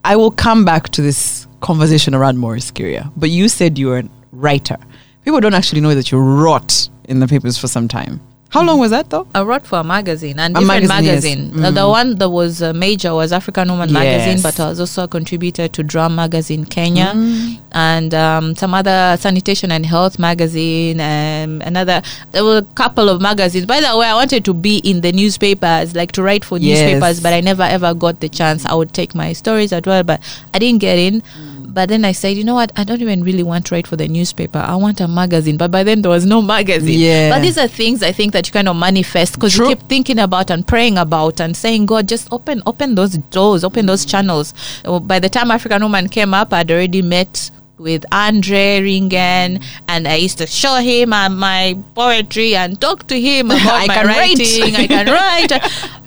I 0.05 0.15
will 0.15 0.31
come 0.31 0.63
back 0.63 0.87
to 0.91 1.01
this 1.01 1.47
conversation 1.59 2.15
around 2.15 2.37
Maurice 2.37 2.71
Kirya. 2.71 3.11
But 3.17 3.29
you 3.29 3.49
said 3.49 3.77
you 3.77 3.87
were 3.87 3.99
a 3.99 4.09
writer. 4.31 4.77
People 5.23 5.39
don't 5.39 5.53
actually 5.53 5.81
know 5.81 5.95
that 5.95 6.11
you 6.11 6.17
wrote 6.19 6.89
in 7.05 7.19
the 7.19 7.27
papers 7.27 7.57
for 7.57 7.67
some 7.67 7.87
time. 7.87 8.19
How 8.49 8.61
long 8.63 8.77
was 8.77 8.91
that 8.91 9.09
though? 9.09 9.25
I 9.33 9.41
wrote 9.41 9.65
for 9.65 9.79
a 9.79 9.83
magazine 9.83 10.37
and 10.39 10.55
A 10.55 10.59
different 10.59 10.87
magazine, 10.87 11.05
magazine. 11.07 11.51
yes. 11.55 11.65
Uh, 11.65 11.71
The 11.71 11.81
Mm. 11.81 11.89
one 11.89 12.15
that 12.17 12.29
was 12.29 12.61
uh, 12.61 12.71
major 12.71 13.11
was 13.15 13.31
African 13.31 13.67
Woman 13.71 13.91
magazine, 13.91 14.39
but 14.43 14.59
I 14.59 14.69
was 14.69 14.79
also 14.79 15.05
a 15.05 15.07
contributor 15.07 15.67
to 15.67 15.81
Drum 15.81 16.13
magazine 16.13 16.63
Kenya 16.65 17.13
Mm. 17.15 17.57
and 17.71 18.13
um, 18.13 18.55
some 18.55 18.75
other 18.75 19.17
sanitation 19.19 19.71
and 19.71 19.87
health 19.87 20.19
magazine 20.19 20.99
and 20.99 21.63
another. 21.63 22.03
There 22.31 22.43
were 22.43 22.57
a 22.57 22.61
couple 22.75 23.09
of 23.09 23.19
magazines. 23.21 23.65
By 23.65 23.81
the 23.81 23.97
way, 23.97 24.05
I 24.05 24.13
wanted 24.13 24.45
to 24.45 24.53
be 24.53 24.77
in 24.91 25.01
the 25.01 25.11
newspapers, 25.11 25.95
like 25.95 26.11
to 26.11 26.21
write 26.21 26.45
for 26.45 26.59
Yes. 26.59 26.77
newspapers, 26.79 27.21
but 27.21 27.33
I 27.33 27.41
never 27.41 27.63
ever 27.63 27.95
got 27.95 28.19
the 28.19 28.29
chance. 28.29 28.67
I 28.67 28.75
would 28.75 28.93
take 28.93 29.15
my 29.15 29.33
stories 29.33 29.73
as 29.73 29.81
well, 29.87 30.03
but 30.03 30.21
I 30.53 30.59
didn't 30.59 30.79
get 30.81 30.99
in. 30.99 31.21
Mm. 31.21 31.52
But 31.73 31.89
then 31.89 32.05
I 32.05 32.11
said, 32.11 32.37
you 32.37 32.43
know 32.43 32.53
what? 32.53 32.71
I 32.75 32.83
don't 32.83 33.01
even 33.01 33.23
really 33.23 33.41
want 33.41 33.65
to 33.65 33.75
write 33.75 33.87
for 33.87 33.95
the 33.95 34.07
newspaper. 34.07 34.59
I 34.59 34.75
want 34.75 35.01
a 35.01 35.07
magazine. 35.07 35.57
But 35.57 35.71
by 35.71 35.83
then 35.83 36.03
there 36.03 36.11
was 36.11 36.25
no 36.25 36.41
magazine. 36.41 36.99
Yeah. 36.99 37.31
But 37.31 37.41
these 37.41 37.57
are 37.57 37.67
things 37.67 38.03
I 38.03 38.11
think 38.11 38.33
that 38.33 38.47
you 38.47 38.53
kind 38.53 38.69
of 38.69 38.75
manifest 38.75 39.33
because 39.33 39.57
you 39.57 39.67
keep 39.67 39.81
thinking 39.89 40.19
about 40.19 40.51
and 40.51 40.67
praying 40.67 40.99
about 40.99 41.41
and 41.41 41.57
saying, 41.57 41.87
God, 41.87 42.07
just 42.07 42.31
open 42.31 42.61
open 42.67 42.95
those 42.95 43.17
doors, 43.17 43.63
open 43.63 43.87
those 43.87 44.05
channels. 44.05 44.53
By 44.83 45.19
the 45.19 45.29
time 45.29 45.49
African 45.49 45.81
Woman 45.81 46.09
came 46.09 46.33
up, 46.33 46.53
I'd 46.53 46.69
already 46.69 47.01
met 47.01 47.49
with 47.83 48.05
Andre 48.11 48.79
Ringen 48.81 49.61
and 49.87 50.07
I 50.07 50.15
used 50.15 50.37
to 50.39 50.47
show 50.47 50.75
him 50.77 51.11
uh, 51.13 51.29
my 51.29 51.77
poetry 51.95 52.55
and 52.55 52.79
talk 52.79 53.07
to 53.07 53.19
him 53.19 53.51
about 53.57 53.81
I 53.83 53.87
my 53.87 53.93
can 53.95 54.07
write. 54.07 54.39
writing. 54.39 54.75
I 54.75 54.87
can 54.87 55.05
write. 55.07 55.49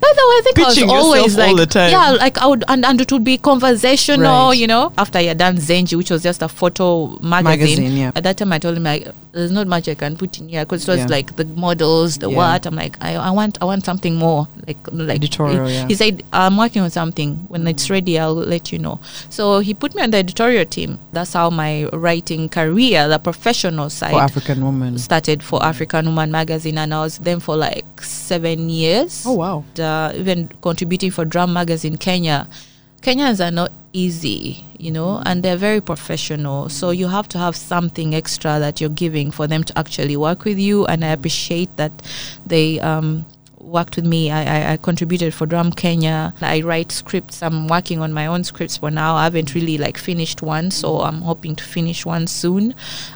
By 0.07 0.13
the 0.19 0.25
way, 0.29 0.37
I 0.39 0.41
think 0.45 0.57
Pitching 0.57 0.91
I 0.91 0.93
was 0.95 1.05
always 1.05 1.37
like, 1.37 1.49
all 1.51 1.57
the 1.57 1.67
time. 1.67 1.91
yeah, 1.91 2.11
like 2.13 2.39
I 2.39 2.47
would, 2.47 2.65
and, 2.69 2.85
and 2.85 3.01
it 3.01 3.11
would 3.13 3.25
be 3.25 3.39
conversational, 3.39 4.49
Right. 4.49 4.59
you 4.59 4.67
know. 4.67 4.93
After 4.99 5.19
I 5.19 5.23
had 5.25 5.39
done 5.39 5.57
Zenji, 5.57 5.97
which 5.97 6.11
was 6.11 6.23
just 6.23 6.43
a 6.43 6.49
photo 6.49 7.19
magazine, 7.21 7.43
Magazine, 7.83 7.97
yeah. 7.97 8.13
at 8.15 8.23
that 8.25 8.37
time 8.37 8.53
I 8.53 8.59
told 8.59 8.77
him 8.77 8.85
like, 8.85 9.09
there's 9.33 9.51
not 9.53 9.67
much 9.67 9.89
I 9.89 9.95
can 9.95 10.17
put 10.17 10.39
in 10.39 10.49
here 10.49 10.65
because 10.65 10.87
it 10.87 10.91
was 10.93 11.01
Yeah. 11.01 11.07
like 11.17 11.35
the 11.37 11.45
models, 11.47 12.19
the 12.19 12.31
Yeah. 12.31 12.37
what. 12.37 12.67
I'm 12.67 12.75
like, 12.77 12.97
I, 13.03 13.17
I 13.17 13.31
want, 13.31 13.59
I 13.61 13.65
want 13.65 13.85
something 13.85 14.15
more, 14.17 14.47
like, 14.67 14.79
like 14.93 15.17
Editorial, 15.17 15.67
He, 15.67 15.75
yeah. 15.75 15.87
he 15.89 15.95
said, 15.95 16.23
I'm 16.33 16.57
working 16.57 16.83
on 16.83 16.91
something. 16.91 17.35
When 17.49 17.67
it's 17.67 17.91
ready, 17.91 18.19
I'll 18.19 18.35
let 18.35 18.71
you 18.73 18.79
know. 18.79 19.01
So 19.29 19.59
he 19.61 19.75
put 19.75 19.95
me 19.95 20.03
on 20.03 20.11
the 20.11 20.19
editorial 20.19 20.67
team. 20.67 20.99
That's 21.13 21.33
how 21.33 21.51
my 21.51 21.66
writing 21.93 22.49
career, 22.49 23.09
the 23.09 23.19
professional 23.19 23.89
side, 23.91 24.13
For 24.13 24.21
African 24.21 24.65
women. 24.65 24.99
started 24.99 25.43
for 25.43 25.63
African 25.63 26.07
Woman 26.07 26.31
magazine, 26.31 26.79
and 26.79 26.93
I 26.95 27.01
was 27.01 27.19
then 27.19 27.41
for 27.41 27.57
like 27.57 27.87
seven 28.03 28.69
years. 28.69 29.25
Oh, 29.27 29.35
wow. 29.35 29.65
Uh, 29.79 30.13
even 30.15 30.49
contributing 30.61 31.11
for 31.11 31.25
Drum 31.25 31.53
magazine 31.53 31.97
Kenya. 31.97 32.47
Kenyans 33.03 33.39
are 33.47 33.53
not 33.53 33.71
easy, 33.93 34.65
you 34.79 34.91
know, 34.91 35.23
and 35.25 35.43
they're 35.43 35.57
very 35.57 35.81
professional. 35.81 36.69
So 36.69 36.91
you 36.91 37.09
have 37.09 37.29
to 37.29 37.39
have 37.39 37.55
something 37.55 38.15
extra 38.15 38.59
that 38.59 38.81
you're 38.81 38.91
giving 39.05 39.31
for 39.31 39.47
them 39.47 39.63
to 39.65 39.79
actually 39.79 40.17
work 40.17 40.45
with 40.45 40.59
you. 40.59 40.87
And 40.87 41.05
I 41.05 41.09
appreciate 41.09 41.71
that 41.77 41.93
they 42.45 42.81
um, 42.81 43.25
worked 43.67 43.97
with 43.97 44.07
me. 44.07 44.31
I, 44.31 44.43
I, 44.45 44.73
I 44.73 44.77
contributed 44.77 45.35
for 45.35 45.47
Drum 45.47 45.73
Kenya. 45.73 46.33
I 46.41 46.63
write 46.63 46.93
scripts. 46.93 47.43
I'm 47.43 47.69
working 47.69 48.01
on 48.01 48.13
my 48.13 48.27
own 48.27 48.45
scripts 48.45 48.77
for 48.79 48.91
now. 48.91 49.17
I 49.17 49.25
haven't 49.25 49.55
really 49.55 49.77
like 49.77 49.99
finished 49.99 50.41
one, 50.43 50.71
so 50.71 51.01
I'm 51.01 51.21
hoping 51.23 51.57
to 51.57 51.65
finish 51.65 52.07
one 52.07 52.27
soon. 52.27 52.75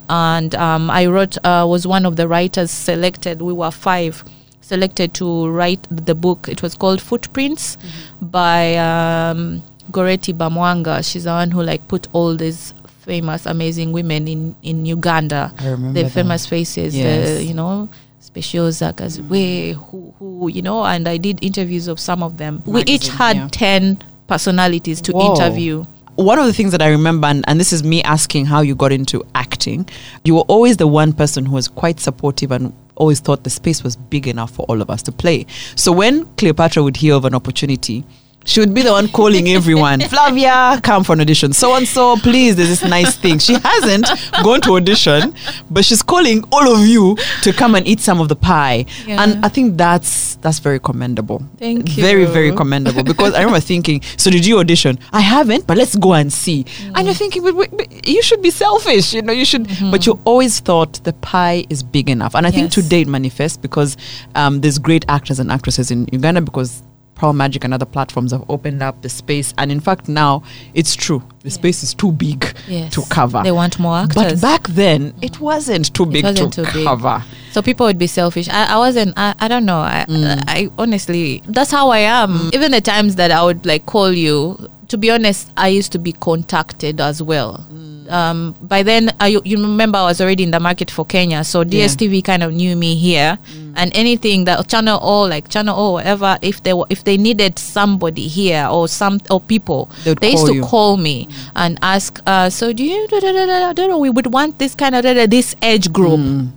And 0.08 0.54
um, 0.54 0.90
I 0.90 1.06
wrote, 1.06 1.38
uh, 1.44 1.64
was 1.68 1.86
one 1.86 2.04
of 2.04 2.16
the 2.16 2.28
writers 2.28 2.70
selected. 2.70 3.40
We 3.40 3.52
were 3.52 3.70
five 3.70 4.24
selected 4.60 5.14
to 5.14 5.48
write 5.48 5.86
the 5.90 6.14
book. 6.14 6.48
It 6.48 6.62
was 6.62 6.74
called 6.74 7.00
Footprints 7.00 7.78
by 8.20 8.76
um, 8.76 9.62
Goretti 9.90 10.34
Bamwanga. 10.34 11.08
She's 11.08 11.24
the 11.24 11.30
one 11.30 11.50
who 11.50 11.62
like 11.62 11.86
put 11.88 12.08
all 12.12 12.36
these 12.36 12.74
famous, 13.00 13.46
amazing 13.46 13.92
women 13.92 14.28
in 14.28 14.56
in 14.62 14.86
Uganda. 14.86 15.52
I 15.58 15.70
remember 15.70 16.02
the 16.02 16.10
famous 16.10 16.46
faces. 16.46 16.96
Yes. 16.96 17.38
The, 17.38 17.44
you 17.44 17.54
know. 17.54 17.88
Speciosa 18.20 18.92
Kazibwe, 18.92 19.74
mm. 19.74 19.90
who, 19.90 20.14
who, 20.18 20.48
you 20.48 20.62
know, 20.62 20.84
and 20.84 21.08
I 21.08 21.16
did 21.16 21.42
interviews 21.42 21.88
of 21.88 21.98
some 21.98 22.22
of 22.22 22.36
them. 22.36 22.62
we 22.66 22.82
each 22.84 23.08
had 23.08 23.36
yeah. 23.36 23.48
10 23.50 24.02
personalities 24.26 25.00
to 25.02 25.12
Whoa. 25.12 25.34
interview. 25.34 25.84
One 26.16 26.38
of 26.38 26.44
the 26.44 26.52
things 26.52 26.72
that 26.72 26.82
I 26.82 26.88
remember, 26.88 27.28
and, 27.28 27.44
and 27.48 27.58
this 27.58 27.72
is 27.72 27.82
me 27.82 28.02
asking 28.02 28.44
how 28.44 28.60
you 28.60 28.74
got 28.74 28.92
into 28.92 29.24
acting, 29.34 29.88
you 30.22 30.34
were 30.34 30.42
always 30.42 30.76
the 30.76 30.86
one 30.86 31.14
person 31.14 31.46
who 31.46 31.54
was 31.54 31.66
quite 31.66 31.98
supportive 31.98 32.52
and 32.52 32.74
always 32.96 33.20
thought 33.20 33.42
the 33.44 33.50
space 33.50 33.82
was 33.82 33.96
big 33.96 34.28
enough 34.28 34.50
for 34.50 34.66
all 34.66 34.82
of 34.82 34.90
us 34.90 35.02
to 35.04 35.12
play. 35.12 35.46
So 35.74 35.90
when 35.90 36.26
Cleopatra 36.36 36.82
would 36.82 36.98
hear 36.98 37.14
of 37.14 37.24
an 37.24 37.34
opportunity, 37.34 38.04
she 38.44 38.60
would 38.60 38.74
be 38.74 38.82
the 38.82 38.92
one 38.92 39.08
calling 39.08 39.48
everyone, 39.48 40.00
Flavia, 40.08 40.80
come 40.82 41.04
for 41.04 41.12
an 41.12 41.20
audition. 41.20 41.52
So 41.52 41.74
and 41.74 41.86
so, 41.86 42.16
please, 42.16 42.56
there's 42.56 42.68
this 42.68 42.82
nice 42.82 43.16
thing. 43.16 43.38
She 43.38 43.54
hasn't 43.54 44.06
gone 44.42 44.60
to 44.62 44.76
audition, 44.76 45.34
but 45.70 45.84
she's 45.84 46.02
calling 46.02 46.42
all 46.50 46.74
of 46.74 46.86
you 46.86 47.16
to 47.42 47.52
come 47.52 47.74
and 47.74 47.86
eat 47.86 48.00
some 48.00 48.20
of 48.20 48.28
the 48.28 48.36
pie. 48.36 48.86
Yeah. 49.06 49.22
And 49.22 49.44
I 49.44 49.48
think 49.48 49.76
that's 49.76 50.36
that's 50.36 50.58
very 50.58 50.80
commendable. 50.80 51.42
Thank 51.58 51.96
you. 51.96 52.02
Very, 52.02 52.24
very 52.24 52.52
commendable. 52.52 53.04
Because 53.04 53.34
I 53.34 53.40
remember 53.40 53.60
thinking, 53.60 54.00
so 54.16 54.30
did 54.30 54.46
you 54.46 54.58
audition? 54.58 54.98
I 55.12 55.20
haven't, 55.20 55.66
but 55.66 55.76
let's 55.76 55.96
go 55.96 56.14
and 56.14 56.32
see. 56.32 56.64
And 56.94 57.06
you're 57.06 57.14
thinking, 57.14 57.42
but, 57.42 57.54
wait, 57.54 57.70
but 57.76 58.08
you 58.08 58.22
should 58.22 58.42
be 58.42 58.50
selfish, 58.50 59.12
you 59.12 59.22
know, 59.22 59.32
you 59.32 59.44
should. 59.44 59.68
But 59.90 60.06
you 60.06 60.20
always 60.24 60.60
thought 60.60 60.94
the 61.04 61.12
pie 61.12 61.66
is 61.68 61.82
big 61.82 62.08
enough. 62.08 62.34
And 62.34 62.46
I 62.46 62.50
think 62.50 62.70
today 62.70 63.02
it 63.02 63.08
manifests 63.08 63.56
because 63.58 63.96
um, 64.34 64.60
there's 64.60 64.78
great 64.78 65.04
actors 65.08 65.38
and 65.38 65.50
actresses 65.50 65.90
in 65.90 66.08
Uganda 66.12 66.40
because 66.40 66.82
Pearl 67.20 67.34
Magic 67.34 67.64
and 67.64 67.74
other 67.74 67.84
platforms 67.84 68.32
have 68.32 68.42
opened 68.48 68.82
up 68.82 69.02
the 69.02 69.10
space. 69.10 69.52
And 69.58 69.70
in 69.70 69.78
fact, 69.78 70.08
now 70.08 70.42
it's 70.72 70.96
true. 70.96 71.22
The 71.42 71.50
space 71.50 71.82
is 71.82 71.92
too 71.92 72.12
big 72.12 72.46
Yes. 72.66 72.94
to 72.94 73.02
cover. 73.10 73.42
They 73.42 73.52
want 73.52 73.78
more 73.78 73.94
actors. 73.98 74.14
But 74.14 74.40
back 74.40 74.66
then, 74.68 75.12
it 75.20 75.38
wasn't 75.38 75.92
too 75.92 76.06
big 76.06 76.24
wasn't 76.24 76.54
to 76.54 76.64
too 76.64 76.72
big. 76.72 76.86
cover. 76.86 77.22
So 77.52 77.60
people 77.60 77.84
would 77.84 77.98
be 77.98 78.06
selfish. 78.06 78.48
I, 78.48 78.72
I 78.74 78.78
wasn't. 78.78 79.12
I, 79.18 79.34
I 79.38 79.48
don't 79.48 79.66
know. 79.66 79.80
I, 79.80 80.06
Mm. 80.08 80.42
I 80.48 80.70
honestly, 80.78 81.42
that's 81.46 81.70
how 81.70 81.90
I 81.90 81.98
am. 81.98 82.48
Even 82.54 82.72
the 82.72 82.80
times 82.80 83.16
that 83.16 83.30
I 83.30 83.44
would 83.44 83.66
like 83.66 83.84
call 83.84 84.12
you. 84.12 84.68
To 84.88 84.96
be 84.96 85.10
honest, 85.10 85.52
I 85.58 85.68
used 85.68 85.92
to 85.92 85.98
be 85.98 86.12
contacted 86.12 87.00
as 87.02 87.22
well. 87.22 87.64
Mm. 88.10 88.12
Um, 88.12 88.54
by 88.60 88.82
then, 88.82 89.10
I, 89.20 89.28
you 89.28 89.56
remember 89.56 89.98
I 89.98 90.02
was 90.04 90.20
already 90.20 90.42
in 90.42 90.50
the 90.50 90.60
market 90.60 90.90
for 90.90 91.04
Kenya, 91.04 91.44
so 91.44 91.64
DSTV 91.64 92.24
kind 92.24 92.42
of 92.42 92.52
knew 92.52 92.76
me 92.76 92.96
here. 92.96 93.38
Mm. 93.52 93.74
And 93.76 93.92
anything 93.96 94.44
that 94.44 94.66
Channel 94.68 94.98
O, 95.02 95.22
like 95.22 95.48
Channel 95.48 95.78
O, 95.78 95.92
whatever, 95.92 96.38
if 96.42 96.62
they 96.62 96.72
were, 96.74 96.86
if 96.90 97.04
they 97.04 97.16
needed 97.16 97.58
somebody 97.58 98.26
here 98.28 98.66
or 98.70 98.88
some 98.88 99.20
or 99.30 99.40
people, 99.40 99.90
They 100.04 100.10
would 100.10 100.22
used 100.22 100.46
to 100.46 100.54
you. 100.54 100.62
call 100.64 100.96
me 100.96 101.28
and 101.54 101.78
ask. 101.82 102.20
Uh, 102.26 102.50
so 102.50 102.72
do 102.72 102.84
you? 102.84 103.06
Da, 103.08 103.20
da, 103.20 103.32
da, 103.32 103.72
da, 103.72 103.96
we 103.96 104.10
would 104.10 104.32
want 104.32 104.58
this 104.58 104.74
kind 104.74 104.94
of 104.94 105.02
this 105.30 105.54
age 105.62 105.92
group. 105.92 106.20
Mm. 106.20 106.50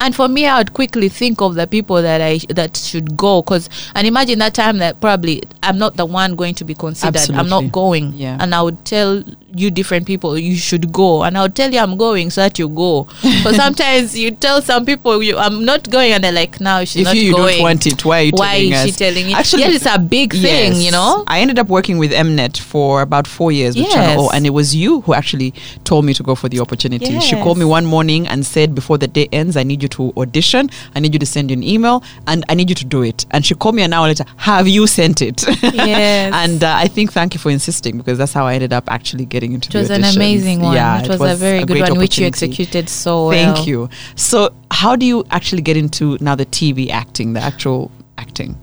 And 0.00 0.16
for 0.16 0.26
me, 0.26 0.46
I 0.46 0.58
would 0.58 0.72
quickly 0.72 1.08
think 1.08 1.40
of 1.40 1.54
the 1.54 1.66
people 1.68 2.02
that 2.02 2.20
I 2.20 2.38
that 2.48 2.76
should 2.76 3.16
go, 3.16 3.40
cause 3.44 3.68
and 3.94 4.04
imagine 4.04 4.40
that 4.40 4.52
time 4.52 4.78
that 4.78 5.00
probably 5.00 5.44
I'm 5.62 5.78
not 5.78 5.96
the 5.96 6.04
one 6.04 6.34
going 6.34 6.54
to 6.56 6.64
be 6.64 6.74
considered. 6.74 7.30
I'm 7.30 7.48
not 7.48 7.70
going, 7.70 8.12
Yeah. 8.14 8.36
and 8.40 8.52
I 8.52 8.62
would 8.62 8.84
tell 8.84 9.22
you 9.54 9.70
different 9.70 10.06
people 10.06 10.38
you 10.38 10.56
should 10.56 10.92
go, 10.92 11.22
and 11.24 11.36
i'll 11.36 11.50
tell 11.50 11.70
you 11.72 11.78
I'm 11.78 11.96
going 11.96 12.30
so 12.30 12.40
that 12.40 12.58
you 12.58 12.68
go. 12.68 13.06
But 13.44 13.54
sometimes 13.54 14.18
you 14.18 14.30
tell 14.30 14.62
some 14.62 14.84
people 14.86 15.22
you 15.22 15.36
I'm 15.38 15.64
not 15.64 15.88
going, 15.90 16.12
and 16.12 16.24
they're 16.24 16.32
like, 16.32 16.60
no, 16.60 16.84
she's 16.84 17.02
if 17.02 17.04
not 17.06 17.16
you, 17.16 17.22
you 17.22 17.32
going. 17.36 17.54
don't 17.56 17.62
want 17.62 17.86
it, 17.86 18.04
why 18.04 18.20
are 18.20 18.22
you 18.24 18.32
Why 18.34 18.52
telling 18.58 18.72
is 18.72 18.78
us? 18.80 18.86
she 18.86 18.92
telling 18.92 19.28
you? 19.30 19.36
Actually, 19.36 19.62
yes, 19.62 19.74
it's 19.76 19.86
a 19.94 19.98
big 19.98 20.32
thing, 20.32 20.74
you 20.76 20.90
know. 20.90 21.24
I 21.26 21.40
ended 21.40 21.58
up 21.58 21.68
working 21.68 21.98
with 21.98 22.12
Mnet 22.12 22.58
for 22.58 23.02
about 23.02 23.26
four 23.26 23.52
years 23.52 23.76
with 23.76 23.88
Channel 23.90 24.20
O, 24.20 24.24
Yes. 24.24 24.34
and 24.34 24.46
it 24.46 24.50
was 24.50 24.74
you 24.74 25.00
who 25.02 25.14
actually 25.14 25.52
told 25.84 26.04
me 26.04 26.14
to 26.14 26.22
go 26.22 26.34
for 26.34 26.48
the 26.48 26.60
opportunity. 26.60 27.18
She 27.20 27.36
called 27.36 27.58
me 27.58 27.64
one 27.64 27.84
morning 27.86 28.26
and 28.28 28.46
said, 28.46 28.74
Before 28.74 28.96
the 28.98 29.08
day 29.08 29.28
ends, 29.32 29.56
I 29.56 29.62
need 29.64 29.82
you 29.82 29.88
to 29.90 30.12
audition, 30.16 30.70
I 30.94 31.00
need 31.00 31.12
you 31.14 31.18
to 31.18 31.26
send 31.26 31.50
you 31.50 31.56
an 31.56 31.62
email, 31.62 32.02
and 32.26 32.44
I 32.48 32.54
need 32.54 32.68
you 32.68 32.74
to 32.76 32.84
do 32.84 33.02
it. 33.02 33.26
And 33.32 33.44
she 33.44 33.54
called 33.54 33.74
me 33.74 33.82
an 33.82 33.92
hour 33.92 34.06
later, 34.08 34.24
Have 34.36 34.66
you 34.68 34.86
sent 34.86 35.20
it? 35.20 35.44
Yes. 35.72 36.32
and 36.34 36.62
uh, 36.62 36.74
I 36.76 36.86
think 36.86 37.12
thank 37.12 37.34
you 37.34 37.40
for 37.40 37.50
insisting 37.50 37.96
because 37.96 38.16
that's 38.18 38.32
how 38.32 38.46
I 38.46 38.54
ended 38.54 38.72
up 38.72 38.84
actually 38.90 39.24
getting 39.24 39.41
getting 39.42 39.54
into 39.54 39.76
It 39.76 39.80
was 39.80 39.88
the 39.88 39.94
an 39.94 40.04
amazing 40.04 40.60
one. 40.60 40.74
Yeah, 40.74 41.02
it, 41.02 41.08
was, 41.08 41.20
a 41.20 41.36
very 41.36 41.64
good 41.64 41.80
one, 41.80 41.98
which 41.98 42.18
you 42.18 42.26
executed 42.26 42.88
so 42.88 43.28
well. 43.28 43.54
Thank 43.54 43.66
you. 43.66 43.88
So, 44.14 44.54
how 44.70 44.96
do 44.96 45.04
you 45.04 45.24
actually 45.30 45.62
get 45.62 45.76
into 45.76 46.16
now 46.20 46.34
the 46.34 46.46
TV 46.46 46.90
acting, 46.90 47.32
the 47.32 47.40
actual 47.40 47.90
acting? 48.18 48.56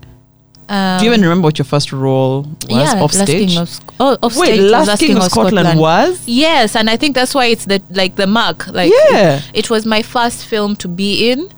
Um, 0.70 0.98
do 1.00 1.04
you 1.06 1.10
even 1.10 1.22
remember 1.22 1.46
what 1.46 1.58
your 1.58 1.64
first 1.66 1.92
role 1.92 2.42
was 2.42 2.70
yeah, 2.70 3.02
off 3.02 3.12
Last 3.14 3.22
stage? 3.22 3.48
King 3.50 3.58
of, 3.58 3.80
oh, 3.98 4.16
off 4.22 4.36
Wait, 4.36 4.46
stage 4.46 4.60
was 4.62 4.70
Last 4.88 5.00
King 5.00 5.16
of 5.16 5.24
Scotland 5.24 5.80
was? 5.80 6.22
Yes, 6.28 6.76
and 6.76 6.88
I 6.88 6.96
think 6.96 7.16
that's 7.16 7.34
why 7.34 7.46
it's 7.46 7.64
the 7.64 7.82
like 7.90 8.14
the 8.16 8.26
mark. 8.28 8.68
Like 8.68 8.92
Yeah. 9.10 9.38
it, 9.52 9.64
it 9.66 9.70
was 9.70 9.84
my 9.84 10.02
first 10.02 10.46
film 10.46 10.76
to 10.76 10.86
be 10.88 11.30
in, 11.32 11.50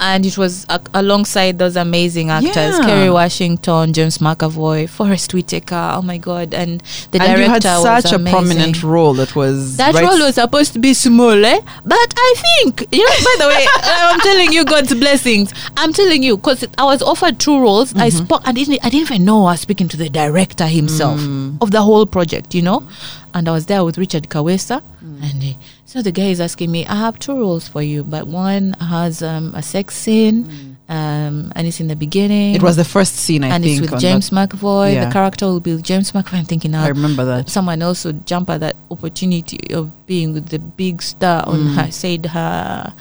and 0.00 0.26
it 0.26 0.36
was 0.36 0.66
a- 0.68 0.80
alongside 0.94 1.58
those 1.58 1.76
amazing 1.76 2.28
actors: 2.30 2.76
Yeah. 2.78 2.84
Kerry 2.84 3.10
Washington, 3.10 3.92
James 3.94 4.18
McAvoy, 4.18 4.88
Forest 4.88 5.32
Whitaker. 5.32 5.92
Oh 5.94 6.02
my 6.02 6.18
God! 6.18 6.52
And 6.52 6.82
the 7.12 7.20
and 7.22 7.28
director 7.28 7.42
you 7.42 7.48
had 7.48 7.62
such 7.62 8.04
was 8.04 8.12
a 8.12 8.18
prominent 8.18 8.82
role 8.82 9.14
that 9.14 9.34
was 9.34 9.78
That 9.78 9.94
right 9.94 10.04
role 10.04 10.18
was 10.20 10.34
supposed 10.34 10.74
to 10.74 10.78
be 10.78 10.92
small, 10.92 11.42
eh? 11.42 11.60
But 11.86 12.14
I 12.16 12.34
think, 12.62 12.84
you 12.92 13.04
know, 13.04 13.16
by 13.24 13.34
the 13.38 13.48
way, 13.48 13.66
I'm 13.82 14.20
telling 14.20 14.52
you, 14.52 14.64
God's 14.66 14.92
blessings. 14.94 15.54
I'm 15.78 15.94
telling 15.94 16.22
you, 16.22 16.36
because 16.36 16.64
I 16.76 16.84
was 16.84 17.00
offered 17.02 17.38
two 17.38 17.58
roles. 17.58 17.94
I 17.96 18.08
Mm-hmm. 18.08 18.24
spoke, 18.24 18.42
I 18.44 18.52
didn't, 18.58 18.84
I 18.84 18.88
didn't 18.90 19.10
even 19.10 19.24
know 19.24 19.46
I 19.46 19.52
was 19.52 19.60
speaking 19.60 19.88
to 19.88 19.96
the 19.96 20.08
director 20.08 20.66
himself 20.66 21.20
Mm. 21.20 21.58
of 21.62 21.70
the 21.70 21.82
whole 21.82 22.06
project, 22.06 22.54
you 22.54 22.62
know? 22.62 22.86
And 23.34 23.48
I 23.48 23.52
was 23.52 23.66
there 23.66 23.84
with 23.84 23.96
Richard 23.98 24.28
Kawesa. 24.28 24.82
And 25.00 25.42
uh, 25.42 25.54
so 25.84 26.00
the 26.02 26.12
guy 26.12 26.28
is 26.34 26.40
asking 26.40 26.70
me, 26.70 26.86
I 26.86 26.94
have 26.94 27.18
two 27.18 27.36
roles 27.36 27.66
for 27.68 27.82
you, 27.82 28.04
but 28.04 28.26
one 28.28 28.74
has 28.80 29.22
um, 29.22 29.52
a 29.54 29.62
sex 29.62 29.96
scene, 29.96 30.76
um, 30.88 31.50
and 31.56 31.66
it's 31.66 31.80
in 31.80 31.88
the 31.88 31.96
beginning. 31.96 32.52
Mm. 32.52 32.56
It 32.56 32.62
was 32.62 32.76
the 32.76 32.84
first 32.84 33.16
scene, 33.16 33.42
I 33.42 33.48
think. 33.48 33.54
and 33.54 33.64
think. 33.64 33.82
it's 33.82 33.90
with 33.92 34.00
James 34.00 34.30
that- 34.30 34.50
McAvoy. 34.50 34.94
Yeah. 34.94 35.06
The 35.06 35.12
character 35.12 35.46
will 35.46 35.60
be 35.60 35.72
with 35.74 35.82
James 35.82 36.12
McAvoy. 36.12 36.34
I'm 36.38 36.44
thinking, 36.44 36.74
I 36.74 36.88
remember 36.88 37.24
that. 37.24 37.48
someone 37.48 37.82
else 37.82 38.04
would 38.04 38.26
jump 38.26 38.48
at 38.50 38.60
that 38.60 38.76
opportunity 38.90 39.58
of 39.74 39.90
being 40.06 40.32
with 40.32 40.48
the 40.50 40.58
big 40.60 41.02
star 41.02 41.42
on 41.48 41.58
Mm. 41.58 41.74
her 41.76 41.90
said 41.90 42.26
her 42.26 42.94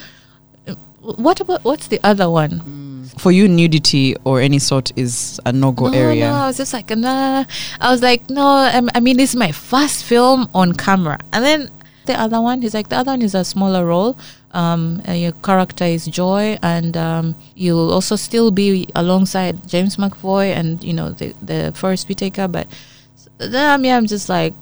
what 1.02 1.40
about 1.40 1.64
what's 1.64 1.88
the 1.88 2.00
other 2.04 2.30
one 2.30 2.62
For 3.18 3.32
you, 3.32 3.48
nudity 3.48 4.16
or 4.24 4.40
any 4.42 4.60
sort 4.60 4.92
is 4.96 5.40
a 5.46 5.52
no-go 5.52 5.88
no, 5.90 5.98
area. 5.98 6.30
no 6.30 6.34
i 6.34 6.48
was 6.48 6.58
just 6.58 6.74
like 6.74 6.90
nah. 6.90 7.46
I 7.82 7.92
was 7.92 8.02
like 8.02 8.30
no 8.30 8.46
I'm- 8.46 8.90
i 8.96 9.00
mean 9.00 9.18
this 9.18 9.32
is 9.32 9.36
my 9.36 9.52
first 9.52 10.04
film 10.04 10.50
on 10.54 10.74
camera. 10.74 11.18
And 11.34 11.44
then 11.44 11.70
the 12.06 12.14
other 12.20 12.40
one 12.42 12.62
he's 12.62 12.74
like 12.74 12.90
the 12.90 12.98
other 12.98 13.12
one 13.12 13.22
is 13.22 13.36
a 13.36 13.44
smaller 13.44 13.86
role. 13.86 14.16
Um, 14.54 15.02
uh, 15.08 15.12
your 15.12 15.34
character 15.44 15.84
is 15.86 16.06
joy 16.08 16.58
and 16.64 16.96
um, 16.96 17.36
you'll 17.56 17.92
also 17.92 18.16
still 18.16 18.50
be 18.50 18.88
alongside 18.96 19.68
james 19.68 19.98
mcavoy 19.98 20.54
and 20.56 20.82
you 20.84 20.94
know 20.94 21.12
the 21.12 21.34
the 21.42 21.74
first 21.76 22.08
taker 22.18 22.48
but 22.48 22.66
then 23.40 23.70
I 23.70 23.78
mean, 23.78 23.92
i'm 23.94 24.08
just 24.08 24.30
like 24.30 24.54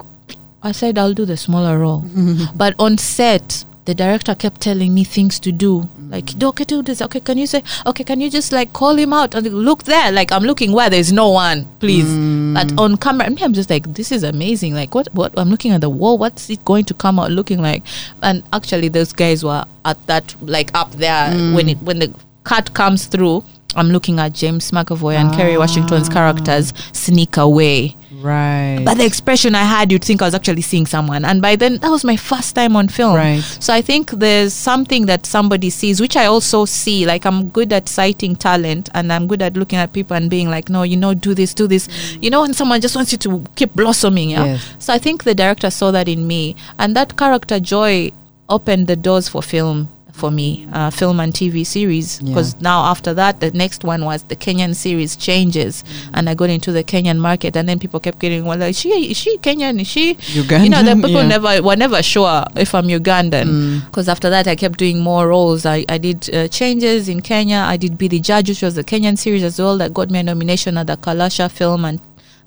i 0.64 0.72
said 0.74 0.98
i'll 0.98 1.14
do 1.14 1.26
the 1.26 1.38
smaller 1.38 1.78
role. 1.80 2.04
But 2.56 2.74
on 2.80 2.98
set 2.98 3.64
the 3.86 3.93
director 3.93 4.34
kept 4.34 4.62
telling 4.62 4.93
me 4.96 5.04
things 5.04 5.39
to 5.41 5.52
do 5.52 5.88
like 6.10 6.41
okay 6.41 6.64
do 6.64 6.82
this. 6.82 7.01
Okay 7.01 7.20
can 7.20 7.38
you 7.38 7.47
say 7.47 7.64
okay 7.86 8.03
can 8.03 8.20
you 8.22 8.30
just 8.30 8.51
like 8.51 8.74
call 8.74 8.95
him 8.95 9.14
out 9.14 9.36
and 9.36 9.45
look 9.47 9.84
there? 9.84 10.12
Like 10.12 10.32
i'm 10.32 10.43
looking 10.43 10.72
where 10.72 10.89
there's 10.89 11.12
no 11.12 11.30
one 11.30 11.66
please. 11.80 12.06
But 12.53 12.68
mm. 12.68 12.80
on 12.80 12.97
camera 12.97 13.28
i'm 13.41 13.53
just 13.53 13.70
like 13.70 13.91
this 13.93 14.12
is 14.12 14.24
amazing. 14.24 14.74
Like 14.74 14.93
what 14.95 15.14
what 15.14 15.38
i'm 15.38 15.49
looking 15.49 15.72
at 15.72 15.82
the 15.82 15.89
wall. 15.89 16.18
What's 16.18 16.49
it 16.49 16.64
going 16.66 16.86
to 16.86 16.93
come 16.93 17.20
out 17.20 17.32
looking 17.32 17.62
like? 17.62 17.84
And 18.22 18.43
actually 18.53 18.89
those 18.89 19.14
guys 19.14 19.43
were 19.43 19.66
at 19.84 20.06
that 20.08 20.36
like 20.41 20.72
up 20.74 20.91
there 20.93 21.32
mm. 21.32 21.56
when 21.56 21.70
it 21.70 21.78
when 21.82 21.99
the 21.99 22.14
cut 22.43 22.74
comes 22.74 23.06
through. 23.08 23.43
I'm 23.78 23.89
looking 23.89 24.20
at 24.20 24.32
james 24.32 24.72
mcavoy 24.72 25.16
and 25.16 25.34
kerry 25.36 25.58
ah. 25.58 25.60
washington's 25.60 26.08
characters 26.08 26.72
sneak 26.93 27.36
away 27.36 27.97
Right. 28.26 28.82
but 28.84 28.96
the 28.96 29.06
expression 29.06 29.54
I 29.56 29.64
had, 29.64 29.92
you'd 29.92 30.04
think 30.04 30.22
I 30.22 30.26
was 30.26 30.34
actually 30.34 30.64
seeing 30.64 30.86
someone. 30.86 31.24
And 31.24 31.42
by 31.42 31.56
then, 31.56 31.78
that 31.78 31.90
was 31.90 32.04
my 32.04 32.18
first 32.18 32.56
time 32.56 32.76
on 32.76 32.88
film. 32.88 33.16
Right. 33.16 33.42
So 33.42 33.74
I 33.74 33.82
think 33.82 34.12
there's 34.12 34.54
something 34.54 35.06
that 35.06 35.26
somebody 35.26 35.70
sees, 35.70 36.02
which 36.02 36.18
I 36.18 36.26
also 36.26 36.66
see. 36.66 37.06
Like 37.06 37.26
I'm 37.26 37.50
good 37.50 37.72
at 37.72 37.88
citing 37.88 38.36
talent, 38.36 38.90
and 38.94 39.14
I'm 39.14 39.28
good 39.28 39.42
at 39.42 39.56
looking 39.56 39.80
at 39.80 39.94
people 39.94 40.16
and 40.18 40.30
being 40.30 40.50
like, 40.50 40.70
no, 40.70 40.84
you 40.84 40.98
know, 40.98 41.14
do 41.14 41.34
this, 41.34 41.54
do 41.54 41.68
this. 41.68 41.88
You 42.20 42.30
know, 42.30 42.42
when 42.42 42.54
someone 42.54 42.82
just 42.82 42.96
wants 42.96 43.12
you 43.12 43.18
to 43.20 43.44
keep 43.56 43.74
blossoming. 43.74 44.32
Yeah. 44.32 44.46
Yes. 44.46 44.76
So 44.80 44.94
I 44.94 44.98
think 44.98 45.24
the 45.24 45.36
director 45.36 45.70
saw 45.70 45.92
that 45.92 46.08
in 46.08 46.26
me, 46.28 46.56
and 46.80 46.96
that 46.96 47.18
character 47.18 47.60
Joy 47.60 48.12
opened 48.50 48.88
the 48.88 48.96
doors 48.96 49.28
for 49.28 49.42
film 49.42 49.90
for 50.16 50.32
me, 50.32 50.68
uh, 50.74 50.89
film 50.89 51.20
and 51.20 51.34
TV 51.34 51.66
series. 51.66 52.22
Yeah. 52.22 52.30
Because 52.30 52.55
now 52.61 52.86
after 52.86 53.13
that, 53.13 53.39
the 53.41 53.51
next 53.51 53.84
one 53.84 54.05
was 54.05 54.24
the 54.24 54.36
Kenyan 54.36 54.74
series 54.76 55.16
changes, 55.16 55.84
and 56.13 56.30
I 56.30 56.34
got 56.36 56.49
into 56.49 56.72
the 56.72 56.84
Kenyan 56.84 57.18
market, 57.20 57.55
and 57.55 57.68
then 57.68 57.80
people 57.80 57.99
kept 57.99 58.20
getting, 58.20 58.45
well, 58.45 58.61
is 58.61 58.80
she 58.80 58.89
is 59.11 59.18
she 59.18 59.38
Kenyan? 59.39 59.80
Is 59.82 59.88
she 59.88 60.16
Ugandan? 60.39 60.63
You 60.63 60.70
know, 60.70 60.84
the 60.84 60.95
people 60.95 61.22
Yeah. 61.24 61.28
never 61.28 61.61
were 61.61 61.76
never 61.76 62.01
sure 62.01 62.45
if 62.55 62.74
I'm 62.74 62.88
Ugandan. 62.88 63.86
Because 63.86 64.07
after 64.09 64.30
that, 64.30 64.47
I 64.47 64.55
kept 64.55 64.78
doing 64.80 64.99
more 65.01 65.28
roles. 65.28 65.66
I 65.66 65.86
I 65.89 65.97
did 65.97 66.34
uh, 66.34 66.47
changes 66.47 67.09
in 67.09 67.22
Kenya. 67.22 67.66
I 67.68 67.78
did 67.78 67.97
Be 67.97 68.07
the 68.07 68.20
Judge, 68.20 68.49
which 68.49 68.61
was 68.61 68.76
the 68.76 68.84
Kenyan 68.84 69.18
series 69.18 69.43
as 69.43 69.59
well, 69.59 69.78
that 69.78 69.93
got 69.93 70.09
me 70.09 70.20
a 70.20 70.24
nomination 70.24 70.78
at 70.78 70.88
the 70.88 70.97
Kalasha 70.97 71.51
Film 71.51 71.84
and 71.86 71.99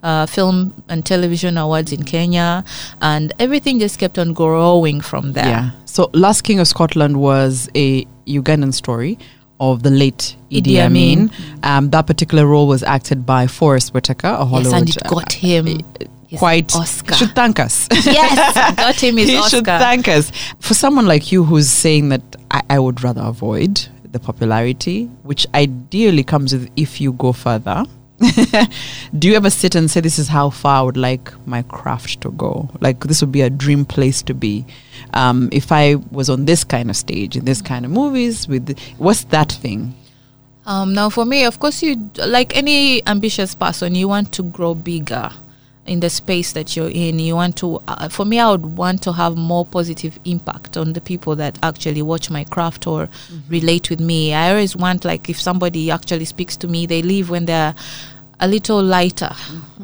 uh, 0.03 0.27
Film 0.27 0.75
and 0.89 1.05
Television 1.05 1.57
Awards 1.59 1.93
in 1.93 2.05
Kenya, 2.05 2.65
and 3.01 3.33
everything 3.39 3.79
just 3.79 3.99
kept 3.99 4.19
on 4.19 4.33
growing 4.33 5.01
from 5.01 5.33
there. 5.33 5.47
Yeah. 5.47 5.71
So, 5.85 6.11
Last 6.13 6.43
King 6.43 6.61
of 6.61 6.69
Scotland 6.69 7.21
was 7.21 7.69
a 7.75 8.05
Ugandan 8.27 8.73
story 8.75 9.19
of 9.61 9.83
the 9.83 9.91
late 9.91 10.37
Idi, 10.51 10.63
Idi 10.63 10.79
Amin. 10.87 11.31
Um, 11.65 11.91
that 11.91 12.07
particular 12.07 12.47
role 12.47 12.69
was 12.69 12.83
acted 12.83 13.27
by 13.27 13.47
Forest 13.49 13.93
Whitaker, 13.93 14.29
a 14.29 14.45
Hollywood. 14.45 14.73
Yes, 14.73 14.81
and 14.81 14.89
it 14.91 15.07
uh, 15.07 15.09
got 15.09 15.33
him 15.33 15.67
his 16.29 16.39
quite 16.39 16.75
Oscar. 16.77 17.15
should 17.15 17.35
thank 17.35 17.59
us. 17.59 17.89
yes, 17.91 18.77
got 18.77 18.95
him 19.03 19.17
his 19.23 19.29
he 19.31 19.37
Oscar. 19.37 19.57
should 19.57 19.65
thank 19.67 20.07
us 20.09 20.31
for 20.61 20.75
someone 20.75 21.07
like 21.07 21.33
you 21.33 21.43
who's 21.43 21.69
saying 21.69 22.11
that 22.11 22.23
I, 22.51 22.63
I 22.71 22.79
would 22.79 23.03
rather 23.03 23.23
avoid 23.23 23.89
the 24.13 24.21
popularity, 24.21 25.07
which 25.23 25.47
ideally 25.55 26.23
comes 26.23 26.53
with 26.53 26.71
if 26.77 27.01
you 27.01 27.13
go 27.13 27.33
further. 27.33 27.85
Do 29.19 29.29
you 29.29 29.35
ever 29.35 29.51
sit 29.51 29.75
and 29.75 29.91
say, 29.91 30.01
"This 30.01 30.19
is 30.19 30.29
how 30.29 30.51
far 30.51 30.81
I 30.81 30.83
would 30.83 30.97
like 30.97 31.33
my 31.47 31.63
craft 31.63 32.21
to 32.23 32.31
go"? 32.33 32.69
Like 32.81 33.01
this 33.05 33.21
would 33.21 33.31
be 33.31 33.43
a 33.43 33.51
dream 33.51 33.85
place 33.85 34.23
to 34.23 34.35
be. 34.35 34.67
Um, 35.15 35.49
if 35.53 35.71
I 35.71 35.97
was 36.11 36.29
on 36.29 36.45
this 36.45 36.65
kind 36.65 36.91
of 36.91 36.97
stage 36.97 37.37
in 37.37 37.45
this 37.45 37.63
kind 37.63 37.85
of 37.85 37.93
movies, 37.93 38.49
with 38.49 38.77
what's 38.99 39.25
that 39.25 39.53
thing? 39.53 39.95
Um, 40.67 40.95
now, 40.95 41.09
for 41.11 41.25
me, 41.25 41.45
of 41.45 41.61
course, 41.61 41.83
you 41.83 42.11
like 42.17 42.57
any 42.57 43.07
ambitious 43.07 43.55
person, 43.55 43.95
you 43.95 44.09
want 44.09 44.33
to 44.33 44.43
grow 44.43 44.75
bigger 44.75 45.31
in 45.89 46.01
the 46.01 46.11
space 46.11 46.53
that 46.53 46.77
you're 46.77 46.91
in. 46.91 47.19
You 47.19 47.35
want 47.35 47.57
to, 47.57 47.81
uh, 47.89 48.09
for 48.09 48.25
me, 48.25 48.39
I 48.39 48.51
would 48.51 48.77
want 48.77 49.03
to 49.03 49.13
have 49.13 49.37
more 49.37 49.65
positive 49.65 50.19
impact 50.25 50.77
on 50.77 50.93
the 50.93 51.01
people 51.01 51.35
that 51.37 51.59
actually 51.63 52.03
watch 52.03 52.31
my 52.31 52.45
craft 52.45 52.87
or 52.87 53.09
relate 53.49 53.91
with 53.91 54.01
me. 54.01 54.35
I 54.35 54.51
always 54.51 54.77
want, 54.77 55.05
like, 55.05 55.29
if 55.29 55.41
somebody 55.41 55.91
actually 55.91 56.27
speaks 56.27 56.57
to 56.59 56.69
me, 56.69 56.87
they 56.87 57.03
leave 57.03 57.31
when 57.31 57.47
they're 57.47 57.75
a 58.41 58.47
little 58.47 58.83
lighter, 58.83 59.31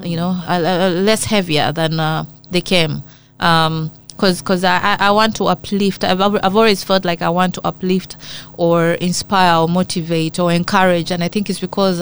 you 0.01 0.17
know, 0.17 0.31
a, 0.49 0.61
a- 0.61 0.91
less 0.91 1.25
heavier 1.25 1.73
than 1.73 1.99
uh, 1.99 2.25
they 2.51 2.61
came. 2.61 3.03
Um, 3.41 3.91
because 4.09 4.43
cause 4.43 4.63
I, 4.63 4.79
I 4.79 5.09
I 5.09 5.11
want 5.11 5.35
to 5.37 5.47
uplift. 5.47 6.05
I've, 6.05 6.21
I've 6.21 6.55
always 6.57 6.85
felt 6.85 7.05
like 7.05 7.21
I 7.21 7.29
want 7.31 7.55
to 7.55 7.61
uplift 7.67 8.17
or 8.57 8.93
inspire 8.93 9.59
or 9.59 9.69
motivate 9.69 10.39
or 10.39 10.53
encourage. 10.53 11.11
And 11.11 11.25
I 11.25 11.27
think 11.29 11.51
it's 11.51 11.59
because 11.59 12.01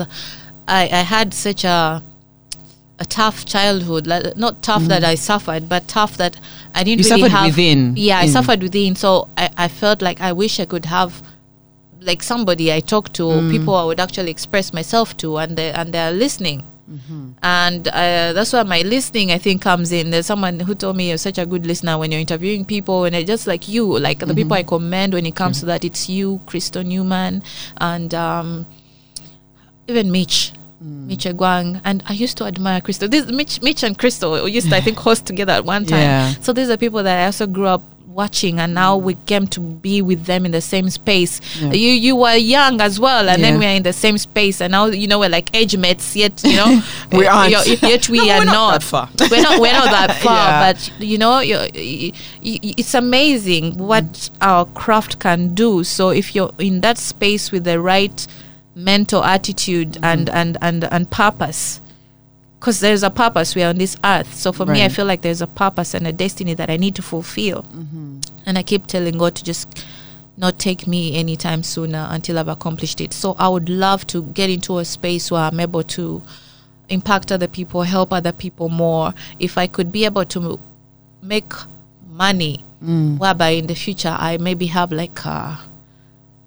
I, 0.67 0.83
I 0.83 1.01
had 1.01 1.33
such 1.33 1.63
a 1.63 2.03
a 3.03 3.05
tough 3.21 3.37
childhood. 3.55 4.03
Like, 4.11 4.35
not 4.45 4.53
tough 4.69 4.83
that 4.93 5.03
I 5.03 5.15
suffered, 5.29 5.63
but 5.73 5.81
tough 5.99 6.13
that 6.23 6.33
I 6.77 6.83
didn't 6.83 6.99
You 7.05 7.09
really 7.09 7.21
suffered 7.21 7.31
have. 7.37 7.45
within, 7.51 7.79
Yeah, 7.97 8.19
I 8.25 8.27
suffered 8.37 8.61
within. 8.67 8.95
So 8.95 9.09
I, 9.43 9.49
I 9.65 9.67
felt 9.67 10.01
like 10.07 10.19
I 10.29 10.31
wish 10.43 10.59
I 10.59 10.65
could 10.73 10.85
have 10.85 11.11
like 12.09 12.21
somebody 12.23 12.65
I 12.77 12.79
talk 12.93 13.05
to, 13.13 13.23
Mm. 13.23 13.49
people 13.55 13.75
I 13.75 13.85
would 13.89 13.99
actually 13.99 14.31
express 14.37 14.73
myself 14.79 15.15
to, 15.21 15.37
and 15.37 15.55
they 15.57 15.69
and 15.79 15.87
they're 15.93 16.11
listening. 16.25 16.59
Mm-hmm. 16.93 17.23
And 17.41 17.87
uh, 17.87 18.33
that's 18.35 18.51
where 18.51 18.65
my 18.65 18.81
listening, 18.81 19.31
I 19.31 19.37
think, 19.45 19.61
comes 19.61 19.89
in. 19.93 20.11
There's 20.11 20.25
someone 20.33 20.59
who 20.59 20.75
told 20.75 20.97
me 20.97 21.07
you're 21.09 21.17
such 21.29 21.37
a 21.37 21.45
good 21.45 21.65
listener 21.65 21.97
when 21.97 22.11
you're 22.11 22.19
interviewing 22.27 22.65
people, 22.65 23.05
and 23.05 23.15
it's 23.15 23.25
just 23.33 23.47
like 23.47 23.63
you, 23.69 23.85
like 24.07 24.19
the 24.19 24.35
people 24.35 24.55
Mm-hmm. 24.57 24.67
I 24.69 24.73
commend 24.75 25.13
when 25.13 25.25
it 25.25 25.35
comes 25.35 25.61
to 25.61 25.65
that. 25.71 25.85
It's 25.85 26.09
you, 26.09 26.41
Crystal 26.45 26.83
Newman, 26.83 27.41
and 27.77 28.13
um, 28.13 28.65
even 29.87 30.11
Mitch. 30.11 30.51
Mm. 30.83 31.07
Mitch 31.07 31.25
Egwang, 31.25 31.79
and 31.85 32.03
I 32.07 32.13
used 32.13 32.37
to 32.39 32.45
admire 32.45 32.81
Crystal. 32.81 33.07
This 33.07 33.27
Mitch, 33.27 33.61
Mitch 33.61 33.83
and 33.83 33.97
Crystal 33.97 34.47
used 34.49 34.69
to, 34.69 34.75
I 34.75 34.81
think, 34.81 34.97
host 34.97 35.25
together 35.25 35.53
at 35.53 35.65
one 35.65 35.85
time. 35.85 35.99
Yeah. 36.01 36.33
So 36.41 36.51
these 36.51 36.69
are 36.69 36.77
people 36.77 37.03
that 37.03 37.19
I 37.21 37.25
also 37.25 37.47
grew 37.47 37.67
up 37.67 37.83
watching, 38.07 38.59
and 38.59 38.73
now 38.75 38.95
we 38.95 39.15
came 39.25 39.47
to 39.47 39.59
be 39.59 40.01
with 40.01 40.25
them 40.25 40.45
in 40.45 40.51
the 40.51 40.61
same 40.61 40.89
space. 40.89 41.39
Yeah. 41.61 41.71
You 41.71 41.89
you 41.91 42.15
were 42.15 42.35
young 42.35 42.81
as 42.81 42.99
well, 42.99 43.29
and 43.29 43.41
Yeah. 43.41 43.49
then 43.51 43.59
we 43.59 43.65
are 43.65 43.75
in 43.75 43.83
the 43.83 43.93
same 43.93 44.17
space, 44.17 44.61
and 44.61 44.71
now 44.71 44.85
you 44.87 45.07
know 45.07 45.19
we're 45.19 45.29
like 45.29 45.49
age 45.55 45.75
mates. 45.77 46.15
Yet 46.15 46.43
you 46.43 46.55
know 46.57 46.81
We 47.11 47.25
uh, 47.27 47.33
aren't. 47.35 47.51
you're- 47.51 47.77
Yet 47.89 48.09
we 48.09 48.17
No, 48.17 48.29
are 48.29 48.45
not 48.45 48.53
not. 48.53 48.71
that 48.73 48.83
far. 48.83 49.09
We're 49.31 49.41
not. 49.41 49.59
We're 49.61 49.71
not 49.73 49.89
that 49.91 50.15
far. 50.21 50.47
Yeah. 50.47 50.73
But 50.73 50.91
you 50.99 51.17
know, 51.17 51.39
you're, 51.39 51.67
it's 51.73 52.93
amazing 52.93 53.77
what 53.77 54.29
our 54.41 54.65
craft 54.65 55.19
can 55.19 55.53
do. 55.55 55.83
So 55.83 56.09
if 56.09 56.35
you're 56.35 56.51
in 56.59 56.81
that 56.81 56.97
space 56.97 57.51
with 57.51 57.63
the 57.63 57.79
right 57.79 58.27
mental 58.75 59.23
attitude 59.23 59.91
Mm-hmm. 59.93 60.05
and, 60.05 60.29
and 60.29 60.57
and 60.61 60.83
and 60.85 61.09
purpose 61.11 61.81
because 62.59 62.79
there's 62.79 63.03
a 63.03 63.09
purpose. 63.09 63.55
We 63.55 63.63
are 63.63 63.69
on 63.69 63.77
this 63.77 63.97
earth. 64.05 64.33
So 64.33 64.53
for 64.53 64.65
me, 64.65 64.85
I 64.85 64.87
feel 64.87 65.05
like 65.05 65.21
there's 65.21 65.41
a 65.41 65.47
purpose 65.47 65.93
and 65.93 66.07
a 66.07 66.13
destiny 66.13 66.53
that 66.53 66.69
I 66.69 66.77
need 66.77 66.95
to 66.95 67.01
fulfill. 67.01 67.63
Mm-hmm. 67.63 68.19
And 68.45 68.57
I 68.57 68.63
keep 68.63 68.87
telling 68.87 69.17
God 69.17 69.35
to 69.35 69.43
just 69.43 69.83
not 70.37 70.59
take 70.59 70.87
me 70.87 71.13
anytime 71.17 71.61
sooner 71.61 72.07
until 72.09 72.39
I've 72.39 72.47
accomplished 72.47 73.01
it. 73.01 73.11
So 73.11 73.35
I 73.37 73.49
would 73.49 73.67
love 73.67 74.07
to 74.07 74.23
get 74.23 74.49
into 74.49 74.77
a 74.77 74.85
space 74.85 75.29
where 75.29 75.41
I'm 75.41 75.59
able 75.59 75.83
to 75.83 76.21
impact 76.87 77.33
other 77.33 77.49
people, 77.49 77.83
help 77.83 78.13
other 78.13 78.31
people 78.31 78.69
more. 78.69 79.13
If 79.39 79.57
I 79.57 79.67
could 79.67 79.91
be 79.91 80.05
able 80.05 80.23
to 80.25 80.57
make 81.21 81.51
money, 82.07 82.63
mm. 82.81 83.17
whereby 83.19 83.49
in 83.49 83.67
the 83.67 83.75
future 83.75 84.15
I 84.17 84.37
maybe 84.37 84.67
have 84.67 84.93
like 84.93 85.19
a, 85.25 85.59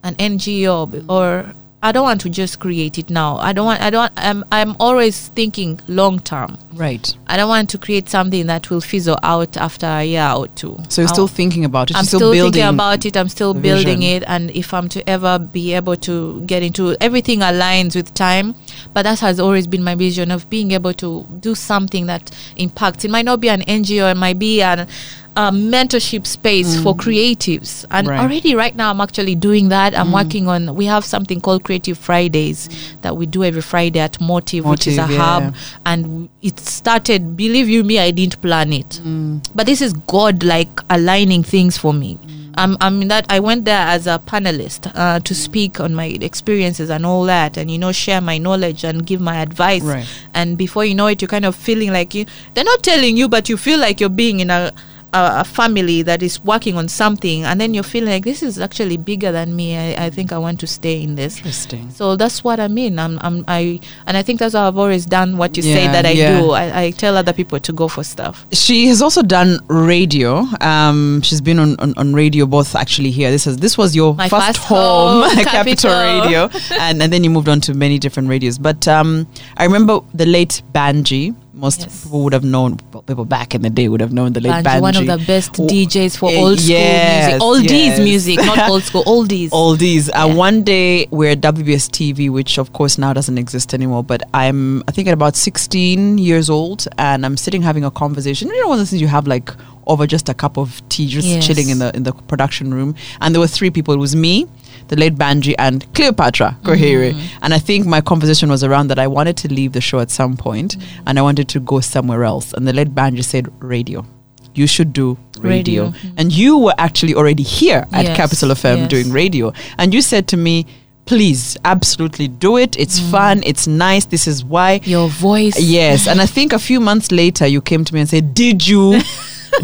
an 0.03 0.15
NGO 0.15 0.91
b- 0.91 1.05
or 1.11 1.53
I 1.83 1.93
don't 1.93 2.03
want 2.05 2.21
to 2.23 2.31
just 2.31 2.59
create 2.59 2.99
it 2.99 3.11
now. 3.11 3.37
I 3.37 3.53
don't 3.53 3.67
want. 3.67 3.81
I 3.83 3.91
don't. 3.91 4.11
I'm. 4.17 4.45
I'm 4.51 4.75
always 4.81 5.29
thinking 5.29 5.79
long 5.87 6.19
term. 6.21 6.59
Right. 6.73 7.15
I 7.27 7.37
don't 7.37 7.49
want 7.49 7.71
to 7.71 7.79
create 7.79 8.09
something 8.09 8.47
that 8.47 8.71
will 8.71 8.81
fizzle 8.81 9.19
out 9.23 9.57
after 9.57 9.87
a 9.87 10.05
year 10.05 10.29
or 10.35 10.49
two. 10.49 10.79
So 10.89 11.03
you're 11.03 11.09
I- 11.09 11.13
still 11.13 11.29
thinking 11.29 11.65
about 11.65 11.91
it. 11.91 11.97
I'm 11.97 12.05
still, 12.05 12.19
still, 12.21 12.33
building 12.33 12.53
thinking 12.63 12.75
about 12.75 13.05
it. 13.07 13.17
I'm 13.17 13.29
still 13.29 13.55
building 13.55 14.01
vision. 14.01 14.23
it, 14.23 14.25
and 14.27 14.51
if 14.53 14.73
I'm 14.75 14.89
to 14.91 15.09
ever 15.09 15.39
be 15.39 15.75
able 15.75 15.97
to 15.97 16.41
get 16.47 16.63
into 16.63 16.97
everything 17.01 17.41
aligns 17.41 17.95
with 17.95 18.13
time, 18.15 18.55
but 18.95 19.03
that 19.03 19.21
has 19.21 19.39
always 19.39 19.67
been 19.67 19.85
my 19.85 19.95
vision 19.95 20.31
of 20.31 20.49
being 20.51 20.73
able 20.73 20.95
to 20.95 21.27
do 21.41 21.55
something 21.55 22.07
that 22.07 22.31
impacts. 22.57 23.05
It 23.05 23.11
might 23.11 23.27
not 23.27 23.41
be 23.41 23.49
an 23.49 23.61
NGO, 23.63 24.11
it 24.11 24.17
might 24.17 24.39
be 24.39 24.63
an 24.63 24.89
a 25.37 25.51
mentorship 25.53 26.27
space 26.27 26.81
for 26.83 26.95
creatives, 26.97 27.85
and 27.91 28.07
Mm. 28.07 28.11
Right. 28.11 28.21
already 28.21 28.55
right 28.55 28.75
now 28.75 28.91
I'm 28.91 29.01
actually 29.03 29.35
doing 29.35 29.69
that. 29.69 29.95
I'm 29.97 30.11
working 30.13 30.49
on. 30.49 30.75
We 30.75 30.87
have 30.87 31.05
something 31.05 31.41
called 31.41 31.63
Creative 31.65 31.97
Fridays 31.99 32.69
that 33.03 33.17
we 33.17 33.27
do 33.27 33.45
every 33.45 33.61
Friday 33.63 34.01
at 34.01 34.19
Motive, 34.21 34.65
which 34.65 34.87
is 34.87 34.97
a 34.99 35.03
Motive, 35.03 35.17
hub, 35.19 35.55
and 35.85 36.29
it 36.43 36.59
started. 36.61 37.37
Believe 37.37 37.69
you 37.69 37.85
me, 37.85 37.99
I 37.99 38.11
didn't 38.13 38.41
plan 38.41 38.73
it, 38.73 39.01
Mm. 39.05 39.45
but 39.55 39.67
this 39.67 39.83
is 39.83 39.93
God 40.07 40.43
like 40.43 40.81
aligning 40.89 41.43
things 41.43 41.77
for 41.77 41.93
me. 41.93 42.19
Um, 42.59 42.79
I 42.81 42.89
mean 42.89 43.09
that 43.09 43.27
I 43.29 43.39
went 43.39 43.67
there 43.67 43.87
as 43.87 44.07
a 44.07 44.19
panelist 44.19 44.91
uh, 44.95 45.21
to 45.21 45.35
speak 45.35 45.79
on 45.79 45.95
my 45.95 46.07
experiences 46.23 46.89
and 46.89 47.05
all 47.05 47.25
that, 47.25 47.59
and 47.59 47.71
you 47.71 47.77
know 47.77 47.93
share 47.93 48.23
my 48.23 48.39
knowledge 48.39 48.83
and 48.85 49.05
give 49.05 49.21
my 49.21 49.37
advice. 49.43 49.83
Right. 49.83 50.07
And 50.33 50.57
before 50.57 50.87
you 50.87 50.95
know 50.95 51.07
it, 51.09 51.21
you're 51.21 51.29
kind 51.29 51.45
of 51.45 51.55
feeling 51.55 51.93
like 51.93 52.15
you. 52.15 52.25
They're 52.55 52.65
not 52.65 52.83
telling 52.83 53.19
you, 53.19 53.29
but 53.29 53.51
you 53.51 53.59
feel 53.59 53.79
like 53.79 54.01
you're 54.01 54.09
being 54.09 54.41
in 54.41 54.49
a 54.49 54.73
a, 55.13 55.41
a 55.41 55.45
family 55.45 56.03
that 56.03 56.23
is 56.23 56.43
working 56.45 56.77
on 56.77 56.89
something, 56.89 57.45
and 57.45 57.61
then 57.61 57.75
you're 57.75 57.83
feeling 57.83 58.11
like 58.11 58.25
this 58.25 58.43
is 58.43 58.59
actually 58.59 58.97
bigger 58.97 59.33
than 59.33 59.55
me. 59.55 59.77
I, 59.77 60.07
I 60.07 60.11
think 60.11 60.33
I 60.33 60.39
want 60.39 60.61
to 60.61 60.67
stay 60.67 61.03
in 61.03 61.15
this. 61.15 61.39
Interesting. 61.39 61.91
So 61.91 62.17
that's 62.17 62.45
what 62.45 62.61
I 62.61 62.69
mean. 62.69 62.99
I'm, 62.99 63.19
I'm, 63.23 63.45
I, 63.49 63.81
and 64.07 64.17
I 64.17 64.23
think 64.23 64.41
that's 64.41 64.55
how 64.55 64.69
I've 64.69 64.79
always 64.79 65.07
done 65.07 65.37
what 65.37 65.57
you 65.57 65.63
say 65.63 65.87
that 65.87 66.07
I 66.07 66.11
yeah. 66.11 66.41
do. 66.41 66.51
I, 66.51 66.83
I 66.83 66.91
tell 66.91 67.17
other 67.17 67.33
people 67.33 67.59
to 67.61 67.73
go 67.73 67.89
for 67.89 68.05
stuff. 68.05 68.47
She 68.53 68.87
has 68.89 69.03
also 69.03 69.23
done 69.23 69.61
radio. 69.69 70.45
Um, 70.61 71.23
she's 71.23 71.41
been 71.41 71.59
on, 71.59 71.79
on, 71.81 71.95
on 71.97 72.15
radio 72.15 72.47
both 72.47 72.75
actually 72.75 73.11
here. 73.11 73.31
This 73.31 73.47
is 73.47 73.59
this 73.59 73.77
was 73.79 73.95
your 73.95 74.15
My 74.15 74.29
first, 74.29 74.47
first 74.47 74.59
home, 74.59 75.23
home, 75.23 75.31
Capital 75.45 75.91
Capital. 75.91 76.23
Radio, 76.23 76.49
and, 76.81 77.03
and 77.03 77.13
then 77.13 77.25
you 77.25 77.31
moved 77.31 77.49
on 77.49 77.61
to 77.63 77.75
many 77.75 77.99
different 77.99 78.29
radios. 78.29 78.59
But 78.59 78.87
um, 78.89 79.27
I 79.57 79.65
remember 79.65 80.01
the 80.15 80.27
late 80.27 80.63
Banji. 80.73 81.35
Most 81.57 81.81
Yes. 81.81 82.05
people 82.05 82.23
would 82.25 82.35
have 82.35 82.45
known. 82.45 82.77
People 83.07 83.25
back 83.25 83.55
in 83.55 83.63
the 83.63 83.71
day 83.71 83.89
would 83.89 84.03
have 84.03 84.13
known 84.13 84.35
the 84.35 84.41
late 84.41 84.53
Banji. 84.53 84.65
Banji, 84.65 84.81
one 84.83 84.97
of 84.97 85.07
the 85.07 85.17
best 85.27 85.53
DJs 85.55 86.19
for 86.19 86.31
eh, 86.31 86.37
old 86.37 86.59
school 86.61 86.69
yes, 86.77 87.41
music. 87.41 87.43
Oldies 87.49 87.71
yes. 87.89 88.01
music, 88.01 88.37
not 88.45 88.69
old 88.71 88.83
school, 88.83 89.05
oldies. 89.05 89.49
oldies. 89.51 90.11
Uh, 90.13 90.29
one 90.35 90.63
day 90.63 91.07
we're 91.11 91.31
at 91.31 91.41
WBS 91.41 91.89
TV, 91.89 92.29
which 92.31 92.59
of 92.59 92.73
course 92.75 92.99
now 92.99 93.13
doesn't 93.15 93.39
exist 93.39 93.73
anymore. 93.73 94.05
But 94.05 94.23
I'm, 94.35 94.83
I 94.87 94.93
think, 94.93 95.09
at 95.09 95.15
about 95.15 95.35
16 95.35 96.19
years 96.19 96.51
old, 96.51 96.87
and 96.99 97.25
I'm 97.25 97.39
sitting 97.39 97.63
having 97.63 97.85
a 97.85 97.91
conversation. 97.91 98.49
You 98.49 98.61
know, 98.61 98.69
one 98.69 98.79
of 98.79 98.85
the 98.85 98.91
things 98.91 99.01
you 99.01 99.09
have 99.09 99.27
like 99.27 99.51
over 99.87 100.07
just 100.07 100.29
a 100.29 100.35
cup 100.35 100.59
of 100.59 100.87
tea, 100.91 101.07
just 101.07 101.27
Yes. 101.27 101.47
chilling 101.47 101.71
in 101.71 101.79
the 101.79 101.91
in 101.97 102.03
the 102.03 102.13
production 102.13 102.75
room. 102.75 102.95
And 103.23 103.35
there 103.35 103.41
were 103.41 103.47
three 103.47 103.71
people. 103.71 103.95
It 103.95 103.99
was 103.99 104.15
me. 104.15 104.47
The 104.89 104.97
late 104.97 105.17
Banji 105.17 105.55
and 105.59 105.93
Cleopatra 105.95 106.57
Koheirwe. 106.63 107.13
Mm. 107.13 107.29
And 107.43 107.55
I 107.55 107.59
think 107.59 107.87
my 107.87 108.01
conversation 108.01 108.49
was 108.49 108.63
around 108.63 108.89
that 108.89 108.99
I 108.99 109.07
wanted 109.07 109.37
to 109.39 109.49
leave 109.49 109.73
the 109.73 109.81
show 109.81 109.99
at 109.99 110.11
some 110.11 110.37
point 110.37 110.79
mm. 110.79 110.85
and 111.07 111.19
I 111.19 111.23
wanted 111.23 111.49
to 111.49 111.61
go 111.61 111.81
somewhere 111.81 112.25
else. 112.25 112.53
And 112.53 112.67
the 112.67 112.73
late 112.73 112.95
Banji 112.95 113.25
said, 113.25 113.53
Radio. 113.61 114.07
You 114.55 114.67
should 114.67 114.93
do 114.93 115.19
radio. 115.39 115.85
Radio. 115.85 115.89
Mm. 115.89 116.15
And 116.17 116.33
you 116.33 116.59
were 116.59 116.75
actually 116.79 117.15
already 117.15 117.43
here 117.43 117.87
at 117.93 118.05
Yes, 118.07 118.17
Capital 118.17 118.51
FM 118.51 118.79
yes. 118.79 118.89
doing 118.89 119.11
radio. 119.11 119.53
And 119.77 119.93
you 119.93 120.01
said 120.01 120.29
to 120.29 120.37
me, 120.37 120.67
please, 121.05 121.57
absolutely 121.65 122.29
do 122.29 122.57
it. 122.57 122.77
It's 122.79 122.99
fun. 122.99 123.43
It's 123.45 123.67
nice. 123.67 124.07
This 124.07 124.27
is 124.27 124.45
why. 124.45 124.81
Your 124.85 125.09
voice. 125.09 125.59
Yes. 125.59 126.07
And 126.07 126.21
I 126.21 126.27
think 126.27 126.53
a 126.53 126.59
few 126.59 126.81
months 126.81 127.11
later, 127.13 127.47
you 127.47 127.61
came 127.61 127.85
to 127.85 127.95
me 127.95 128.01
and 128.01 128.09
said, 128.09 128.35
did 128.35 128.67
you? 128.67 129.01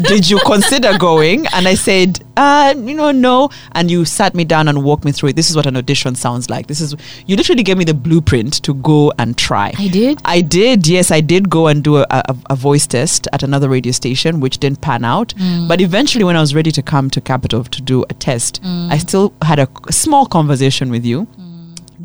Did 0.01 0.29
you 0.29 0.39
consider 0.45 0.97
going? 0.97 1.45
And 1.53 1.67
I 1.67 1.75
said, 1.75 2.19
uh, 2.37 2.73
you 2.77 2.93
know, 2.95 3.11
no. 3.11 3.49
And 3.73 3.91
you 3.91 4.05
sat 4.05 4.33
me 4.33 4.43
down 4.43 4.67
and 4.67 4.83
walked 4.83 5.05
me 5.05 5.11
through 5.11 5.29
it. 5.29 5.35
This 5.35 5.49
is 5.49 5.55
what 5.55 5.65
an 5.65 5.77
audition 5.77 6.15
sounds 6.15 6.49
like. 6.49 6.67
This 6.67 6.81
is 6.81 6.95
you 7.27 7.35
literally 7.35 7.63
gave 7.63 7.77
me 7.77 7.83
the 7.85 7.93
blueprint 7.93 8.61
to 8.63 8.73
go 8.73 9.13
and 9.19 9.37
try. 9.37 9.73
I 9.77 9.87
did? 9.87 10.21
I 10.25 10.41
did. 10.41 10.87
Yes, 10.87 11.11
I 11.11 11.21
did 11.21 11.49
go 11.49 11.67
and 11.67 11.83
do 11.83 11.97
a, 11.97 12.05
a, 12.09 12.35
a 12.49 12.55
voice 12.55 12.87
test 12.87 13.27
at 13.33 13.43
another 13.43 13.69
radio 13.69 13.91
station, 13.91 14.39
which 14.39 14.57
didn't 14.57 14.81
pan 14.81 15.03
out. 15.05 15.33
Mm. 15.35 15.67
But 15.67 15.81
eventually, 15.81 16.23
when 16.23 16.35
I 16.35 16.41
was 16.41 16.55
ready 16.55 16.71
to 16.71 16.81
come 16.81 17.09
to 17.11 17.21
Capital 17.21 17.63
to 17.63 17.81
do 17.81 18.03
a 18.09 18.13
test, 18.13 18.61
Mm. 18.63 18.91
I 18.91 18.97
still 18.97 19.33
had 19.41 19.59
a, 19.59 19.67
a 19.87 19.91
small 19.93 20.25
conversation 20.25 20.89
with 20.91 21.05
you. 21.05 21.27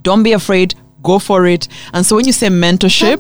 Don't 0.02 0.22
be 0.22 0.32
afraid. 0.32 0.74
Go 1.08 1.18
for 1.18 1.46
it. 1.46 1.68
And 1.94 2.04
so 2.06 2.16
when 2.16 2.26
you 2.26 2.32
say 2.32 2.48
mentorship, 2.48 3.16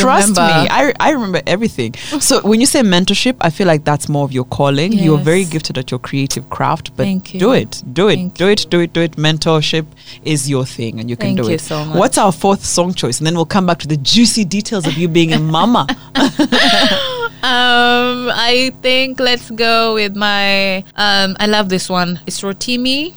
trust 0.00 0.28
remember. 0.28 0.62
me, 0.62 0.68
I, 0.70 0.92
I 1.00 1.10
remember 1.10 1.40
everything. 1.46 1.94
So 2.28 2.40
when 2.42 2.60
you 2.60 2.66
say 2.66 2.82
mentorship, 2.82 3.36
I 3.40 3.50
feel 3.50 3.66
like 3.66 3.84
that's 3.84 4.08
more 4.08 4.24
of 4.24 4.32
your 4.32 4.44
calling. 4.44 4.92
You're 4.92 5.18
very 5.32 5.44
gifted 5.44 5.76
at 5.76 5.90
your 5.90 5.98
creative 5.98 6.48
craft, 6.50 6.96
but 6.96 7.04
do 7.24 7.52
it, 7.52 7.82
do 7.92 8.08
it, 8.08 8.16
Thank 8.16 8.34
do 8.34 8.48
it, 8.48 8.66
do 8.70 8.78
it, 8.80 8.92
do 8.92 9.00
it. 9.00 9.12
Mentorship 9.16 9.86
is 10.24 10.48
your 10.48 10.64
thing, 10.64 11.00
and 11.00 11.10
you 11.10 11.16
can 11.16 11.34
Thank 11.34 11.42
do 11.42 11.48
you 11.48 11.54
it. 11.56 11.60
so 11.60 11.84
much. 11.84 11.98
What's 11.98 12.18
our 12.18 12.32
fourth 12.32 12.64
song 12.64 12.94
choice? 12.94 13.18
And 13.18 13.26
then 13.26 13.34
we'll 13.34 13.54
come 13.56 13.66
back 13.66 13.78
to 13.80 13.88
the 13.88 13.96
juicy 13.96 14.44
details 14.44 14.86
of 14.86 14.94
you 14.96 15.08
being 15.08 15.32
a 15.32 15.40
mama. 15.40 15.86
Um, 17.42 18.30
I 18.30 18.70
think 18.82 19.18
let's 19.18 19.50
go 19.50 19.94
with 19.94 20.14
my. 20.14 20.84
Um, 20.94 21.36
I 21.40 21.46
love 21.46 21.68
this 21.68 21.90
one. 21.90 22.20
It's 22.24 22.40
Rotimi. 22.40 23.14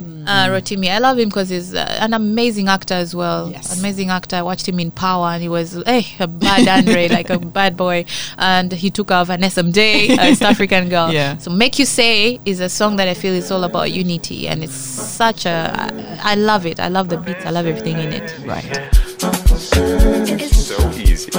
Uh, 0.00 0.46
Rotimi. 0.48 0.88
I 0.90 0.98
love 0.98 1.18
him 1.18 1.28
because 1.28 1.48
he's 1.48 1.74
uh, 1.74 1.96
an 2.00 2.12
amazing 2.14 2.68
actor 2.68 2.94
as 2.94 3.14
well. 3.14 3.50
Yes. 3.50 3.78
Amazing 3.78 4.10
actor. 4.10 4.36
I 4.36 4.42
watched 4.42 4.68
him 4.68 4.78
in 4.80 4.90
Power, 4.90 5.28
and 5.28 5.42
he 5.42 5.48
was 5.48 5.76
eh, 5.86 6.02
a 6.20 6.26
bad 6.26 6.68
Andre, 6.68 7.08
like 7.18 7.30
a 7.30 7.38
bad 7.38 7.76
boy. 7.76 8.04
And 8.36 8.72
he 8.72 8.90
took 8.90 9.10
off 9.10 9.26
Vanessa 9.28 9.62
Mdee, 9.62 10.18
a 10.18 10.30
East 10.30 10.42
African 10.52 10.88
girl. 10.88 11.12
Yeah. 11.12 11.36
So 11.38 11.50
"Make 11.50 11.78
You 11.78 11.84
Say" 11.86 12.40
is 12.44 12.60
a 12.60 12.68
song 12.68 12.96
that 12.96 13.08
I 13.08 13.14
feel 13.14 13.34
is 13.34 13.50
all 13.50 13.64
about 13.64 13.90
unity, 13.92 14.48
and 14.48 14.62
it's 14.62 14.74
such 14.74 15.46
a. 15.46 15.72
I, 16.22 16.32
I 16.32 16.34
love 16.34 16.66
it. 16.66 16.78
I 16.80 16.88
love 16.88 17.08
the 17.08 17.16
beats. 17.18 17.44
I 17.46 17.50
love 17.50 17.66
everything 17.66 17.98
in 17.98 18.12
it. 18.12 18.34
right. 18.46 18.64
It's 19.20 20.66
So 20.66 20.90
easy. 20.92 21.30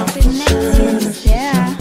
Yeah. 1.28 1.76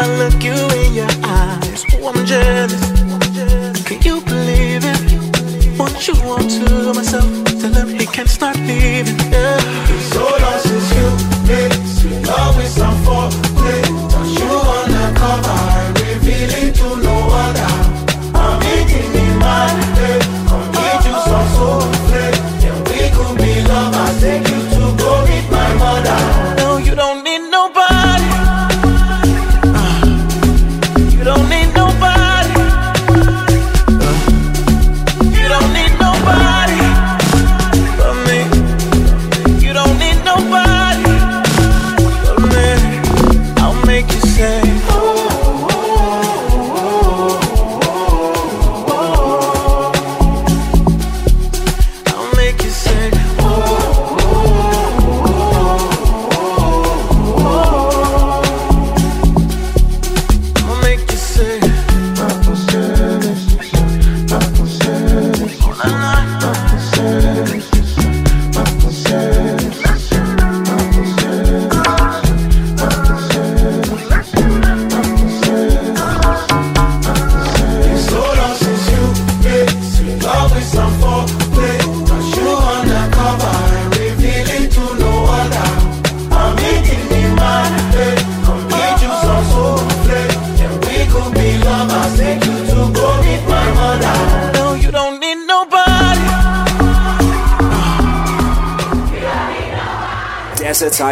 I 0.00 0.06
look 0.16 0.44
you 0.44 0.52
in 0.52 0.94
your 0.94 1.10
eyes, 1.24 1.84
oh, 1.94 2.08
I'm 2.08 2.24
jealous. 2.24 3.82
Can 3.82 4.00
you 4.02 4.20
believe 4.20 4.84
it? 4.84 5.78
Won't 5.78 6.06
you 6.06 6.14
want 6.24 6.50
to 6.50 6.92
myself, 6.94 7.44
tell 7.60 7.72
him 7.72 7.88
he 7.98 8.06
can 8.06 8.28
start 8.28 8.56
leaving. 8.58 9.27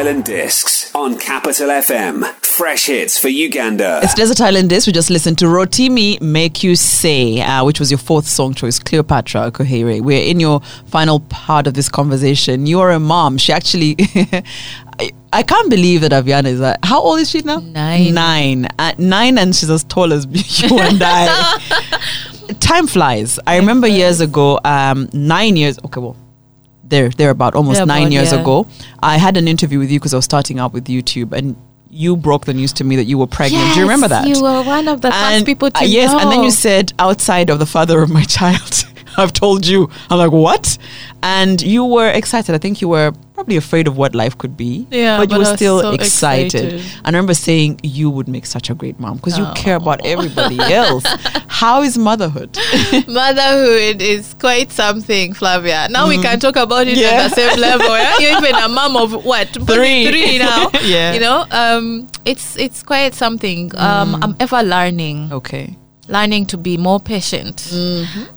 Island 0.06 0.24
Discs 0.24 0.94
on 0.94 1.18
Capital 1.18 1.68
FM. 1.68 2.24
Fresh 2.44 2.86
hits 2.86 3.18
for 3.18 3.26
Uganda. 3.26 3.98
It's 4.04 4.14
Desert 4.14 4.40
Island 4.40 4.70
Disc. 4.70 4.86
We 4.86 4.92
just 4.92 5.10
listened 5.10 5.36
to 5.38 5.46
Rotimi 5.46 6.20
Make 6.20 6.62
You 6.62 6.76
Say, 6.76 7.40
uh, 7.40 7.64
which 7.64 7.80
was 7.80 7.90
your 7.90 7.98
fourth 7.98 8.28
song 8.28 8.54
choice, 8.54 8.78
Cleopatra 8.78 9.50
Koheirwe. 9.50 10.02
We're 10.02 10.22
in 10.22 10.38
your 10.38 10.60
final 10.86 11.18
part 11.18 11.66
of 11.66 11.74
this 11.74 11.88
conversation. 11.88 12.66
You 12.66 12.78
are 12.82 12.92
a 12.92 13.00
mom. 13.00 13.36
She 13.36 13.52
actually. 13.52 13.96
I, 15.00 15.10
I 15.32 15.42
can't 15.42 15.68
believe 15.68 16.02
that 16.02 16.12
Aviana 16.12 16.46
is. 16.46 16.60
Uh, 16.60 16.76
how 16.84 17.00
old 17.00 17.18
is 17.18 17.28
she 17.28 17.40
now? 17.40 17.58
Nine. 17.58 18.14
Nine. 18.14 18.68
Uh, 18.78 18.92
nine, 18.98 19.38
and 19.38 19.56
she's 19.56 19.70
as 19.70 19.82
tall 19.82 20.12
as 20.12 20.24
you 20.62 20.78
and 20.78 21.02
I. 21.02 21.58
Time 22.60 22.86
flies. 22.86 23.40
I 23.44 23.56
remember 23.56 23.88
years 23.88 24.20
ago, 24.20 24.60
um, 24.64 25.08
nine 25.12 25.56
years. 25.56 25.80
Okay, 25.84 26.00
well, 26.00 26.16
there, 26.88 27.08
there 27.10 27.30
about 27.30 27.54
almost 27.54 27.78
There 27.78 27.86
nine 27.86 28.02
about, 28.02 28.12
years 28.12 28.32
yeah. 28.32 28.40
ago. 28.40 28.66
I 29.02 29.18
had 29.18 29.36
an 29.36 29.48
interview 29.48 29.78
with 29.78 29.90
you 29.90 29.98
because 29.98 30.14
I 30.14 30.16
was 30.16 30.24
starting 30.24 30.58
out 30.58 30.72
with 30.72 30.86
YouTube, 30.86 31.32
and 31.32 31.56
you 31.90 32.16
broke 32.16 32.44
the 32.44 32.54
news 32.54 32.72
to 32.74 32.84
me 32.84 32.96
that 32.96 33.04
you 33.04 33.18
were 33.18 33.26
pregnant. 33.26 33.74
Do 33.74 33.80
you 33.80 33.86
remember 33.86 34.08
that? 34.08 34.26
You 34.26 34.42
were 34.42 34.62
one 34.62 34.88
of 34.88 35.00
the 35.00 35.10
first 35.10 35.46
people 35.46 35.70
to 35.70 35.80
uh, 35.80 35.84
yes, 35.84 36.12
and 36.12 36.30
then 36.30 36.42
you 36.42 36.50
said 36.50 36.92
outside 36.98 37.50
of 37.50 37.58
the 37.58 37.66
father 37.66 38.02
of 38.02 38.10
my 38.10 38.22
child. 38.38 38.84
I've 39.22 39.32
told 39.32 39.66
you. 39.66 39.88
I'm 40.10 40.18
like, 40.18 40.32
what? 40.32 40.78
And 41.22 41.60
you 41.62 41.84
were 41.84 42.08
excited. 42.10 42.54
I 42.54 42.58
think 42.58 42.80
you 42.80 42.88
were 42.88 43.12
probably 43.34 43.56
afraid 43.56 43.86
of 43.86 43.96
what 43.96 44.14
life 44.14 44.36
could 44.38 44.56
be. 44.56 44.86
Yeah, 44.90 45.18
but 45.18 45.30
you 45.30 45.38
were 45.38 45.44
still 45.44 45.80
so 45.80 45.90
excited. 45.90 46.72
excited. 46.74 47.00
I 47.04 47.08
remember 47.08 47.34
saying 47.34 47.80
you 47.82 48.08
would 48.10 48.28
make 48.28 48.46
such 48.46 48.70
a 48.70 48.74
great 48.74 48.98
mom 48.98 49.16
because 49.16 49.36
you 49.38 49.46
care 49.54 49.76
about 49.76 50.00
Oh. 50.04 50.08
everybody 50.08 50.58
else. 50.60 51.04
How 51.48 51.82
is 51.82 51.96
motherhood? 51.98 52.56
Motherhood 53.08 54.02
is 54.02 54.34
quite 54.34 54.70
something, 54.72 55.32
Flavia. 55.34 55.88
Now 55.90 56.08
we 56.08 56.18
can 56.20 56.38
talk 56.38 56.56
about 56.56 56.86
it 56.86 56.96
Yeah. 56.98 57.08
at 57.24 57.30
the 57.30 57.34
same 57.36 57.58
level. 57.60 57.88
Yeah? 57.96 58.14
You're 58.18 58.38
even 58.38 58.54
a 58.54 58.68
mom 58.68 58.96
of 58.96 59.24
what? 59.24 59.48
Three. 59.48 60.06
Three 60.08 60.38
now. 60.38 60.70
Yeah. 60.82 61.12
You 61.14 61.20
know, 61.20 61.44
um, 61.50 62.06
it's 62.24 62.56
it's 62.56 62.82
quite 62.82 63.14
something. 63.14 63.70
Um, 63.76 64.22
I'm 64.22 64.36
ever 64.40 64.62
learning, 64.62 65.32
okay. 65.32 65.76
Learning 66.08 66.46
to 66.46 66.56
be 66.56 66.76
more 66.76 67.00
patient, 67.00 67.72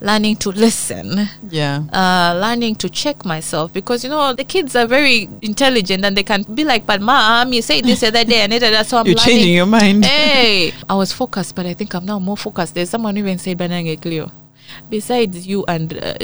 learning 0.02 0.36
to 0.38 0.50
listen. 0.50 1.28
Yeah. 1.50 1.84
Uh, 1.94 2.40
learning 2.40 2.76
to 2.76 2.90
check 2.90 3.26
myself 3.26 3.72
because 3.74 4.04
you 4.04 4.10
know 4.10 4.34
the 4.34 4.44
kids 4.44 4.76
are 4.76 4.88
very 4.88 5.30
intelligent 5.42 6.06
and 6.06 6.16
they 6.18 6.24
can 6.24 6.44
be 6.44 6.64
like, 6.64 6.86
"But 6.86 7.02
mom, 7.02 7.54
you 7.54 7.62
said 7.62 7.84
this 7.84 8.02
the 8.02 8.08
other 8.08 8.24
day 8.26 8.42
and 8.42 8.54
it, 8.54 8.62
so 8.86 8.98
I'm 8.98 9.06
You're 9.08 9.16
learning." 9.16 9.36
changing 9.36 9.54
your 9.54 9.66
mind. 9.66 10.06
hey, 10.06 10.74
I 10.90 10.96
was 10.96 11.12
focused, 11.14 11.56
but 11.56 11.66
I 11.66 11.74
think 11.74 11.94
I'm 11.94 12.06
now 12.06 12.20
more 12.20 12.38
focused. 12.38 12.76
There's 12.76 12.90
someone 12.90 13.16
who 13.16 13.24
even 13.24 13.38
said, 13.38 13.58
Banange 13.58 14.02
Cleo, 14.02 14.32
besides 14.90 15.48
you 15.48 15.66
and 15.68 15.94
uh, 15.98 16.16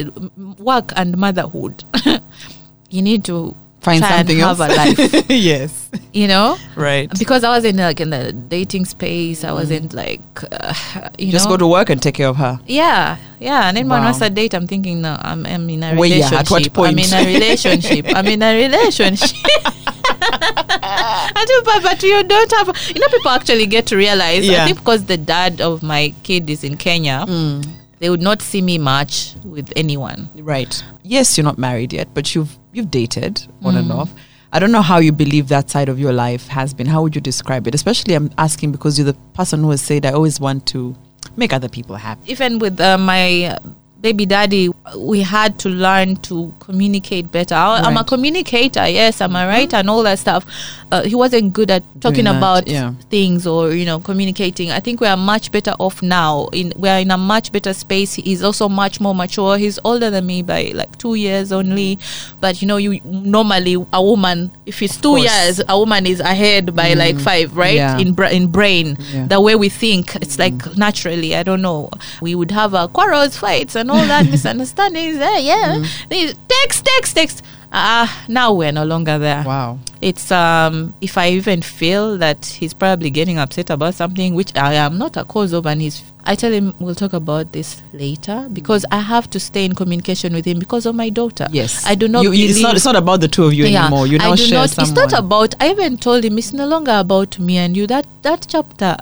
work 0.58 0.92
and 0.96 1.18
motherhood, 1.18 1.84
you 2.90 3.02
need 3.02 3.24
to 3.26 3.56
Find 3.86 4.02
try 4.02 4.18
something 4.18 4.42
and 4.42 4.48
have 4.50 4.60
else. 4.60 4.98
a 4.98 5.04
life, 5.14 5.26
yes. 5.30 5.90
you 6.12 6.28
know? 6.28 6.58
Right. 6.76 7.08
Because 7.20 7.44
I 7.44 7.50
was 7.56 7.64
in 7.64 7.78
like 7.78 8.02
in 8.02 8.10
the 8.10 8.34
dating 8.34 8.86
space, 8.86 9.44
I 9.44 9.52
wasn't 9.54 9.94
like, 9.94 10.22
uh, 10.52 10.74
you 11.22 11.28
Mm. 11.30 11.32
Just 11.32 11.46
know? 11.46 11.52
go 11.54 11.58
to 11.58 11.68
work 11.68 11.90
and 11.92 12.02
take 12.02 12.16
care 12.16 12.28
of 12.28 12.38
her. 12.38 12.60
Yeah, 12.66 13.18
yeah. 13.40 13.68
And 13.70 13.78
then 13.78 13.88
when 13.88 14.00
Wow. 14.02 14.06
once 14.10 14.22
I 14.22 14.30
date, 14.30 14.54
I'm 14.56 14.66
thinking, 14.68 15.02
no, 15.06 15.16
I'm, 15.22 15.46
I'm 15.46 15.70
in 15.70 15.84
a 15.84 15.94
yeah, 15.94 16.02
relationship. 16.02 16.40
at 16.40 16.50
what 16.52 16.74
point? 16.74 16.92
I'm 16.92 17.00
in 17.00 17.14
a 17.14 17.24
relationship. 17.40 18.06
I'm 18.16 18.26
in 18.28 18.42
a 18.42 18.52
relationship. 18.64 19.38
I 20.28 21.46
do, 21.48 21.62
but, 21.66 21.84
but 21.84 22.04
you 22.04 22.24
don't 22.24 22.52
have. 22.54 22.68
You 22.94 23.00
know, 23.02 23.08
people 23.08 23.32
actually 23.32 23.66
get 23.68 23.86
to 23.88 23.96
realize. 23.98 24.48
Yeah. 24.48 24.64
I 24.64 24.66
think 24.66 24.80
because 24.80 25.06
the 25.06 25.18
dad 25.18 25.62
of 25.62 25.84
my 25.84 26.14
kid 26.24 26.50
is 26.50 26.64
in 26.64 26.78
Kenya, 26.78 27.26
Mm. 27.28 27.66
they 28.00 28.10
would 28.10 28.22
not 28.22 28.42
see 28.42 28.62
me 28.62 28.78
much 28.78 29.36
with 29.44 29.72
anyone. 29.76 30.30
Right. 30.36 30.82
Yes, 31.04 31.38
you're 31.38 31.44
not 31.46 31.58
married 31.58 31.94
yet, 31.94 32.08
but 32.14 32.34
you've 32.36 32.58
you've 32.76 32.92
dated 32.92 33.48
on 33.64 33.74
Mm. 33.76 33.80
and 33.80 33.92
off. 33.92 34.10
I 34.54 34.60
don't 34.60 34.72
know 34.72 34.82
how 34.82 35.00
you 35.00 35.12
believe 35.12 35.48
that 35.50 35.70
side 35.70 35.90
of 35.90 36.00
your 36.00 36.14
life 36.14 36.48
has 36.48 36.74
been. 36.74 36.88
How 36.88 37.02
would 37.02 37.16
you 37.16 37.22
describe 37.22 37.68
it? 37.68 37.76
Especially, 37.76 38.14
I'm 38.14 38.30
asking 38.38 38.72
because 38.72 38.98
you're 38.98 39.06
the 39.12 39.18
person 39.34 39.62
who 39.64 39.72
has 39.72 39.82
said, 39.82 40.06
"I 40.06 40.12
always 40.12 40.40
want 40.40 40.66
to 40.68 40.96
make 41.36 41.52
other 41.52 41.68
people 41.68 41.96
happy." 41.98 42.32
Even 42.32 42.60
with 42.60 42.80
uh, 42.80 42.98
my 42.98 43.58
baby 44.06 44.28
daddy, 44.28 44.70
we 44.96 45.22
had 45.22 45.58
to 45.58 45.68
learn 45.68 46.16
to 46.18 46.54
communicate 46.60 47.32
better. 47.32 47.56
I, 47.56 47.80
I'm 47.80 47.98
a 47.98 48.04
communicator, 48.04 48.88
yes, 48.88 49.20
I'm 49.20 49.36
a 49.36 49.48
writer 49.48 49.78
and 49.78 49.90
all 49.90 50.04
that 50.04 50.20
stuff. 50.20 50.46
Uh, 50.92 51.02
he 51.02 51.16
wasn't 51.16 51.52
good 51.54 51.72
at 51.72 51.82
talking 52.00 52.26
that, 52.26 52.38
about 52.38 52.68
yeah. 52.68 52.94
things 53.10 53.48
or 53.48 53.72
you 53.74 53.84
know 53.84 54.00
communicating. 54.00 54.70
I 54.70 54.80
think 54.80 55.02
we 55.02 55.08
are 55.08 55.18
much 55.18 55.52
better 55.52 55.72
off 55.80 56.04
now. 56.04 56.50
In 56.54 56.72
we 56.76 56.88
are 56.88 57.00
in 57.00 57.10
a 57.10 57.18
much 57.18 57.52
better 57.52 57.74
space. 57.74 58.14
He's 58.14 58.44
also 58.44 58.70
much 58.70 59.02
more 59.02 59.16
mature. 59.16 59.58
He's 59.58 59.80
older 59.84 60.12
than 60.12 60.28
me 60.28 60.44
by 60.44 60.72
like 60.76 60.96
two 61.00 61.16
years 61.16 61.52
only. 61.52 61.98
But 62.40 62.62
you 62.62 62.68
know, 62.68 62.78
you 62.78 63.02
normally 63.04 63.84
a 63.92 64.04
woman, 64.04 64.52
if 64.68 64.84
it's 64.84 64.98
two 64.98 65.16
course. 65.18 65.24
years, 65.24 65.62
a 65.68 65.78
woman 65.80 66.06
is 66.06 66.20
ahead 66.20 66.76
by 66.76 66.94
like 66.94 67.20
five, 67.20 67.58
right? 67.58 67.74
Yeah. 67.74 67.98
In 67.98 68.14
bra- 68.14 68.30
in 68.30 68.48
brain, 68.52 68.98
Yeah. 69.12 69.26
the 69.26 69.42
way 69.42 69.56
we 69.56 69.70
think, 69.70 70.16
it's 70.18 70.38
like 70.38 70.78
naturally. 70.78 71.36
I 71.36 71.42
don't 71.42 71.64
know. 71.64 71.90
We 72.22 72.36
would 72.36 72.52
have 72.52 72.76
uh, 72.76 72.88
quarrels, 72.88 73.36
fights, 73.36 73.76
and 73.76 73.90
all 73.90 73.95
that 74.08 74.26
misunderstandings. 74.30 75.18
Eh, 75.18 75.40
yeah, 75.40 75.84
These- 76.10 76.36
text, 76.48 76.86
text, 76.86 77.16
text. 77.16 77.44
Ah, 77.78 78.24
now 78.30 78.54
we're 78.54 78.72
no 78.72 78.86
longer 78.86 79.20
there 79.20 79.44
Wow. 79.46 79.80
it's 80.00 80.32
um 80.32 80.94
if 81.02 81.18
i 81.18 81.28
even 81.30 81.62
feel 81.62 82.18
that 82.20 82.46
he's 82.46 82.74
probably 82.74 83.10
getting 83.10 83.38
upset 83.38 83.70
about 83.70 83.96
something 83.96 84.34
which 84.34 84.56
i 84.56 84.76
am 84.76 84.98
not 84.98 85.18
a 85.18 85.26
cause 85.26 85.52
of 85.52 85.66
and 85.66 85.82
he's 85.82 86.02
i 86.26 86.36
tell 86.36 86.54
him 86.54 86.74
we'll 86.80 86.96
talk 86.96 87.12
about 87.12 87.52
this 87.52 87.82
later 87.92 88.48
because 88.54 88.86
i 88.92 89.00
have 89.00 89.30
to 89.30 89.42
stay 89.42 89.66
in 89.66 89.76
communication 89.76 90.32
with 90.34 90.46
him 90.46 90.58
because 90.58 90.86
of 90.86 90.96
my 90.96 91.10
daughter 91.10 91.48
Yes. 91.52 91.84
i 91.86 91.96
do 91.96 92.08
not 92.08 92.24
You, 92.24 92.32
you- 92.32 92.48
it's 92.50 92.62
not. 92.62 92.76
It's 92.76 92.86
not 92.86 92.96
about 92.96 93.20
the 93.20 93.28
two 93.28 93.44
of 93.44 93.54
you 93.54 93.66
anymore. 93.66 94.08
You 94.08 94.20
now 94.20 94.32
I 94.32 94.36
do 94.38 94.44
share 94.44 94.60
not, 94.60 94.70
someone. 94.70 94.92
It's 94.92 95.12
not 95.12 95.20
about. 95.20 95.56
I 95.60 95.72
even 95.72 95.98
told 95.98 96.24
him 96.24 96.38
it's 96.38 96.54
no 96.54 96.68
longer 96.68 96.94
about 96.98 97.38
me 97.40 97.58
and 97.58 97.76
you. 97.76 97.88
That 97.88 98.06
that 98.22 98.46
chapter 98.48 98.96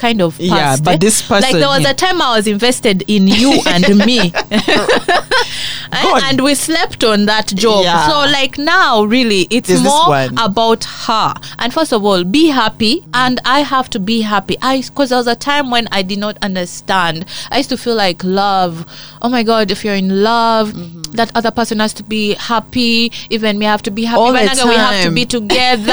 kind 0.00 0.22
of 0.22 0.40
Yeah, 0.40 0.76
but 0.82 0.94
eh? 0.94 0.96
this 0.98 1.30
like 1.30 1.52
there 1.52 1.68
was 1.68 1.82
yeah. 1.82 1.90
a 1.90 1.94
time 1.94 2.20
I 2.22 2.36
was 2.36 2.46
invested 2.46 3.04
in 3.06 3.28
you 3.28 3.60
and 3.66 3.86
me, 3.98 4.32
and 5.92 6.42
we 6.42 6.54
slept 6.54 7.04
on 7.04 7.26
that 7.26 7.48
job. 7.48 7.84
Yeah. 7.84 8.08
So 8.08 8.14
like 8.32 8.56
now, 8.58 9.04
really, 9.04 9.46
it's 9.50 9.68
There's 9.68 9.82
more 9.82 10.28
about 10.38 10.84
her. 10.84 11.34
And 11.58 11.72
first 11.72 11.92
of 11.92 12.04
all, 12.04 12.24
be 12.24 12.48
happy, 12.48 13.04
and 13.12 13.40
I 13.44 13.60
have 13.60 13.90
to 13.90 14.00
be 14.00 14.22
happy. 14.22 14.56
I 14.62 14.80
because 14.80 15.10
there 15.10 15.18
was 15.18 15.26
a 15.26 15.36
time 15.36 15.70
when 15.70 15.86
I 15.92 16.02
did 16.02 16.18
not 16.18 16.38
understand. 16.42 17.26
I 17.50 17.58
used 17.58 17.68
to 17.68 17.76
feel 17.76 17.94
like 17.94 18.24
love. 18.24 18.86
Oh 19.20 19.28
my 19.28 19.42
God, 19.42 19.70
if 19.70 19.84
you're 19.84 19.94
in 19.94 20.22
love. 20.22 20.74
That 21.10 21.32
other 21.34 21.50
person 21.50 21.80
has 21.80 21.92
to 21.94 22.04
be 22.04 22.34
happy, 22.34 23.10
even 23.30 23.58
me 23.58 23.64
have 23.66 23.82
to 23.82 23.90
be 23.90 24.04
happy. 24.04 24.20
All 24.20 24.32
the 24.32 24.38
Bananga, 24.38 24.68
we 24.68 24.76
have 24.76 25.04
to 25.04 25.10
be 25.10 25.26
together. 25.26 25.92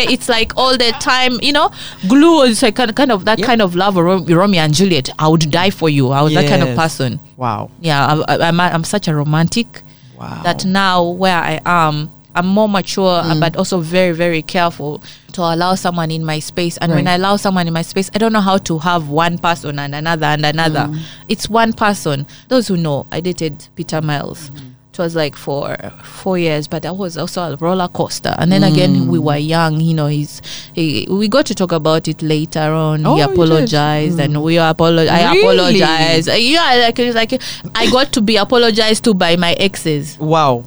It's 0.10 0.28
like 0.30 0.56
all 0.56 0.78
the 0.78 0.92
time, 0.92 1.38
you 1.42 1.52
know. 1.52 1.70
Glue 2.08 2.42
is 2.42 2.62
like 2.62 2.76
kind 2.76 3.12
of 3.12 3.19
of 3.20 3.26
that 3.26 3.38
Yep. 3.38 3.46
kind 3.46 3.62
of 3.62 3.74
love, 3.74 3.96
Ro- 3.96 4.24
Romeo 4.24 4.60
and 4.62 4.74
Juliet. 4.74 5.10
I 5.18 5.28
would 5.28 5.50
die 5.50 5.70
for 5.70 5.88
you. 5.88 6.10
I 6.10 6.22
was 6.22 6.34
that 6.34 6.48
kind 6.48 6.62
of 6.62 6.76
person. 6.76 7.20
Wow. 7.36 7.70
Yeah, 7.80 8.06
I, 8.28 8.34
I, 8.36 8.48
I'm, 8.48 8.58
I'm 8.60 8.84
such 8.84 9.08
a 9.08 9.14
romantic 9.14 9.82
Wow. 10.18 10.42
that 10.42 10.64
now 10.64 11.02
where 11.04 11.36
I 11.36 11.60
am, 11.64 12.10
I'm 12.34 12.46
more 12.46 12.68
mature, 12.68 13.20
uh, 13.24 13.38
but 13.40 13.56
also 13.56 13.80
very, 13.80 14.12
very 14.12 14.42
careful 14.42 15.02
to 15.32 15.40
allow 15.42 15.74
someone 15.74 16.10
in 16.10 16.24
my 16.24 16.38
space. 16.40 16.76
And 16.78 16.92
when 16.92 17.08
I 17.08 17.14
allow 17.14 17.36
someone 17.36 17.66
in 17.66 17.72
my 17.72 17.82
space, 17.82 18.10
I 18.14 18.18
don't 18.18 18.32
know 18.32 18.40
how 18.40 18.58
to 18.58 18.78
have 18.78 19.08
one 19.08 19.38
person 19.38 19.78
and 19.78 19.94
another 19.94 20.26
and 20.26 20.44
another. 20.46 20.88
It's 21.28 21.48
one 21.48 21.72
person. 21.72 22.26
Those 22.48 22.68
who 22.68 22.76
know, 22.76 23.06
I 23.10 23.20
dated 23.20 23.66
Peter 23.76 24.00
Miles. 24.02 24.50
It 24.50 24.62
was 25.00 25.16
like 25.16 25.34
for 25.34 25.76
four 26.04 26.38
years, 26.38 26.68
but 26.68 26.82
that 26.84 26.94
was 26.96 27.16
also 27.16 27.42
a 27.42 27.56
roller 27.56 27.88
coaster. 27.88 28.34
And 28.38 28.52
then 28.52 28.62
again, 28.62 29.08
we 29.08 29.18
were 29.18 29.36
young. 29.36 29.80
You 29.80 29.94
know, 29.94 30.06
he's 30.06 30.40
he. 30.74 31.06
We 31.10 31.26
got 31.28 31.46
to 31.46 31.54
talk 31.54 31.72
about 31.72 32.06
it 32.06 32.22
later 32.22 32.60
on. 32.72 33.04
Oh, 33.06 33.14
he 33.16 33.22
you 33.22 33.28
apologized, 33.32 34.20
and 34.20 34.42
we 34.42 34.58
apologized. 34.58 35.10
I 35.10 35.32
Really? 35.32 35.80
apologized. 35.80 36.28
Uh, 36.28 36.32
Yeah, 36.34 36.84
like 36.86 36.98
it's 36.98 37.16
like 37.16 37.32
I 37.74 37.90
got 37.90 38.12
to 38.12 38.20
be 38.20 38.36
apologized 38.36 39.02
to 39.04 39.14
by 39.14 39.36
my 39.36 39.52
exes, 39.54 40.18
Wow. 40.20 40.64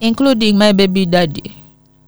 including 0.00 0.58
my 0.58 0.72
baby 0.72 1.06
daddy. 1.06 1.56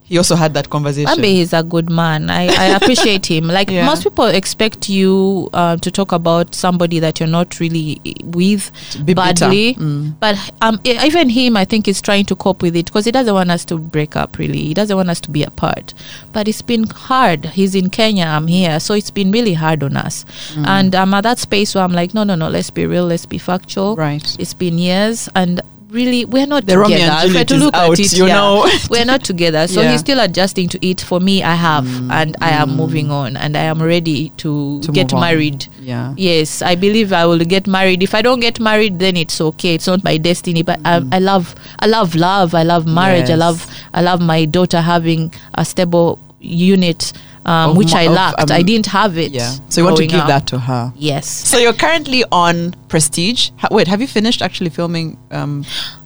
He 0.09 0.17
also 0.17 0.37
had 0.37 0.55
that 0.55 0.71
conversation. 0.71 1.11
Maybe 1.21 1.35
he's 1.35 1.53
a 1.53 1.63
good 1.63 1.91
man. 1.91 2.31
I, 2.31 2.47
I 2.47 2.67
appreciate 2.77 3.27
him. 3.27 3.49
Like 3.59 3.71
Yeah. 3.71 3.85
most 3.87 4.05
people 4.05 4.25
expect 4.27 4.89
you 4.89 5.51
uh, 5.53 5.77
to 5.77 5.91
talk 5.91 6.13
about 6.13 6.55
somebody 6.55 6.99
that 7.01 7.21
you're 7.21 7.29
not 7.29 7.61
really 7.61 8.01
with 8.25 8.71
be 9.05 9.13
badly. 9.15 9.75
Mm. 9.75 10.15
But 10.21 10.37
um, 10.63 10.81
even 10.85 11.29
him, 11.29 11.57
I 11.57 11.65
think, 11.65 11.89
is 11.89 12.01
trying 12.01 12.25
to 12.27 12.37
cope 12.37 12.63
with 12.63 12.75
it 12.77 12.87
because 12.87 13.05
he 13.05 13.11
doesn't 13.13 13.35
want 13.35 13.51
us 13.51 13.65
to 13.67 13.77
break 13.79 14.17
up. 14.17 14.39
Really, 14.39 14.59
he 14.63 14.75
doesn't 14.75 14.97
want 14.97 15.11
us 15.11 15.21
to 15.23 15.31
be 15.31 15.43
apart. 15.43 15.93
But 16.33 16.49
it's 16.49 16.63
been 16.63 16.85
hard. 16.85 17.45
He's 17.47 17.75
in 17.75 17.91
Kenya. 17.91 18.25
I'm 18.25 18.47
here, 18.47 18.81
so 18.81 18.95
it's 18.95 19.11
been 19.11 19.31
really 19.31 19.55
hard 19.55 19.83
on 19.83 19.97
us. 19.97 20.25
Mm. 20.55 20.67
And 20.67 20.95
I'm 20.95 21.13
at 21.15 21.23
that 21.23 21.39
space 21.39 21.75
where 21.75 21.85
I'm 21.85 21.93
like, 21.93 22.15
no, 22.15 22.25
no, 22.25 22.35
no. 22.35 22.49
Let's 22.49 22.71
be 22.71 22.87
real. 22.87 23.05
Let's 23.07 23.27
be 23.27 23.39
factual. 23.39 23.97
Right. 23.97 24.37
It's 24.39 24.55
been 24.55 24.79
years 24.79 25.29
and 25.35 25.61
really 25.91 26.25
we're 26.25 26.47
not 26.47 26.67
The 26.67 26.83
together. 26.83 27.27
If 27.29 27.37
I 27.37 27.45
to 27.45 27.57
look 27.57 27.75
out, 27.75 27.93
at 27.93 28.01
it, 28.01 28.13
you 28.13 28.27
yeah, 28.27 28.35
know. 28.35 28.69
we're 28.91 29.05
not 29.05 29.25
together. 29.25 29.67
So 29.67 29.81
Yeah. 29.81 29.93
he's 29.93 30.01
still 30.01 30.21
adjusting 30.21 30.69
to 30.71 30.87
it. 30.87 31.01
For 31.01 31.21
me, 31.21 31.43
I 31.43 31.55
have, 31.55 31.85
mm. 31.85 32.11
and 32.13 32.37
I 32.41 32.51
am 32.51 32.71
mm. 32.71 32.77
moving 32.77 33.11
on, 33.11 33.37
and 33.37 33.57
I 33.57 33.63
am 33.63 33.83
ready 33.83 34.31
to, 34.39 34.81
To 34.81 34.93
get 34.93 35.13
married. 35.13 35.67
Yeah. 35.81 36.15
Yes, 36.17 36.63
I 36.63 36.75
believe 36.75 37.13
I 37.13 37.27
will 37.27 37.39
get 37.45 37.67
married. 37.67 38.03
If 38.03 38.15
I 38.15 38.23
don't 38.23 38.41
get 38.41 38.61
married, 38.61 38.99
then 38.99 39.17
it's 39.17 39.41
okay. 39.41 39.75
It's 39.75 39.87
not 39.87 40.05
my 40.05 40.17
destiny. 40.17 40.63
But 40.63 40.81
I, 40.85 41.01
mm. 41.01 41.15
I 41.15 41.19
love, 41.19 41.55
I 41.79 41.87
love 41.87 42.15
love. 42.15 42.55
I 42.55 42.63
love 42.63 42.87
marriage. 42.87 43.31
I 43.31 43.35
love, 43.37 43.67
I 43.95 44.03
love 44.03 44.21
my 44.21 44.45
daughter 44.45 44.81
having 44.81 45.33
a 45.55 45.65
stable 45.65 46.19
unit, 46.41 47.13
um, 47.49 47.77
which 47.77 47.93
mo- 47.93 47.99
I 47.99 48.03
of, 48.05 48.13
lacked. 48.13 48.41
um, 48.51 48.57
I 48.57 48.63
didn't 48.63 48.87
have 48.87 49.17
it. 49.19 49.33
Yeah. 49.33 49.51
So 49.69 49.81
you 49.81 49.85
want 49.87 49.97
to 49.99 50.07
give 50.07 50.21
up. 50.21 50.29
that 50.29 50.47
to 50.49 50.59
her. 50.59 50.93
Yes. 50.97 51.27
So 51.29 51.59
you're 51.59 51.73
currently 51.85 52.25
on 52.31 52.75
Prestige. 52.89 53.51
Ha- 53.59 53.69
wait, 53.71 53.89
have 53.89 54.01
you 54.01 54.07
finished 54.07 54.43
actually 54.43 54.71
filming 54.71 55.17
um, 55.31 55.65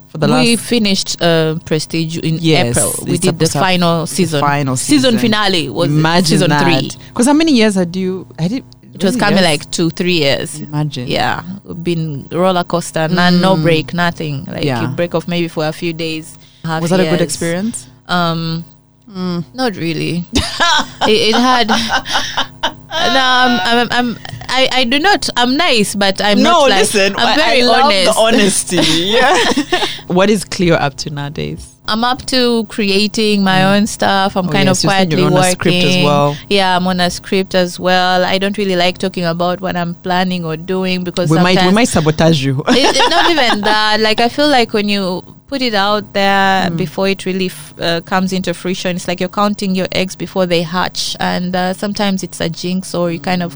for 0.09 0.17
the 0.19 0.27
last 0.27 0.43
we 0.45 0.55
last? 0.55 0.69
finished 0.69 1.21
uh, 1.21 1.57
Prestige 1.65 2.17
in 2.17 2.37
Yes, 2.39 2.77
April. 2.77 2.93
We 3.05 3.13
it's 3.13 3.19
did 3.21 3.39
the 3.39 3.45
supposed 3.47 3.51
to 3.53 3.57
have 3.59 3.65
final 3.67 4.01
the 4.01 4.07
season. 4.07 4.39
final 4.41 4.75
season 4.77 5.11
season. 5.13 5.19
finale 5.19 5.69
was 5.69 5.89
Imagine 5.89 6.25
season 6.25 6.51
three. 6.59 6.89
Because 7.09 7.25
how 7.27 7.33
many 7.33 7.53
years 7.53 7.75
had 7.75 7.95
you? 7.95 8.25
Had 8.39 8.51
it, 8.53 8.63
It 8.93 9.03
was 9.03 9.15
it 9.15 9.19
coming 9.19 9.43
like 9.43 9.69
two, 9.71 9.89
three 9.89 10.19
years. 10.19 10.59
Imagine. 10.61 11.07
Yeah, 11.07 11.41
we've 11.65 11.83
been 11.83 12.27
roller 12.31 12.63
coaster, 12.63 13.07
none, 13.07 13.41
no 13.41 13.57
break, 13.57 13.93
nothing. 13.93 14.45
Like 14.45 14.63
Yeah. 14.65 14.81
you 14.81 14.87
break 14.95 15.15
off 15.15 15.27
maybe 15.27 15.47
for 15.47 15.65
a 15.67 15.73
few 15.73 15.93
days. 15.93 16.37
half 16.63 16.81
Was 16.81 16.91
that 16.91 16.99
a 16.99 17.09
good 17.09 17.21
experience? 17.21 17.87
Um, 18.07 18.63
Mm. 19.09 19.43
not 19.53 19.75
really. 19.75 20.23
it, 20.33 21.33
it 21.33 21.35
had. 21.35 21.67
No, 21.67 23.19
I'm, 23.19 23.59
I'm, 23.79 23.87
I'm, 23.91 24.17
I, 24.47 24.69
I 24.71 24.83
do 24.85 24.99
not. 24.99 25.27
I'm 25.35 25.57
nice, 25.57 25.95
but 25.95 26.21
I'm 26.21 26.37
no, 26.37 26.51
not 26.51 26.69
like. 26.69 26.79
listen. 26.81 27.15
I'm 27.17 27.35
very 27.37 27.61
I 27.61 27.65
love 27.65 27.83
honest. 27.85 28.13
the 28.13 28.19
honesty. 28.19 28.77
Yeah. 29.13 29.85
what 30.07 30.29
is 30.29 30.45
Cleo 30.45 30.75
up 30.75 30.95
to 30.97 31.09
nowadays? 31.09 31.69
I'm 31.85 32.05
up 32.05 32.25
to 32.27 32.65
creating 32.69 33.43
my 33.43 33.59
mm. 33.59 33.75
own 33.77 33.87
stuff. 33.87 34.37
I'm 34.37 34.47
Oh, 34.47 34.51
kind 34.51 34.67
yes, 34.67 34.79
of 34.79 34.83
you 34.85 34.89
said 34.91 35.11
you're 35.11 35.19
quietly 35.19 35.23
on 35.25 35.31
a 35.33 35.35
working. 35.35 35.51
script 35.81 35.83
as 35.97 36.03
well. 36.05 36.37
Yeah, 36.49 36.77
I'm 36.77 36.87
on 36.87 36.99
a 37.01 37.09
script 37.09 37.55
as 37.55 37.77
well. 37.79 38.23
I 38.23 38.37
don't 38.37 38.57
really 38.57 38.77
like 38.77 38.99
talking 38.99 39.25
about 39.25 39.59
what 39.59 39.75
I'm 39.75 39.95
planning 39.95 40.45
or 40.45 40.55
doing 40.55 41.03
because 41.03 41.29
We 41.29 41.39
might 41.39 41.61
we 41.65 41.73
might 41.73 41.89
sabotage 41.89 42.41
you. 42.45 42.63
it, 42.67 42.95
it- 42.95 43.09
not 43.09 43.29
even 43.31 43.61
that. 43.61 43.99
Like 43.99 44.21
I 44.21 44.29
feel 44.29 44.47
like 44.47 44.71
when 44.71 44.87
you 44.87 45.32
put 45.53 45.61
it 45.61 45.75
out 45.75 46.05
there 46.13 46.69
Mm. 46.69 46.77
before 46.77 47.07
it 47.13 47.25
really 47.29 47.45
f- 47.57 47.73
uh, 47.79 48.01
comes 48.11 48.33
into 48.33 48.51
fruition, 48.53 48.95
it's 48.95 49.07
like 49.07 49.19
you're 49.21 49.29
counting 49.43 49.75
your 49.75 49.87
eggs 50.01 50.15
before 50.15 50.45
they 50.47 50.63
hatch, 50.63 51.15
and 51.19 51.55
uh, 51.55 51.73
sometimes 51.73 52.23
it's 52.23 52.41
a 52.41 52.49
jinx 52.49 52.95
or 52.95 53.11
you 53.11 53.19
kind 53.19 53.43
of. 53.43 53.55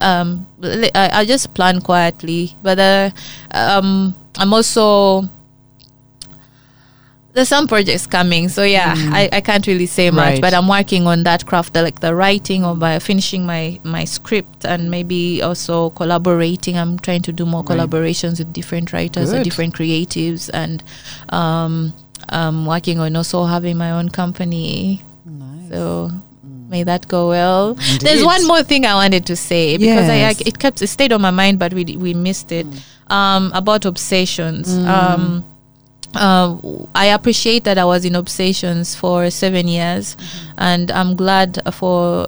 Um, 0.00 0.46
I, 0.94 1.10
I 1.20 1.24
just 1.24 1.54
plan 1.54 1.80
quietly, 1.80 2.54
but 2.62 2.78
uh, 2.78 3.10
um, 3.52 4.14
I'm 4.40 4.52
also 4.52 5.28
there's 7.34 7.48
some 7.48 7.68
projects 7.68 8.06
coming, 8.06 8.48
so 8.48 8.64
yeah, 8.64 8.94
I, 8.96 9.28
I 9.32 9.40
can't 9.40 9.66
really 9.66 9.86
say 9.86 10.10
much, 10.10 10.18
Mm. 10.18 10.30
Right. 10.32 10.40
but 10.40 10.54
I'm 10.54 10.66
working 10.66 11.06
on 11.06 11.22
that 11.24 11.46
craft, 11.46 11.74
the, 11.74 11.82
like 11.82 12.00
the 12.00 12.14
writing 12.14 12.64
or 12.64 12.74
by 12.74 12.98
finishing 12.98 13.46
my 13.46 13.78
my 13.84 14.04
script 14.04 14.64
and 14.64 14.90
maybe 14.90 15.40
also 15.42 15.90
collaborating. 15.90 16.76
I'm 16.78 16.98
trying 16.98 17.22
to 17.22 17.32
do 17.32 17.44
more 17.46 17.62
Right. 17.62 17.78
collaborations 17.78 18.38
with 18.38 18.52
different 18.52 18.92
writers 18.92 19.32
or 19.32 19.42
different 19.44 19.74
creatives, 19.74 20.50
and 20.52 20.82
um, 21.28 21.92
I'm 22.30 22.66
working 22.66 22.98
on 22.98 23.14
also 23.14 23.44
having 23.44 23.76
my 23.78 23.92
own 23.92 24.08
company. 24.08 25.02
Nice. 25.24 25.70
So. 25.70 26.10
May 26.70 26.82
that 26.84 27.08
go 27.08 27.30
well. 27.30 27.74
There's 28.00 28.22
one 28.22 28.46
more 28.46 28.62
thing 28.62 28.84
I 28.84 28.92
wanted 28.92 29.24
to 29.26 29.36
say 29.36 29.78
because 29.78 30.06
I, 30.06 30.16
I 30.28 30.34
it 30.44 30.58
kept 30.58 30.82
it 30.82 30.88
stayed 30.88 31.12
on 31.14 31.22
my 31.22 31.30
mind, 31.30 31.58
but 31.58 31.72
we 31.72 31.84
we 31.96 32.12
missed 32.12 32.52
it. 32.52 32.66
Um, 33.08 33.52
about 33.54 33.86
obsessions. 33.86 34.76
Um, 34.76 35.46
uh, 36.14 36.56
I 36.94 37.06
appreciate 37.06 37.64
that 37.64 37.78
I 37.78 37.84
was 37.84 38.04
in 38.04 38.14
obsessions 38.14 38.94
for 38.94 39.30
seven 39.30 39.68
years, 39.68 40.16
and 40.56 40.90
I'm 40.90 41.16
glad 41.16 41.60
for 41.72 42.26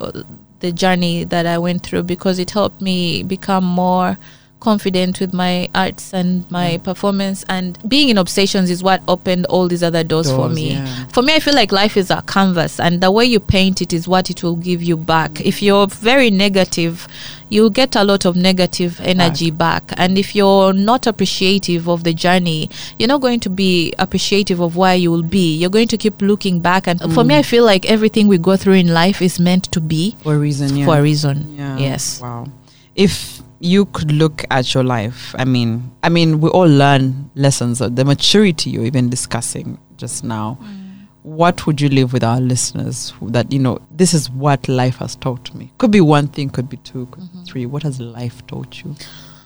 the 0.61 0.73
journey 0.73 1.25
that 1.25 1.47
I 1.47 1.59
went 1.59 1.83
through 1.83 2.05
because 2.05 2.39
it 2.39 2.51
helped 2.51 2.81
me 2.81 3.23
become 3.23 3.65
more 3.65 4.19
confident 4.61 5.21
with 5.21 5.33
my 5.33 5.69
arts 5.75 6.13
and 6.13 6.49
my 6.51 6.79
performance 6.85 7.45
and 7.49 7.79
being 7.89 8.09
in 8.11 8.19
obsessions 8.19 8.71
is 8.71 8.83
what 8.83 9.03
opened 9.09 9.47
all 9.47 9.67
these 9.69 9.83
other 9.83 10.05
doors, 10.05 10.31
for 10.31 10.49
me 10.49 10.73
yeah. 10.73 11.07
for 11.09 11.23
me 11.23 11.35
i 11.35 11.41
feel 11.41 11.55
like 11.55 11.73
life 11.73 11.97
is 11.97 12.11
a 12.11 12.23
canvas 12.23 12.79
and 12.79 13.01
the 13.01 13.11
way 13.11 13.25
you 13.25 13.41
paint 13.41 13.81
it 13.81 13.93
is 13.93 14.07
what 14.07 14.31
it 14.31 14.43
will 14.43 14.57
give 14.57 14.83
you 14.83 14.97
back 14.97 15.41
if 15.41 15.63
you're 15.63 15.87
very 15.87 16.31
negative 16.31 17.09
you'll 17.49 17.71
get 17.71 17.97
a 17.97 18.05
lot 18.05 18.25
of 18.25 18.37
negative 18.37 19.01
energy 19.01 19.51
back. 19.51 19.83
and 19.97 20.17
if 20.17 20.37
you're 20.37 20.73
not 20.73 21.07
appreciative 21.07 21.89
of 21.89 22.05
the 22.05 22.13
journey 22.15 22.69
you're 22.99 23.09
not 23.09 23.21
going 23.21 23.41
to 23.41 23.51
be 23.51 23.93
appreciative 23.99 24.61
of 24.61 24.77
where 24.77 24.95
you 24.95 25.11
will 25.11 25.23
be 25.23 25.57
you're 25.57 25.71
going 25.71 25.89
to 25.89 25.97
keep 25.97 26.21
looking 26.23 26.61
back 26.61 26.87
and 26.87 27.01
for 27.13 27.25
me 27.25 27.35
i 27.37 27.41
mm. 27.41 27.45
feel 27.47 27.65
like 27.65 27.85
everything 27.87 28.29
we 28.29 28.39
go 28.39 28.57
through 28.57 28.75
in 28.75 28.93
life 28.93 29.21
is 29.23 29.41
meant 29.41 29.65
to 29.73 29.81
be 29.81 30.17
For 30.23 30.35
a 30.35 30.39
reason, 30.39 30.77
yeah. 30.77 30.85
for 30.85 30.99
a 30.99 31.03
reason 31.03 31.57
Yeah. 31.57 31.79
yes 31.79 32.21
Wow. 32.21 32.47
If 32.95 33.41
you 33.61 33.85
could 33.87 34.11
look 34.11 34.45
at 34.51 34.75
your 34.75 34.83
life, 34.85 35.35
I 35.39 35.45
mean, 35.45 35.93
I 36.03 36.09
mean, 36.09 36.41
we 36.41 36.49
all 36.51 36.69
learn 36.69 37.31
lessons 37.35 37.81
of 37.81 37.97
the 37.97 38.05
maturity 38.05 38.71
you're 38.71 38.85
even 38.85 39.11
discussing 39.11 39.79
just 39.97 40.25
now. 40.25 40.59
Mm. 40.61 41.07
What 41.23 41.67
would 41.67 41.81
you 41.81 41.91
leave 41.91 42.13
with 42.15 42.25
our 42.25 42.41
listeners 42.41 43.13
that 43.21 43.53
you 43.53 43.59
know 43.59 43.81
this 43.91 44.15
is 44.15 44.31
what 44.31 44.67
life 44.69 44.97
has 44.97 45.15
taught 45.17 45.55
me? 45.55 45.71
Could 45.77 45.91
be 45.91 46.01
one 46.01 46.29
thing, 46.29 46.49
could 46.49 46.69
be 46.71 46.79
two, 46.79 47.07
could 47.11 47.21
be 47.21 47.27
mm-hmm. 47.29 47.45
three. 47.45 47.67
What 47.67 47.83
has 47.83 48.01
life 48.01 48.45
taught 48.47 48.83
you? 48.83 48.97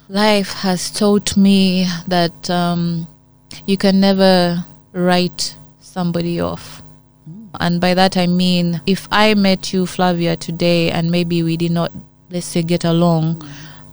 life 0.09 0.53
has 0.53 0.91
taught 0.91 1.35
me 1.35 1.87
that 2.07 2.49
um, 2.49 3.07
you 3.65 3.77
can 3.77 3.99
never 3.99 4.63
write 4.93 5.57
somebody 5.79 6.39
off. 6.39 6.81
Mm. 7.29 7.49
And 7.59 7.81
by 7.81 7.93
that 7.93 8.17
I 8.17 8.27
mean, 8.27 8.81
if 8.85 9.07
I 9.11 9.33
met 9.33 9.73
you, 9.73 9.85
Flavia, 9.85 10.35
today, 10.35 10.91
and 10.91 11.09
maybe 11.09 11.43
we 11.43 11.57
did 11.57 11.71
not, 11.71 11.91
let's 12.29 12.45
say, 12.45 12.61
get 12.61 12.83
along, 12.83 13.37
mm. 13.37 13.49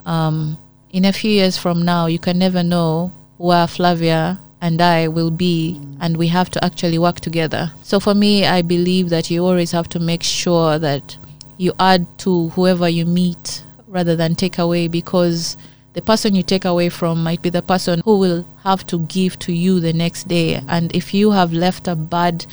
Um, 0.07 0.59
in 0.90 1.05
a 1.05 1.12
few 1.12 1.30
years 1.30 1.57
from 1.57 1.82
now, 1.82 2.07
you 2.07 2.18
can 2.18 2.38
never 2.38 2.62
know 2.62 3.12
where 3.38 3.66
Flavia 3.66 4.40
and 4.61 4.80
I 4.80 5.09
will 5.09 5.32
be, 5.32 5.80
and 6.00 6.16
we 6.16 6.28
have 6.28 6.48
to 6.50 6.64
actually 6.64 6.98
work 6.98 7.18
together. 7.18 7.72
So 7.82 7.98
for 7.98 8.14
me, 8.14 8.46
I 8.46 8.62
believe 8.62 9.09
that 9.11 9.28
you 9.28 9.44
always 9.44 9.72
have 9.72 9.88
to 9.88 9.98
make 9.98 10.22
sure 10.22 10.78
that 10.78 11.18
you 11.59 11.72
add 11.80 12.07
to 12.18 12.50
whoever 12.50 12.88
you 12.88 13.05
meet 13.05 13.64
rather 13.88 14.14
than 14.14 14.36
take 14.36 14.59
away 14.59 14.86
because 14.86 15.57
the 15.94 16.03
person 16.03 16.34
you 16.34 16.42
take 16.42 16.64
away 16.64 16.88
from 16.88 17.22
might 17.22 17.42
be 17.42 17.50
the 17.50 17.61
person 17.61 18.00
who 18.05 18.18
will 18.18 18.46
have 18.62 18.86
to 18.86 19.00
give 19.00 19.38
to 19.40 19.53
you 19.53 19.80
the 19.80 19.92
next 19.92 20.28
day. 20.28 20.61
And 20.68 20.94
if 20.94 21.12
you 21.12 21.32
have 21.32 21.53
left 21.53 21.88
a 21.88 21.96
bad 21.96 22.46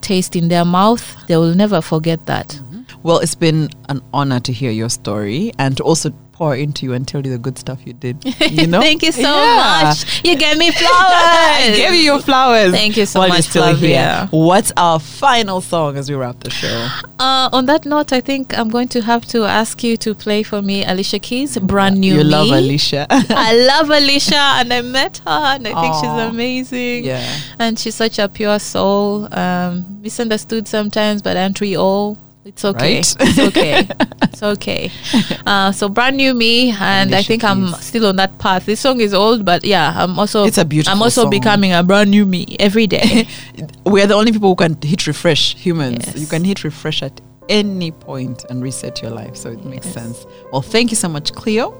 taste 0.00 0.36
in 0.36 0.48
their 0.48 0.64
mouth, 0.64 1.16
they 1.26 1.36
will 1.36 1.54
never 1.54 1.80
forget 1.82 2.24
that. 2.26 2.58
Well, 3.02 3.18
it's 3.18 3.34
been 3.34 3.68
an 3.88 4.00
honor 4.12 4.40
to 4.40 4.52
hear 4.52 4.70
your 4.70 4.88
story 4.88 5.52
and 5.58 5.76
to 5.76 5.82
also 5.82 6.12
pour 6.38 6.54
into 6.54 6.86
you 6.86 6.92
and 6.94 7.06
tell 7.06 7.20
you 7.24 7.30
the 7.32 7.38
good 7.46 7.58
stuff 7.58 7.80
you 7.84 7.92
did. 7.92 8.16
You 8.58 8.66
know, 8.72 8.80
Thank 8.80 9.02
you 9.02 9.10
so 9.12 9.20
Yeah. 9.22 9.82
much. 9.84 10.24
You 10.24 10.36
gave 10.36 10.56
me 10.56 10.70
flowers. 10.70 10.94
I 10.94 11.72
gave 11.82 11.92
you 11.94 12.00
your 12.10 12.20
flowers. 12.20 12.70
Thank 12.72 12.96
you 12.96 13.06
so 13.06 13.18
while 13.20 13.28
much, 13.28 13.38
you're 13.38 13.50
still 13.50 13.62
Flavia. 13.74 13.88
here. 13.88 14.28
What's 14.30 14.72
our 14.76 15.00
final 15.00 15.60
song 15.60 15.96
as 15.98 16.08
we 16.08 16.14
wrap 16.16 16.38
the 16.40 16.50
show? 16.50 16.88
Uh, 17.20 17.48
on 17.52 17.66
that 17.66 17.84
note, 17.84 18.12
I 18.12 18.20
think 18.20 18.56
I'm 18.56 18.68
going 18.68 18.86
to 18.94 19.00
have 19.02 19.26
to 19.34 19.42
ask 19.44 19.82
you 19.82 19.96
to 19.96 20.14
play 20.14 20.44
for 20.44 20.62
me 20.62 20.84
Alicia 20.84 21.18
Keys, 21.18 21.58
brand 21.58 21.98
new 21.98 22.12
you 22.14 22.18
me. 22.18 22.24
love 22.36 22.48
Alicia. 22.52 23.08
I 23.10 23.56
love 23.66 23.90
Alicia, 23.90 24.36
and 24.60 24.72
I 24.72 24.82
met 24.82 25.18
her, 25.26 25.40
and 25.56 25.66
I 25.66 25.72
think 25.82 25.94
she's 25.96 26.30
amazing. 26.32 27.04
yeah. 27.06 27.26
And 27.58 27.76
she's 27.76 27.96
such 27.96 28.20
a 28.20 28.28
pure 28.28 28.60
soul. 28.60 29.26
Um, 29.36 29.98
misunderstood 30.00 30.68
sometimes, 30.68 31.20
but 31.20 31.36
aren't 31.36 31.60
we 31.60 31.76
all? 31.76 32.16
It's 32.48 32.64
okay. 32.64 32.96
Right? 32.96 33.16
It's 33.20 33.38
okay. 33.38 33.88
it's 34.22 34.42
okay. 34.42 34.90
Uh, 35.46 35.72
so 35.72 35.88
brand 35.88 36.16
new 36.16 36.34
me, 36.34 36.70
and 36.78 37.14
I 37.14 37.22
think 37.22 37.42
I'm 37.42 37.68
still 37.74 38.06
on 38.06 38.16
that 38.16 38.38
path. 38.38 38.66
This 38.66 38.80
song 38.80 39.00
is 39.00 39.14
old, 39.14 39.44
but 39.46 39.64
yeah, 39.64 39.94
I'm 39.96 40.18
also. 40.18 40.44
It's 40.44 40.58
a 40.58 40.64
beautiful 40.64 40.94
I'm 40.94 41.02
also 41.02 41.22
song. 41.22 41.30
becoming 41.30 41.72
a 41.72 41.82
brand 41.82 42.10
new 42.10 42.26
me 42.26 42.56
every 42.60 42.86
day. 42.86 43.26
we 43.86 44.02
are 44.02 44.06
the 44.06 44.14
only 44.14 44.32
people 44.32 44.50
who 44.50 44.56
can 44.56 44.76
hit 44.82 45.06
refresh 45.06 45.54
humans. 45.56 46.04
Yes. 46.06 46.18
You 46.18 46.26
can 46.26 46.44
hit 46.44 46.64
refresh 46.64 47.02
at 47.02 47.18
any 47.48 47.90
point 47.92 48.44
and 48.50 48.62
reset 48.62 49.00
your 49.00 49.10
life. 49.10 49.36
So 49.36 49.50
it 49.50 49.64
makes 49.64 49.88
sense. 49.88 50.26
Well, 50.52 50.62
thank 50.62 50.90
you 50.90 50.96
so 50.96 51.08
much, 51.08 51.32
Cleo, 51.32 51.72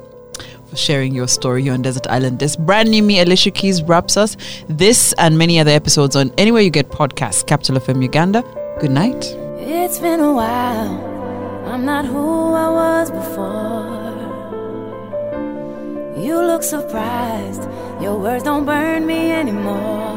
for 0.68 0.76
sharing 0.76 1.14
your 1.14 1.28
story 1.28 1.62
here 1.62 1.74
on 1.74 1.82
Desert 1.82 2.06
Island. 2.08 2.38
This 2.38 2.56
brand 2.56 2.90
new 2.90 3.02
me, 3.02 3.20
Alicia 3.20 3.50
Keys, 3.50 3.82
wraps 3.82 4.16
us. 4.16 4.36
This 4.68 5.12
and 5.18 5.36
many 5.36 5.60
other 5.60 5.72
episodes 5.72 6.16
on 6.16 6.32
anywhere 6.38 6.62
you 6.62 6.70
get 6.70 6.88
podcasts, 6.88 7.46
Capital 7.46 7.76
of 7.76 7.84
FM 7.84 8.02
Uganda. 8.02 8.42
Good 8.80 8.92
night. 8.92 9.47
It's 9.70 9.98
been 9.98 10.20
a 10.20 10.32
while. 10.32 10.96
I'm 11.66 11.84
not 11.84 12.06
who 12.06 12.54
I 12.54 12.70
was 12.70 13.10
before. 13.10 14.16
You 16.16 16.36
look 16.40 16.62
surprised. 16.62 17.68
Your 18.00 18.16
words 18.18 18.44
don't 18.44 18.64
burn 18.64 19.04
me 19.04 19.30
anymore. 19.30 20.16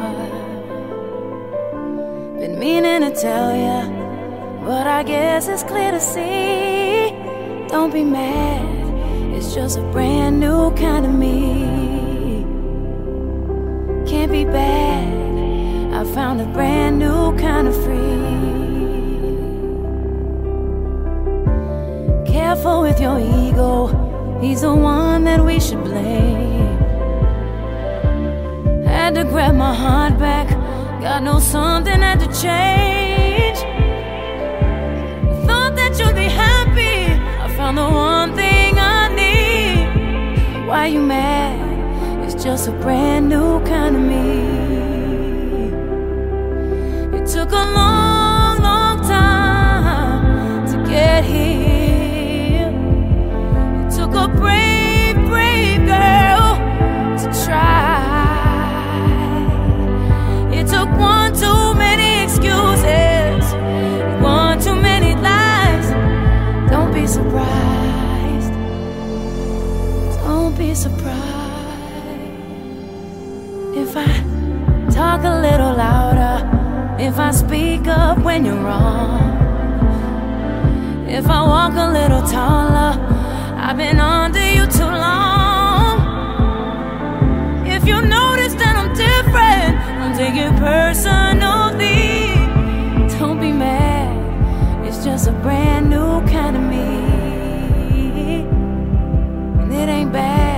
Been 2.40 2.58
meaning 2.60 3.02
to 3.02 3.12
tell 3.14 3.54
ya, 3.54 3.90
but 4.64 4.88
I 4.88 5.04
guess 5.04 5.50
it's 5.50 5.64
clear 5.64 5.92
to 5.92 6.00
see. 6.00 7.12
Don't 7.68 7.92
be 7.92 8.06
mad. 8.06 9.36
It's 9.36 9.54
just 9.54 9.78
a 9.78 9.84
brand 9.92 10.40
new 10.40 10.72
kind 10.76 11.06
of 11.06 11.14
me. 11.14 12.46
Can't 14.10 14.32
be 14.32 14.46
bad. 14.46 15.94
I 15.94 16.06
found 16.14 16.40
a 16.40 16.46
brand 16.46 17.00
new 17.00 17.36
kind 17.38 17.68
of 17.68 17.76
free. 17.84 18.11
Careful 22.32 22.82
with 22.82 23.00
your 23.02 23.20
ego, 23.20 23.88
he's 24.40 24.62
the 24.62 24.74
one 24.74 25.26
that 25.26 25.44
we 25.44 25.60
should 25.60 25.84
blame. 25.84 26.78
Had 28.86 29.16
to 29.16 29.26
grab 29.26 29.56
my 29.56 29.74
heart 29.74 30.18
back, 30.18 30.48
God 31.02 31.24
knows 31.24 31.44
something 31.46 32.00
had 32.00 32.20
to 32.22 32.28
change. 32.42 33.60
Thought 35.46 35.76
that 35.76 36.00
you'd 36.00 36.16
be 36.16 36.30
happy, 36.46 37.20
I 37.44 37.54
found 37.58 37.78
the 37.78 37.90
one 37.90 38.34
thing 38.34 38.80
I 38.80 39.10
need. 39.14 40.68
Why 40.68 40.88
you 40.88 41.02
mad? 41.02 41.60
It's 42.24 42.42
just 42.42 42.70
a 42.70 42.72
brand 42.72 43.28
new 43.28 43.60
kind 43.66 43.96
of 43.98 44.02
me. 44.02 44.62
It 47.18 47.28
took 47.28 47.52
a 47.52 47.66
long, 47.78 48.01
surprised 70.82 72.18
if 73.84 73.92
I 73.96 74.08
talk 74.90 75.24
a 75.24 75.36
little 75.48 75.74
louder, 75.86 76.38
if 77.00 77.20
I 77.20 77.30
speak 77.30 77.88
up 77.88 78.18
when 78.28 78.46
you're 78.46 78.64
wrong, 78.70 79.22
if 81.08 81.28
I 81.28 81.42
walk 81.54 81.74
a 81.76 81.88
little 82.00 82.24
taller. 82.38 82.94
I've 83.64 83.78
been 83.78 84.00
under 84.00 84.46
you 84.58 84.66
too 84.66 84.92
long. 85.06 85.98
If 87.76 87.86
you 87.86 88.02
notice 88.02 88.56
that 88.56 88.76
I'm 88.82 88.92
different, 89.08 89.74
take 90.18 90.38
it 90.48 90.54
personally. 90.70 92.34
Don't 93.20 93.40
be 93.40 93.52
mad, 93.52 94.12
it's 94.86 95.04
just 95.06 95.28
a 95.28 95.32
brand 95.32 95.92
new 95.92 96.22
kind 96.36 96.56
of 96.58 96.64
me. 96.64 96.88
And 99.62 99.72
it 99.72 99.88
ain't 99.98 100.12
bad, 100.12 100.51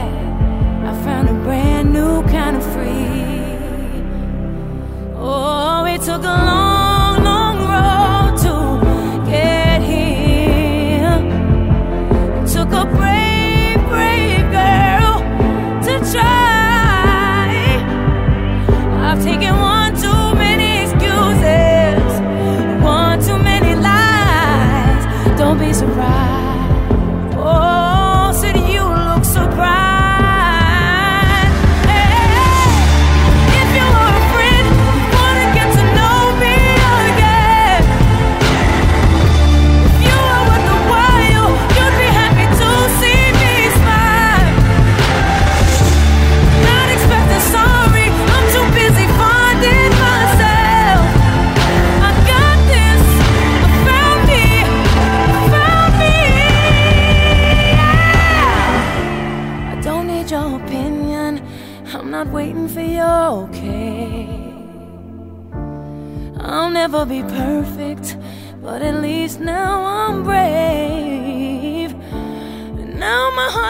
took 6.14 6.26
a 6.26 6.28
long, 6.28 6.63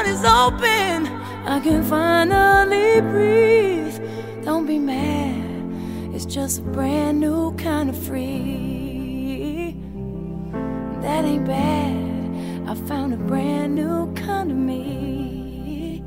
heart 0.03 0.15
is 0.15 0.23
open, 0.25 1.07
I 1.47 1.59
can 1.59 1.83
finally 1.83 3.01
breathe. 3.01 4.43
Don't 4.43 4.65
be 4.65 4.79
mad, 4.79 6.13
it's 6.13 6.25
just 6.25 6.59
a 6.59 6.61
brand 6.61 7.19
new 7.19 7.53
kind 7.55 7.89
of 7.89 7.97
free. 7.97 9.75
That 11.01 11.25
ain't 11.25 11.45
bad, 11.45 12.69
I 12.69 12.75
found 12.87 13.13
a 13.13 13.17
brand 13.17 13.75
new 13.75 14.13
kind 14.13 14.51
of 14.51 14.57
me. 14.57 16.03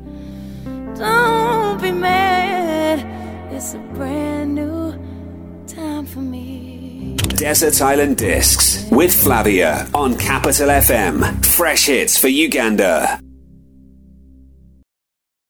Don't 0.95 1.81
be 1.81 1.91
mad, 1.91 3.53
it's 3.53 3.73
a 3.73 3.79
brand 3.93 4.55
new 4.55 4.93
time 5.67 6.05
for 6.05 6.19
me. 6.19 7.17
Desert 7.17 7.81
Island 7.81 8.17
Discs 8.17 8.89
with 8.91 9.13
Flavia 9.13 9.87
on 9.93 10.17
Capital 10.17 10.69
FM. 10.69 11.45
Fresh 11.45 11.85
hits 11.85 12.17
for 12.17 12.27
Uganda. 12.27 13.19